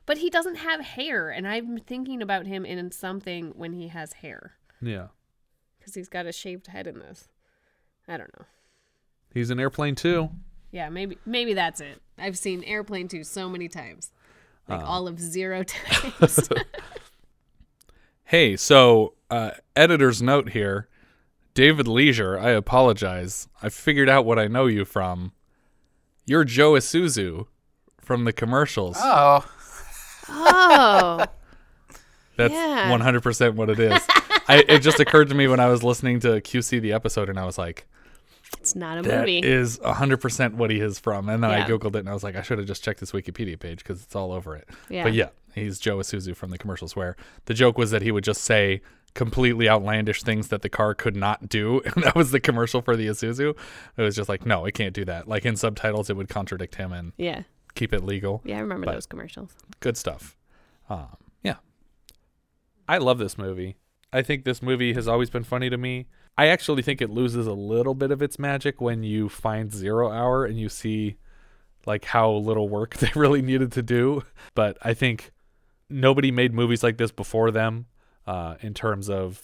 But 0.07 0.17
he 0.17 0.31
doesn't 0.31 0.55
have 0.55 0.81
hair, 0.81 1.29
and 1.29 1.47
I'm 1.47 1.77
thinking 1.77 2.23
about 2.23 2.47
him 2.47 2.65
in 2.65 2.89
something 2.89 3.51
when 3.55 3.73
he 3.73 3.89
has 3.89 4.13
hair. 4.13 4.53
Yeah. 4.81 5.09
Because 5.77 5.93
he's 5.93 6.09
got 6.09 6.25
a 6.25 6.31
shaved 6.31 6.67
head 6.67 6.87
in 6.87 6.97
this. 6.97 7.27
I 8.07 8.17
don't 8.17 8.31
know. 8.39 8.45
He's 9.33 9.49
in 9.51 9.59
Airplane 9.59 9.95
too. 9.95 10.29
Yeah, 10.71 10.89
maybe 10.89 11.17
maybe 11.25 11.53
that's 11.53 11.81
it. 11.81 12.01
I've 12.17 12.37
seen 12.37 12.63
Airplane 12.63 13.07
2 13.07 13.23
so 13.23 13.49
many 13.49 13.67
times. 13.67 14.11
Like 14.67 14.81
Um. 14.81 14.85
all 14.87 15.07
of 15.07 15.19
zero 15.19 15.63
times. 16.19 16.49
Hey, 18.25 18.55
so 18.55 19.13
uh, 19.31 19.51
editor's 19.75 20.21
note 20.21 20.49
here. 20.49 20.87
David 21.55 21.87
Leisure, 21.87 22.37
I 22.37 22.51
apologize. 22.51 23.47
I 23.61 23.69
figured 23.69 24.07
out 24.09 24.25
what 24.25 24.37
I 24.37 24.47
know 24.47 24.67
you 24.67 24.85
from. 24.85 25.31
You're 26.25 26.43
Joe 26.43 26.73
Isuzu 26.73 27.47
from 27.99 28.25
the 28.25 28.31
commercials. 28.33 28.97
Oh. 28.99 29.43
oh. 30.29 31.25
That's 32.37 32.53
yeah. 32.53 32.89
100% 32.95 33.55
what 33.55 33.69
it 33.69 33.79
is. 33.79 33.99
I, 34.47 34.63
it 34.67 34.79
just 34.79 34.99
occurred 34.99 35.29
to 35.29 35.35
me 35.35 35.47
when 35.47 35.59
I 35.59 35.67
was 35.67 35.83
listening 35.83 36.19
to 36.21 36.39
QC 36.39 36.79
the 36.81 36.93
episode, 36.93 37.29
and 37.29 37.39
I 37.39 37.45
was 37.45 37.57
like, 37.57 37.87
It's 38.57 38.75
not 38.75 38.97
a 38.97 39.01
that 39.03 39.19
movie. 39.21 39.39
is 39.39 39.77
100% 39.79 40.53
what 40.55 40.69
he 40.71 40.79
is 40.79 40.99
from. 40.99 41.29
And 41.29 41.43
then 41.43 41.51
I 41.51 41.67
Googled 41.67 41.95
it, 41.95 41.99
and 41.99 42.09
I 42.09 42.13
was 42.13 42.23
like, 42.23 42.35
I 42.35 42.41
should 42.41 42.57
have 42.57 42.67
just 42.67 42.83
checked 42.83 42.99
this 42.99 43.11
Wikipedia 43.11 43.59
page 43.59 43.79
because 43.79 44.01
it's 44.03 44.15
all 44.15 44.31
over 44.31 44.55
it. 44.55 44.67
Yeah. 44.89 45.03
But 45.03 45.13
yeah, 45.13 45.29
he's 45.53 45.79
Joe 45.79 45.97
Isuzu 45.97 46.35
from 46.35 46.49
the 46.49 46.57
commercials, 46.57 46.95
where 46.95 47.15
the 47.45 47.53
joke 47.53 47.77
was 47.77 47.91
that 47.91 48.01
he 48.01 48.11
would 48.11 48.23
just 48.23 48.41
say 48.41 48.81
completely 49.15 49.67
outlandish 49.69 50.23
things 50.23 50.49
that 50.49 50.61
the 50.61 50.69
car 50.69 50.93
could 50.93 51.15
not 51.15 51.47
do. 51.49 51.81
And 51.95 52.03
that 52.03 52.15
was 52.15 52.31
the 52.31 52.39
commercial 52.39 52.81
for 52.81 52.95
the 52.95 53.07
Isuzu. 53.07 53.55
It 53.97 54.01
was 54.01 54.15
just 54.15 54.29
like, 54.29 54.45
no, 54.45 54.65
it 54.65 54.73
can't 54.73 54.93
do 54.93 55.05
that. 55.05 55.27
Like 55.27 55.45
in 55.45 55.55
subtitles, 55.55 56.09
it 56.09 56.15
would 56.17 56.29
contradict 56.29 56.75
him 56.75 56.91
and 56.91 57.13
Yeah. 57.17 57.43
keep 57.75 57.93
it 57.93 58.03
legal. 58.03 58.41
Yeah, 58.45 58.57
I 58.57 58.59
remember 58.61 58.85
But 58.85 58.93
those 58.93 59.05
commercials. 59.05 59.51
Good 59.79 59.95
stuff. 59.97 60.37
Um, 60.89 61.07
yeah. 61.43 61.55
I 62.87 62.97
love 62.97 63.17
this 63.19 63.37
movie. 63.37 63.77
I 64.11 64.21
think 64.23 64.43
this 64.43 64.61
movie 64.61 64.93
has 64.93 65.07
always 65.07 65.29
been 65.29 65.43
funny 65.43 65.69
to 65.69 65.77
me. 65.77 66.07
I 66.37 66.47
actually 66.47 66.81
think 66.81 67.01
it 67.01 67.09
loses 67.09 67.47
a 67.47 67.53
little 67.53 67.93
bit 67.93 68.11
of 68.11 68.21
its 68.21 68.39
magic 68.39 68.79
when 68.79 69.03
you 69.03 69.27
find 69.29 69.71
Zero 69.71 70.11
Hour 70.11 70.45
and 70.45 70.59
you 70.59 70.69
see 70.69 71.17
like 71.85 72.05
how 72.05 72.31
little 72.31 72.69
work 72.69 72.95
they 72.97 73.11
really 73.15 73.41
needed 73.41 73.71
to 73.73 73.81
do. 73.81 74.23
But 74.55 74.77
I 74.81 74.93
think 74.93 75.31
nobody 75.89 76.31
made 76.31 76.53
movies 76.53 76.83
like 76.83 76.97
this 76.97 77.11
before 77.11 77.51
them 77.51 77.87
uh, 78.27 78.55
in 78.61 78.73
terms 78.73 79.09
of 79.09 79.43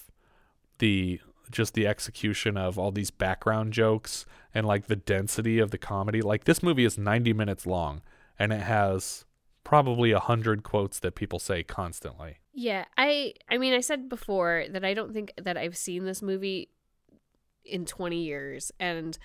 the 0.77 1.19
just 1.51 1.73
the 1.73 1.85
execution 1.85 2.57
of 2.57 2.79
all 2.79 2.91
these 2.91 3.11
background 3.11 3.71
jokes 3.71 4.25
and 4.53 4.65
like 4.65 4.87
the 4.87 4.95
density 4.95 5.59
of 5.59 5.71
the 5.71 5.77
comedy. 5.77 6.21
Like 6.21 6.45
this 6.45 6.63
movie 6.63 6.85
is 6.85 6.97
90 6.97 7.33
minutes 7.33 7.65
long 7.67 8.01
and 8.39 8.51
it 8.51 8.61
has 8.61 9.24
probably 9.65 10.11
a 10.11 10.19
hundred 10.19 10.63
quotes 10.63 10.99
that 10.99 11.15
people 11.15 11.39
say 11.39 11.63
constantly. 11.63 12.37
Yeah, 12.53 12.85
I 12.97 13.33
I 13.49 13.57
mean 13.57 13.73
I 13.73 13.81
said 13.81 14.07
before 14.07 14.63
that 14.69 14.85
I 14.85 14.93
don't 14.93 15.11
think 15.11 15.33
that 15.35 15.57
I've 15.57 15.75
seen 15.75 16.05
this 16.05 16.21
movie 16.21 16.69
in 17.65 17.85
20 17.85 18.23
years 18.23 18.71
and 18.79 19.17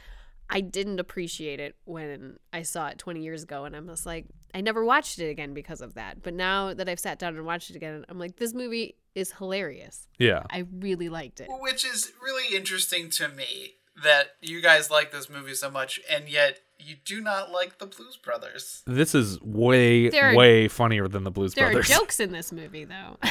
I 0.49 0.63
didn't 0.63 0.99
appreciate 0.99 1.61
it 1.61 1.77
when 1.85 2.39
I 2.53 2.63
saw 2.63 2.89
it 2.89 2.99
20 2.99 3.23
years 3.23 3.45
ago 3.45 3.65
and 3.67 3.77
I'm 3.77 3.87
just 3.87 4.07
like 4.07 4.27
I 4.53 4.63
never 4.63 4.85
watched 4.85 5.21
it 5.21 5.31
again 5.31 5.55
because 5.55 5.81
of 5.81 5.95
that. 5.95 6.23
But 6.25 6.35
now 6.35 6.75
that 6.75 6.89
I've 6.89 6.99
sat 6.99 7.21
down 7.21 7.37
and 7.37 7.47
watched 7.47 7.71
it 7.71 7.77
again, 7.77 8.05
I'm 8.09 8.19
like 8.19 8.37
this 8.37 8.55
movie 8.55 8.97
is 9.15 9.33
hilarious. 9.33 10.09
Yeah. 10.19 10.43
I 10.51 10.65
really 10.81 11.09
liked 11.09 11.41
it. 11.41 11.49
Which 11.61 11.85
is 11.85 12.13
really 12.21 12.57
interesting 12.57 13.11
to 13.11 13.29
me 13.29 13.75
that 14.03 14.37
you 14.41 14.61
guys 14.63 14.91
like 14.91 15.13
this 15.13 15.29
movie 15.29 15.55
so 15.55 15.71
much, 15.71 16.01
and 16.11 16.29
yet 16.29 16.61
you 16.85 16.97
do 17.05 17.21
not 17.21 17.51
like 17.51 17.79
the 17.79 17.87
Blues 17.87 18.17
Brothers. 18.17 18.83
This 18.87 19.15
is 19.15 19.41
way 19.41 20.11
are- 20.11 20.35
way 20.35 20.69
funnier 20.69 21.09
than 21.09 21.25
the 21.25 21.31
Blues 21.31 21.55
There 21.55 21.67
Brothers. 21.71 21.89
There 21.89 21.97
are 21.97 22.01
jokes 22.01 22.21
in 22.21 22.33
this 22.33 22.53
movie 22.53 22.85
though. 22.85 23.19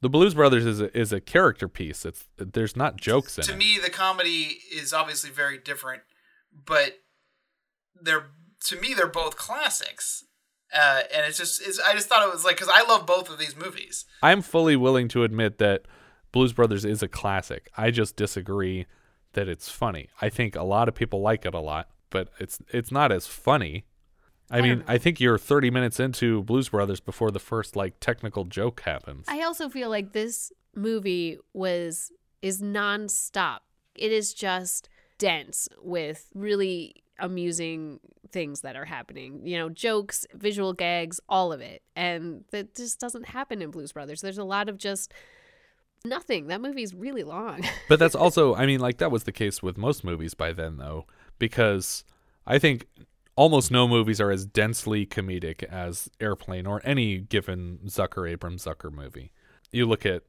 The 0.00 0.08
Blues 0.08 0.34
Brothers 0.34 0.64
is 0.64 0.80
a, 0.80 0.96
is 0.96 1.12
a 1.12 1.20
character 1.20 1.66
piece. 1.66 2.04
It's 2.04 2.24
there's 2.36 2.76
not 2.76 2.96
jokes 2.96 3.36
in 3.36 3.44
To 3.44 3.50
it. 3.50 3.52
To 3.54 3.58
me, 3.58 3.78
the 3.82 3.90
comedy 3.90 4.58
is 4.72 4.92
obviously 4.92 5.30
very 5.30 5.58
different, 5.58 6.02
but 6.52 6.98
they're 8.00 8.26
to 8.66 8.80
me 8.80 8.94
they're 8.94 9.08
both 9.08 9.36
classics. 9.36 10.24
Uh, 10.72 11.00
and 11.12 11.26
it's 11.26 11.38
just 11.38 11.60
it's, 11.66 11.80
I 11.80 11.94
just 11.94 12.08
thought 12.08 12.26
it 12.26 12.32
was 12.32 12.44
like 12.44 12.56
because 12.56 12.72
I 12.72 12.82
love 12.86 13.06
both 13.06 13.28
of 13.28 13.38
these 13.38 13.56
movies. 13.56 14.04
I'm 14.22 14.42
fully 14.42 14.76
willing 14.76 15.08
to 15.08 15.24
admit 15.24 15.58
that 15.58 15.86
Blues 16.30 16.52
Brothers 16.52 16.84
is 16.84 17.02
a 17.02 17.08
classic. 17.08 17.68
I 17.76 17.90
just 17.90 18.14
disagree 18.14 18.86
that 19.38 19.48
it's 19.48 19.68
funny. 19.68 20.08
I 20.20 20.28
think 20.30 20.56
a 20.56 20.64
lot 20.64 20.88
of 20.88 20.96
people 20.96 21.20
like 21.20 21.46
it 21.46 21.54
a 21.54 21.60
lot, 21.60 21.88
but 22.10 22.28
it's 22.40 22.58
it's 22.70 22.90
not 22.90 23.12
as 23.12 23.26
funny. 23.26 23.84
I, 24.50 24.62
mean, 24.62 24.82
I 24.88 24.96
think 24.96 25.20
you're 25.20 25.36
30 25.36 25.70
minutes 25.70 26.00
into 26.00 26.42
Blues 26.42 26.70
Brothers 26.70 27.00
before 27.00 27.30
the 27.30 27.38
first 27.38 27.76
like 27.76 28.00
technical 28.00 28.44
joke 28.44 28.80
happens. 28.80 29.26
I 29.28 29.42
also 29.42 29.68
feel 29.68 29.90
like 29.90 30.12
this 30.12 30.50
movie 30.74 31.38
was 31.52 32.10
is 32.42 32.62
nonstop. 32.62 33.58
It 33.94 34.10
is 34.10 34.32
just 34.34 34.88
dense 35.18 35.68
with 35.82 36.30
really 36.34 37.04
amusing 37.18 38.00
things 38.32 38.62
that 38.62 38.74
are 38.74 38.86
happening. 38.86 39.46
You 39.46 39.58
know, 39.58 39.68
jokes, 39.68 40.26
visual 40.34 40.72
gags, 40.72 41.20
all 41.28 41.52
of 41.52 41.60
it. 41.60 41.82
And 41.94 42.44
that 42.50 42.74
just 42.74 42.98
doesn't 42.98 43.26
happen 43.26 43.62
in 43.62 43.70
Blues 43.70 43.92
Brothers. 43.92 44.20
There's 44.20 44.38
a 44.38 44.44
lot 44.44 44.68
of 44.68 44.78
just 44.78 45.12
nothing. 46.04 46.48
That 46.48 46.60
movie's 46.60 46.94
really 46.94 47.22
long. 47.22 47.64
but 47.88 47.98
that's 47.98 48.14
also, 48.14 48.54
I 48.54 48.66
mean, 48.66 48.80
like 48.80 48.98
that 48.98 49.10
was 49.10 49.24
the 49.24 49.32
case 49.32 49.62
with 49.62 49.76
most 49.76 50.04
movies 50.04 50.34
by 50.34 50.52
then, 50.52 50.76
though, 50.76 51.06
because 51.38 52.04
I 52.46 52.58
think 52.58 52.86
almost 53.36 53.70
no 53.70 53.86
movies 53.86 54.20
are 54.20 54.30
as 54.30 54.46
densely 54.46 55.06
comedic 55.06 55.62
as 55.64 56.10
Airplane 56.20 56.66
or 56.66 56.80
any 56.84 57.18
given 57.18 57.78
Zucker 57.86 58.28
Abrams 58.28 58.64
Zucker 58.64 58.92
movie. 58.92 59.32
You 59.70 59.86
look 59.86 60.04
at 60.04 60.22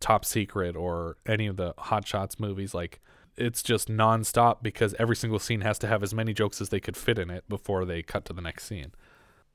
Top 0.00 0.24
Secret 0.24 0.76
or 0.76 1.16
any 1.26 1.46
of 1.46 1.56
the 1.56 1.74
Hot 1.78 2.06
Shots 2.06 2.40
movies, 2.40 2.74
like 2.74 3.00
it's 3.36 3.62
just 3.62 3.88
nonstop 3.88 4.62
because 4.62 4.94
every 4.98 5.14
single 5.14 5.38
scene 5.38 5.60
has 5.60 5.78
to 5.78 5.86
have 5.86 6.02
as 6.02 6.12
many 6.12 6.34
jokes 6.34 6.60
as 6.60 6.70
they 6.70 6.80
could 6.80 6.96
fit 6.96 7.18
in 7.18 7.30
it 7.30 7.48
before 7.48 7.84
they 7.84 8.02
cut 8.02 8.24
to 8.24 8.32
the 8.32 8.42
next 8.42 8.64
scene. 8.64 8.92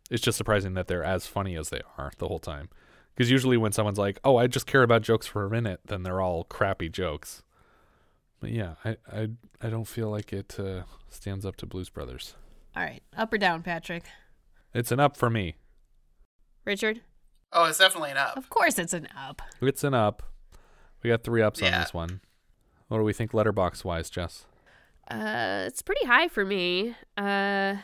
It's 0.09 0.21
just 0.21 0.37
surprising 0.37 0.73
that 0.75 0.87
they're 0.87 1.03
as 1.03 1.27
funny 1.27 1.57
as 1.57 1.69
they 1.69 1.81
are 1.97 2.11
the 2.17 2.27
whole 2.27 2.39
time. 2.39 2.69
Because 3.15 3.29
usually 3.29 3.57
when 3.57 3.71
someone's 3.71 3.99
like, 3.99 4.19
"Oh, 4.23 4.37
I 4.37 4.47
just 4.47 4.65
care 4.65 4.83
about 4.83 5.01
jokes 5.01 5.27
for 5.27 5.45
a 5.45 5.49
minute," 5.49 5.81
then 5.85 6.03
they're 6.03 6.21
all 6.21 6.43
crappy 6.45 6.89
jokes. 6.89 7.43
But 8.39 8.51
yeah, 8.51 8.75
I 8.83 8.97
I, 9.11 9.29
I 9.61 9.69
don't 9.69 9.87
feel 9.87 10.09
like 10.09 10.33
it 10.33 10.59
uh, 10.59 10.83
stands 11.09 11.45
up 11.45 11.55
to 11.57 11.65
Blues 11.65 11.89
Brothers. 11.89 12.35
All 12.75 12.83
right, 12.83 13.03
up 13.15 13.31
or 13.31 13.37
down, 13.37 13.61
Patrick? 13.61 14.03
It's 14.73 14.91
an 14.91 14.99
up 14.99 15.15
for 15.15 15.29
me. 15.29 15.55
Richard? 16.65 17.01
Oh, 17.51 17.65
it's 17.65 17.77
definitely 17.77 18.11
an 18.11 18.17
up. 18.17 18.35
Of 18.35 18.49
course, 18.49 18.79
it's 18.79 18.93
an 18.93 19.07
up. 19.15 19.41
It's 19.61 19.83
an 19.83 19.93
up. 19.93 20.23
We 21.03 21.09
got 21.09 21.23
three 21.23 21.41
ups 21.41 21.61
on 21.61 21.71
this 21.71 21.93
one. 21.93 22.21
What 22.87 22.97
do 22.97 23.03
we 23.03 23.13
think 23.13 23.31
Letterboxd 23.31 23.83
wise, 23.83 24.09
Jess? 24.09 24.45
Uh, 25.09 25.65
it's 25.67 25.81
pretty 25.81 26.05
high 26.05 26.27
for 26.27 26.45
me. 26.45 26.95
Uh, 27.17 27.75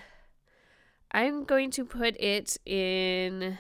I'm 1.12 1.44
going 1.44 1.70
to 1.72 1.86
put 1.86 2.16
it 2.20 2.58
in 2.66 3.58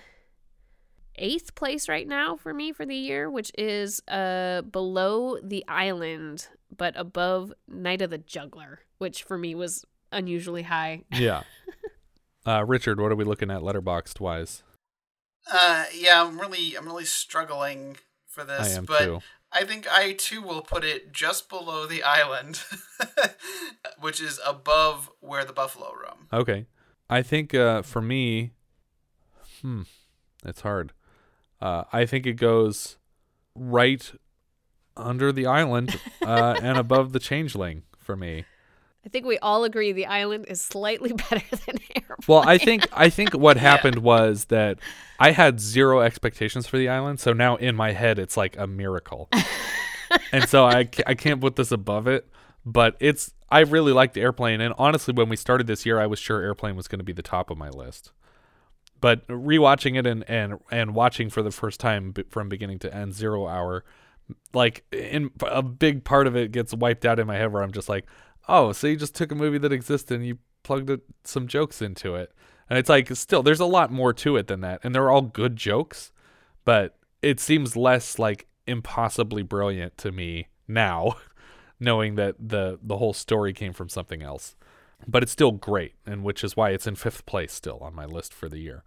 eighth 1.19 1.53
place 1.55 1.87
right 1.87 2.07
now 2.07 2.35
for 2.35 2.53
me 2.53 2.71
for 2.71 2.85
the 2.85 2.95
year, 2.95 3.29
which 3.29 3.51
is 3.57 4.01
uh 4.07 4.61
below 4.61 5.37
the 5.43 5.63
island, 5.67 6.47
but 6.75 6.95
above 6.97 7.53
Night 7.67 8.01
of 8.01 8.09
the 8.09 8.17
Juggler, 8.17 8.79
which 8.97 9.23
for 9.23 9.37
me 9.37 9.53
was 9.55 9.85
unusually 10.11 10.63
high. 10.63 11.03
Yeah. 11.11 11.43
uh, 12.45 12.63
Richard, 12.65 12.99
what 12.99 13.11
are 13.11 13.15
we 13.15 13.25
looking 13.25 13.51
at 13.51 13.61
Letterboxd 13.61 14.19
wise? 14.19 14.63
Uh, 15.51 15.85
yeah, 15.93 16.23
I'm 16.23 16.39
really, 16.39 16.75
I'm 16.75 16.85
really 16.85 17.05
struggling 17.05 17.97
for 18.27 18.43
this, 18.43 18.75
I 18.75 18.77
am 18.77 18.85
but 18.85 18.99
too. 18.99 19.19
I 19.51 19.63
think 19.63 19.87
I 19.91 20.13
too 20.13 20.41
will 20.41 20.61
put 20.61 20.83
it 20.83 21.11
just 21.11 21.49
below 21.49 21.85
the 21.87 22.03
island, 22.03 22.61
which 23.99 24.21
is 24.21 24.39
above 24.45 25.09
where 25.19 25.43
the 25.43 25.53
buffalo 25.53 25.91
roam. 25.93 26.27
Okay. 26.31 26.67
I 27.09 27.23
think 27.23 27.55
uh, 27.55 27.81
for 27.81 28.01
me, 28.01 28.51
hmm, 29.61 29.81
it's 30.45 30.61
hard. 30.61 30.93
Uh, 31.61 31.83
I 31.91 32.05
think 32.05 32.25
it 32.25 32.33
goes 32.33 32.97
right 33.55 34.11
under 34.95 35.31
the 35.31 35.45
island 35.45 35.99
uh, 36.21 36.59
and 36.61 36.77
above 36.85 37.13
the 37.13 37.19
changeling 37.19 37.83
for 37.97 38.15
me. 38.15 38.45
I 39.05 39.09
think 39.09 39.25
we 39.25 39.37
all 39.39 39.63
agree 39.63 39.91
the 39.91 40.05
island 40.05 40.45
is 40.49 40.61
slightly 40.61 41.13
better 41.29 41.55
than 41.65 41.77
Airplane. 41.95 42.17
Well, 42.27 42.43
I 42.45 42.57
think 42.57 42.87
I 42.91 43.09
think 43.09 43.33
what 43.33 43.57
happened 43.71 43.99
was 43.99 44.45
that 44.45 44.79
I 45.19 45.31
had 45.31 45.59
zero 45.59 46.01
expectations 46.01 46.67
for 46.67 46.77
the 46.77 46.89
island, 46.89 47.19
so 47.19 47.33
now 47.33 47.55
in 47.55 47.75
my 47.75 47.91
head 47.93 48.19
it's 48.19 48.35
like 48.37 48.57
a 48.57 48.67
miracle, 48.67 49.29
and 50.31 50.47
so 50.47 50.65
I 50.65 50.85
ca- 50.85 51.03
I 51.07 51.15
can't 51.15 51.39
put 51.39 51.55
this 51.55 51.71
above 51.71 52.07
it. 52.07 52.27
But 52.65 52.97
it's 52.99 53.33
I 53.49 53.61
really 53.61 53.93
liked 53.93 54.17
airplane, 54.17 54.59
and 54.61 54.73
honestly, 54.77 55.13
when 55.13 55.29
we 55.29 55.37
started 55.37 55.65
this 55.65 55.85
year, 55.85 55.99
I 55.99 56.05
was 56.05 56.19
sure 56.19 56.41
airplane 56.41 56.75
was 56.75 56.87
going 56.87 56.99
to 56.99 57.05
be 57.05 57.13
the 57.13 57.23
top 57.23 57.49
of 57.49 57.57
my 57.57 57.69
list. 57.69 58.11
But 59.01 59.25
rewatching 59.27 59.97
it 59.97 60.05
and 60.05 60.29
and 60.29 60.59
and 60.71 60.93
watching 60.93 61.29
for 61.29 61.41
the 61.41 61.51
first 61.51 61.79
time 61.79 62.13
from 62.29 62.49
beginning 62.49 62.79
to 62.79 62.93
end, 62.93 63.13
zero 63.13 63.47
hour, 63.47 63.85
like 64.53 64.83
in 64.91 65.31
a 65.41 65.61
big 65.61 66.03
part 66.03 66.27
of 66.27 66.35
it 66.35 66.51
gets 66.51 66.73
wiped 66.73 67.05
out 67.05 67.19
in 67.19 67.27
my 67.27 67.37
head 67.37 67.53
where 67.53 67.63
I'm 67.63 67.71
just 67.71 67.89
like, 67.89 68.05
oh, 68.47 68.71
so 68.71 68.87
you 68.87 68.97
just 68.97 69.15
took 69.15 69.31
a 69.31 69.35
movie 69.35 69.57
that 69.59 69.71
existed 69.71 70.15
and 70.15 70.27
you 70.27 70.37
plugged 70.63 70.99
some 71.23 71.47
jokes 71.47 71.81
into 71.81 72.15
it. 72.15 72.33
And 72.69 72.77
it's 72.77 72.89
like 72.89 73.15
still 73.15 73.41
there's 73.41 73.59
a 73.59 73.65
lot 73.65 73.91
more 73.91 74.13
to 74.13 74.37
it 74.37 74.47
than 74.47 74.61
that. 74.61 74.81
And 74.83 74.93
they're 74.93 75.09
all 75.09 75.21
good 75.21 75.55
jokes, 75.55 76.11
but 76.65 76.97
it 77.21 77.39
seems 77.39 77.75
less 77.75 78.19
like 78.19 78.47
impossibly 78.67 79.43
brilliant 79.43 79.97
to 79.99 80.11
me 80.11 80.47
now, 80.67 81.15
knowing 81.79 82.15
that 82.15 82.35
the 82.39 82.79
the 82.81 82.97
whole 82.97 83.13
story 83.13 83.53
came 83.53 83.73
from 83.73 83.89
something 83.89 84.21
else. 84.21 84.55
But 85.07 85.23
it's 85.23 85.31
still 85.31 85.51
great, 85.51 85.93
and 86.05 86.23
which 86.23 86.43
is 86.43 86.55
why 86.57 86.71
it's 86.71 86.85
in 86.87 86.95
fifth 86.95 87.25
place 87.25 87.53
still 87.53 87.79
on 87.81 87.95
my 87.95 88.05
list 88.05 88.33
for 88.33 88.49
the 88.49 88.59
year. 88.59 88.83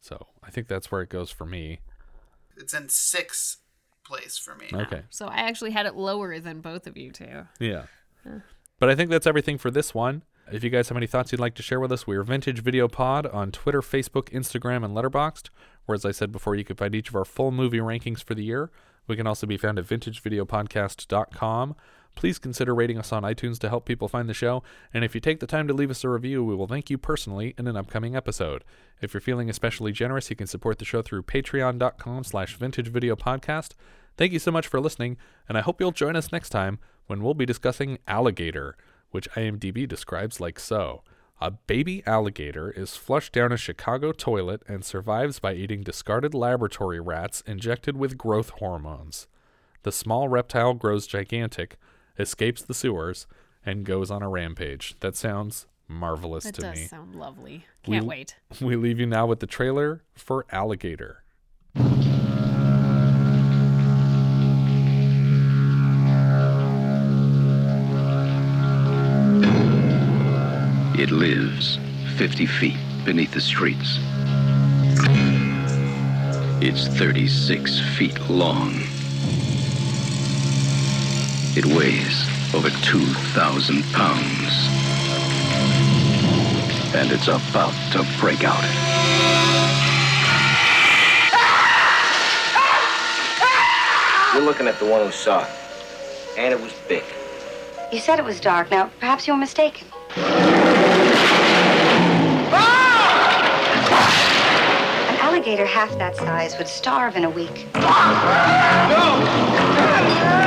So 0.00 0.28
I 0.42 0.50
think 0.50 0.68
that's 0.68 0.90
where 0.90 1.02
it 1.02 1.08
goes 1.08 1.30
for 1.30 1.44
me. 1.44 1.80
It's 2.56 2.72
in 2.72 2.88
sixth 2.88 3.58
place 4.04 4.38
for 4.38 4.54
me. 4.54 4.68
Okay. 4.72 5.02
So 5.10 5.26
I 5.26 5.38
actually 5.38 5.72
had 5.72 5.86
it 5.86 5.96
lower 5.96 6.38
than 6.38 6.60
both 6.60 6.86
of 6.86 6.96
you 6.96 7.10
two. 7.10 7.46
Yeah. 7.58 7.86
Huh. 8.24 8.40
But 8.78 8.88
I 8.90 8.94
think 8.94 9.10
that's 9.10 9.26
everything 9.26 9.58
for 9.58 9.70
this 9.70 9.94
one. 9.94 10.22
If 10.52 10.62
you 10.62 10.70
guys 10.70 10.88
have 10.90 10.96
any 10.96 11.08
thoughts 11.08 11.32
you'd 11.32 11.40
like 11.40 11.54
to 11.56 11.62
share 11.62 11.80
with 11.80 11.90
us, 11.90 12.06
we 12.06 12.16
are 12.16 12.22
Vintage 12.22 12.60
Video 12.60 12.86
Pod 12.86 13.26
on 13.26 13.50
Twitter, 13.50 13.82
Facebook, 13.82 14.30
Instagram, 14.30 14.84
and 14.84 14.94
Letterboxd. 14.94 15.48
Where, 15.86 15.94
as 15.94 16.04
I 16.04 16.12
said 16.12 16.30
before, 16.30 16.54
you 16.54 16.64
can 16.64 16.76
find 16.76 16.94
each 16.94 17.08
of 17.08 17.16
our 17.16 17.24
full 17.24 17.50
movie 17.50 17.78
rankings 17.78 18.22
for 18.22 18.34
the 18.34 18.44
year. 18.44 18.70
We 19.08 19.16
can 19.16 19.26
also 19.26 19.46
be 19.46 19.56
found 19.56 19.78
at 19.78 19.86
vintagevideopodcast.com. 19.86 21.76
Please 22.16 22.38
consider 22.38 22.74
rating 22.74 22.98
us 22.98 23.12
on 23.12 23.22
iTunes 23.22 23.58
to 23.58 23.68
help 23.68 23.84
people 23.84 24.08
find 24.08 24.28
the 24.28 24.34
show. 24.34 24.62
And 24.92 25.04
if 25.04 25.14
you 25.14 25.20
take 25.20 25.38
the 25.38 25.46
time 25.46 25.68
to 25.68 25.74
leave 25.74 25.90
us 25.90 26.02
a 26.02 26.08
review, 26.08 26.42
we 26.42 26.56
will 26.56 26.66
thank 26.66 26.90
you 26.90 26.98
personally 26.98 27.54
in 27.56 27.68
an 27.68 27.76
upcoming 27.76 28.16
episode. 28.16 28.64
If 29.00 29.14
you're 29.14 29.20
feeling 29.20 29.48
especially 29.50 29.92
generous, 29.92 30.30
you 30.30 30.34
can 30.34 30.46
support 30.46 30.78
the 30.78 30.84
show 30.84 31.02
through 31.02 31.24
patreon.com 31.24 32.24
slash 32.24 32.58
vintagevideopodcast. 32.58 33.72
Thank 34.16 34.32
you 34.32 34.38
so 34.38 34.50
much 34.50 34.66
for 34.66 34.80
listening, 34.80 35.18
and 35.46 35.58
I 35.58 35.60
hope 35.60 35.78
you'll 35.78 35.92
join 35.92 36.16
us 36.16 36.32
next 36.32 36.48
time 36.48 36.78
when 37.06 37.22
we'll 37.22 37.34
be 37.34 37.44
discussing 37.44 37.98
Alligator, 38.08 38.76
which 39.10 39.30
IMDb 39.32 39.86
describes 39.86 40.40
like 40.40 40.58
so. 40.58 41.02
A 41.38 41.50
baby 41.50 42.02
alligator 42.06 42.70
is 42.70 42.96
flushed 42.96 43.34
down 43.34 43.52
a 43.52 43.58
Chicago 43.58 44.10
toilet 44.10 44.62
and 44.66 44.82
survives 44.82 45.38
by 45.38 45.52
eating 45.52 45.82
discarded 45.82 46.32
laboratory 46.32 46.98
rats 46.98 47.42
injected 47.46 47.94
with 47.94 48.16
growth 48.16 48.48
hormones. 48.50 49.26
The 49.82 49.92
small 49.92 50.30
reptile 50.30 50.72
grows 50.72 51.06
gigantic, 51.06 51.76
escapes 52.18 52.62
the 52.62 52.74
sewers, 52.74 53.26
and 53.64 53.84
goes 53.84 54.10
on 54.10 54.22
a 54.22 54.28
rampage. 54.28 54.94
That 55.00 55.16
sounds 55.16 55.66
marvelous 55.88 56.44
That 56.44 56.54
to 56.56 56.62
me. 56.62 56.68
That 56.68 56.74
does 56.76 56.90
sound 56.90 57.14
lovely. 57.14 57.66
Can't 57.82 58.06
wait. 58.06 58.36
We 58.60 58.76
leave 58.76 59.00
you 59.00 59.06
now 59.06 59.26
with 59.26 59.40
the 59.40 59.46
trailer 59.46 60.02
for 60.14 60.46
Alligator. 60.50 61.22
It 70.98 71.10
lives 71.10 71.78
50 72.16 72.46
feet 72.46 72.78
beneath 73.04 73.32
the 73.32 73.40
streets. 73.40 73.98
It's 76.62 76.88
36 76.98 77.80
feet 77.96 78.18
long. 78.30 78.72
It 81.58 81.64
weighs 81.64 82.26
over 82.54 82.68
2,000 82.68 83.82
pounds. 83.94 84.68
And 86.94 87.10
it's 87.10 87.28
about 87.28 87.72
to 87.92 88.04
break 88.20 88.44
out. 88.44 88.62
You're 94.34 94.44
looking 94.44 94.66
at 94.66 94.78
the 94.78 94.84
one 94.84 95.02
who 95.06 95.10
saw 95.10 95.44
it. 95.44 95.50
And 96.36 96.52
it 96.52 96.60
was 96.60 96.74
big. 96.88 97.04
You 97.90 98.00
said 98.00 98.18
it 98.18 98.24
was 98.26 98.38
dark. 98.38 98.70
Now, 98.70 98.90
perhaps 99.00 99.26
you 99.26 99.32
were 99.32 99.38
mistaken. 99.38 99.86
An 100.14 100.24
alligator 105.22 105.64
half 105.64 105.96
that 105.96 106.16
size 106.16 106.58
would 106.58 106.68
starve 106.68 107.16
in 107.16 107.24
a 107.24 107.30
week. 107.30 107.66
He 110.36 110.45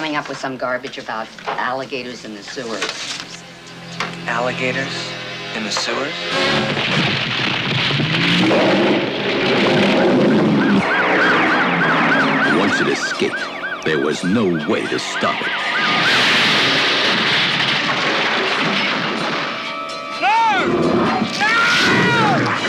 coming 0.00 0.16
up 0.16 0.30
with 0.30 0.38
some 0.38 0.56
garbage 0.56 0.96
about 0.96 1.28
alligators 1.46 2.24
in 2.24 2.34
the 2.34 2.42
sewers. 2.42 3.42
Alligators 4.26 5.12
in 5.54 5.62
the 5.62 5.70
sewers? 5.70 6.14
Once 12.58 12.80
it 12.80 12.88
escaped, 12.88 13.44
there 13.84 13.98
was 13.98 14.24
no 14.24 14.46
way 14.66 14.86
to 14.86 14.98
stop 14.98 15.38
it. 15.42 15.52
No! 20.22 20.64
No! 21.40 21.60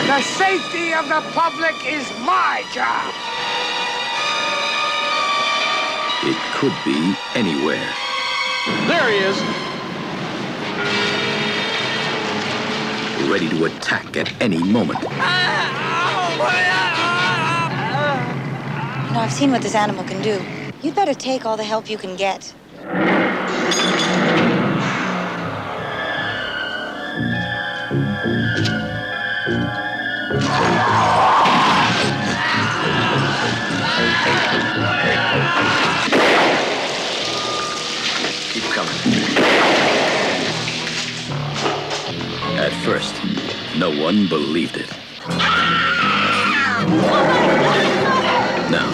The 0.05 0.21
safety 0.21 0.91
of 0.91 1.07
the 1.07 1.21
public 1.31 1.75
is 1.85 2.11
my 2.25 2.65
job. 2.73 3.30
It 6.23 6.37
could 6.53 6.73
be 6.85 7.15
anywhere. 7.33 7.83
There 8.85 9.09
he 9.09 9.17
is. 9.17 9.41
Ready 13.27 13.49
to 13.49 13.65
attack 13.65 14.15
at 14.17 14.31
any 14.39 14.59
moment. 14.59 15.01
You 15.01 15.07
know, 19.13 19.19
I've 19.19 19.33
seen 19.33 19.49
what 19.49 19.63
this 19.63 19.73
animal 19.73 20.03
can 20.03 20.21
do. 20.21 20.39
You'd 20.83 20.93
better 20.93 21.15
take 21.15 21.43
all 21.43 21.57
the 21.57 21.63
help 21.63 21.89
you 21.89 21.97
can 21.97 22.15
get. 22.15 22.53
First, 42.83 43.13
no 43.77 43.89
one 43.91 44.27
believed 44.27 44.75
it. 44.75 44.89
Now, 48.71 48.89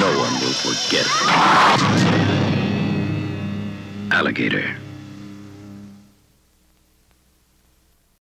no 0.00 0.08
one 0.18 0.34
will 0.40 0.52
forget 0.66 1.06
it. 1.06 1.12
Alligator. 4.12 4.76